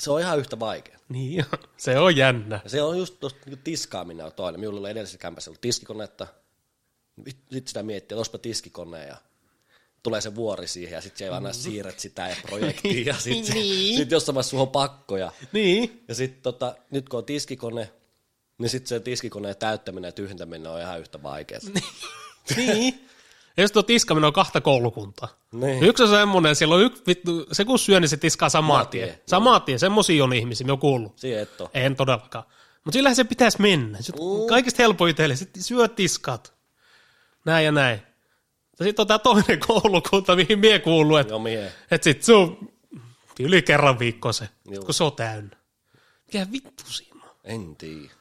se 0.00 0.10
on 0.10 0.20
ihan 0.20 0.38
yhtä 0.38 0.60
vaikea. 0.60 0.98
Niin, 1.08 1.44
se 1.76 1.98
on 1.98 2.16
jännä. 2.16 2.60
Ja 2.64 2.70
se 2.70 2.82
on 2.82 2.98
just 2.98 3.20
tuosta 3.20 3.40
niin 3.46 3.58
tiskaaminen 3.58 4.26
on 4.26 4.32
toinen. 4.32 4.60
Minulla 4.60 4.80
oli 4.80 4.90
edellisessä 4.90 5.18
kämpässä 5.18 5.50
ollut 5.50 5.60
tiskikonetta. 5.60 6.26
Sitten 7.28 7.68
sitä 7.68 7.82
miettii, 7.82 8.04
että 8.04 8.16
olisipa 8.16 8.38
tiskikone 8.38 9.06
ja 9.06 9.16
tulee 10.02 10.20
se 10.20 10.34
vuori 10.34 10.66
siihen 10.68 10.92
ja 10.92 11.00
sitten 11.00 11.18
se 11.18 11.28
aina 11.34 11.52
siirret 11.52 11.98
sitä 12.00 12.28
ja 12.28 12.36
projektiin 12.46 13.06
ja 13.06 13.14
sitten 13.24 13.54
Niin. 13.54 13.96
sit 13.96 14.10
jossain 14.10 14.34
vaiheessa 14.34 14.50
sulla 14.50 14.62
on 14.62 14.68
pakko. 14.68 15.16
Ja, 15.16 15.32
Niin. 15.52 16.04
ja 16.08 16.14
sitten 16.14 16.42
tota, 16.42 16.74
nyt 16.90 17.08
kun 17.08 17.18
on 17.18 17.24
tiskikone, 17.24 17.92
niin 18.58 18.70
sitten 18.70 18.88
se 18.88 19.00
tiskikoneen 19.00 19.56
täyttäminen 19.56 20.08
ja 20.08 20.12
tyhjentäminen 20.12 20.72
on 20.72 20.80
ihan 20.80 21.00
yhtä 21.00 21.22
vaikeaa. 21.22 21.60
niin. 22.56 23.04
Ja 23.56 23.62
jos 23.64 23.72
tuo 23.72 23.82
tiskaminen 23.82 24.26
on 24.26 24.32
kahta 24.32 24.60
koulukuntaa. 24.60 25.28
Niin. 25.52 25.82
Yksi 25.84 26.02
on 26.02 26.08
semmoinen, 26.08 26.56
siellä 26.56 26.74
on 26.74 26.82
yksi, 26.82 27.02
vittu, 27.06 27.46
se 27.52 27.64
kun 27.64 27.78
syö, 27.78 28.00
niin 28.00 28.08
se 28.08 28.16
tiskaa 28.16 28.48
samaa 28.48 28.84
tien. 28.84 29.08
tien, 29.08 29.20
Samaa 29.26 29.60
tien, 29.60 29.78
semmosia 29.78 30.24
on 30.24 30.32
ihmisiä, 30.32 30.66
me 30.66 30.72
on 30.72 30.78
kuullut. 30.78 31.18
Siihen 31.18 31.40
et 31.42 31.60
ole. 31.60 31.70
En 31.74 31.96
todellakaan. 31.96 32.44
Mutta 32.84 32.96
sillähän 32.96 33.16
se 33.16 33.24
pitäisi 33.24 33.60
mennä. 33.60 33.98
Se 34.02 34.12
on 34.18 34.48
kaikista 34.48 34.82
helpoin 34.82 35.10
itselle. 35.10 35.36
Sitten 35.36 35.62
syö 35.62 35.88
tiskat. 35.88 36.54
Näin 37.44 37.64
ja 37.64 37.72
näin. 37.72 38.02
Sitten 38.84 39.02
on 39.02 39.06
tämä 39.06 39.18
toinen 39.18 39.58
koulukunta, 39.66 40.36
mihin 40.36 40.58
mie 40.58 40.78
kuuluu, 40.78 41.16
että 41.16 41.38
mie. 41.38 41.72
et 41.90 42.02
sit 42.02 42.22
se 42.22 42.32
on 42.34 42.58
yli 43.40 43.62
kerran 43.62 43.98
viikko 43.98 44.32
se, 44.32 44.48
Joo. 44.64 44.84
kun 44.84 44.94
se 44.94 45.04
on 45.04 45.12
täynnä. 45.12 45.56
Mikä 46.26 46.46
vittu 46.52 46.84
siinä 46.86 47.20
on? 47.24 47.30
En 47.44 47.76
tiedä. 47.76 48.12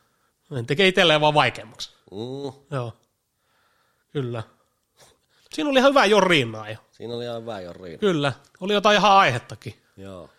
En 0.58 0.66
tekee 0.66 0.88
itselleen 0.88 1.22
vaan 1.22 1.34
vaikeammaksi. 1.34 1.90
Mm. 2.12 2.54
Joo. 2.72 2.94
Kyllä. 4.14 4.44
Siinä 5.54 5.70
oli 5.70 5.80
ihan 5.80 5.90
hyvä 5.92 6.06
jorinaa 6.06 6.70
jo. 6.70 6.78
Siinä 6.92 7.14
oli 7.14 7.24
ihan 7.24 7.46
vähän 7.46 7.64
jo 7.64 7.74
riina. 7.74 7.98
Kyllä. 7.98 8.34
Oli 8.60 8.74
jotain 8.74 8.98
ihan 8.98 9.12
aihettakin. 9.12 9.76
Joo. 9.98 10.30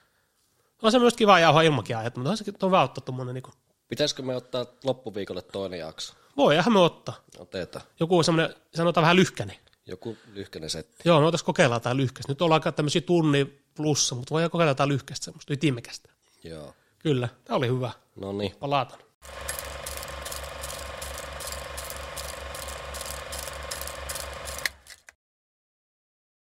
On 0.83 0.93
se 0.93 0.99
myös 0.99 1.15
kiva 1.15 1.39
jauhaa 1.39 1.63
ilmakin 1.63 1.97
aihetta, 1.97 2.21
mutta 2.21 2.31
on 2.31 2.37
sekin 2.37 2.55
on 2.63 2.69
hyvä 2.69 2.83
ottaa 2.83 3.05
tommonen 3.05 3.35
niinku. 3.35 3.51
Pitäisikö 3.89 4.23
me 4.23 4.37
ottaa 4.37 4.67
loppuviikolle 4.85 5.43
toinen 5.43 5.79
jakso? 5.79 6.15
Voihan 6.37 6.73
me 6.73 6.79
ottaa. 6.81 7.15
Otetaan. 7.39 7.85
Joku 8.01 8.23
semmoinen, 8.23 8.57
sanotaan 8.75 9.03
vähän 9.03 9.17
lyhkänen. 9.17 9.57
Joku 9.89 10.17
lyhkäinen 10.33 10.71
setti. 10.71 10.97
Joo, 11.05 11.19
me 11.19 11.25
voitaisiin 11.25 11.47
kokeilla 11.47 11.77
jotain 11.77 11.97
lyhkäistä. 11.97 12.33
Nyt 12.33 12.43
ollaan 12.43 12.63
tämmöisiä 12.77 13.01
tunnin 13.01 13.63
plussa, 13.75 14.15
mutta 14.15 14.31
voidaan 14.31 14.51
kokeilla 14.51 14.71
jotain 14.71 14.89
lyhkäistä, 14.89 15.25
semmoista 15.25 15.53
ytimekästä. 15.53 16.11
Joo. 16.45 16.75
Kyllä, 16.99 17.29
tämä 17.45 17.57
oli 17.57 17.69
hyvä. 17.69 17.91
No 18.17 18.33
niin. 18.33 18.55
Palataan. 18.61 19.01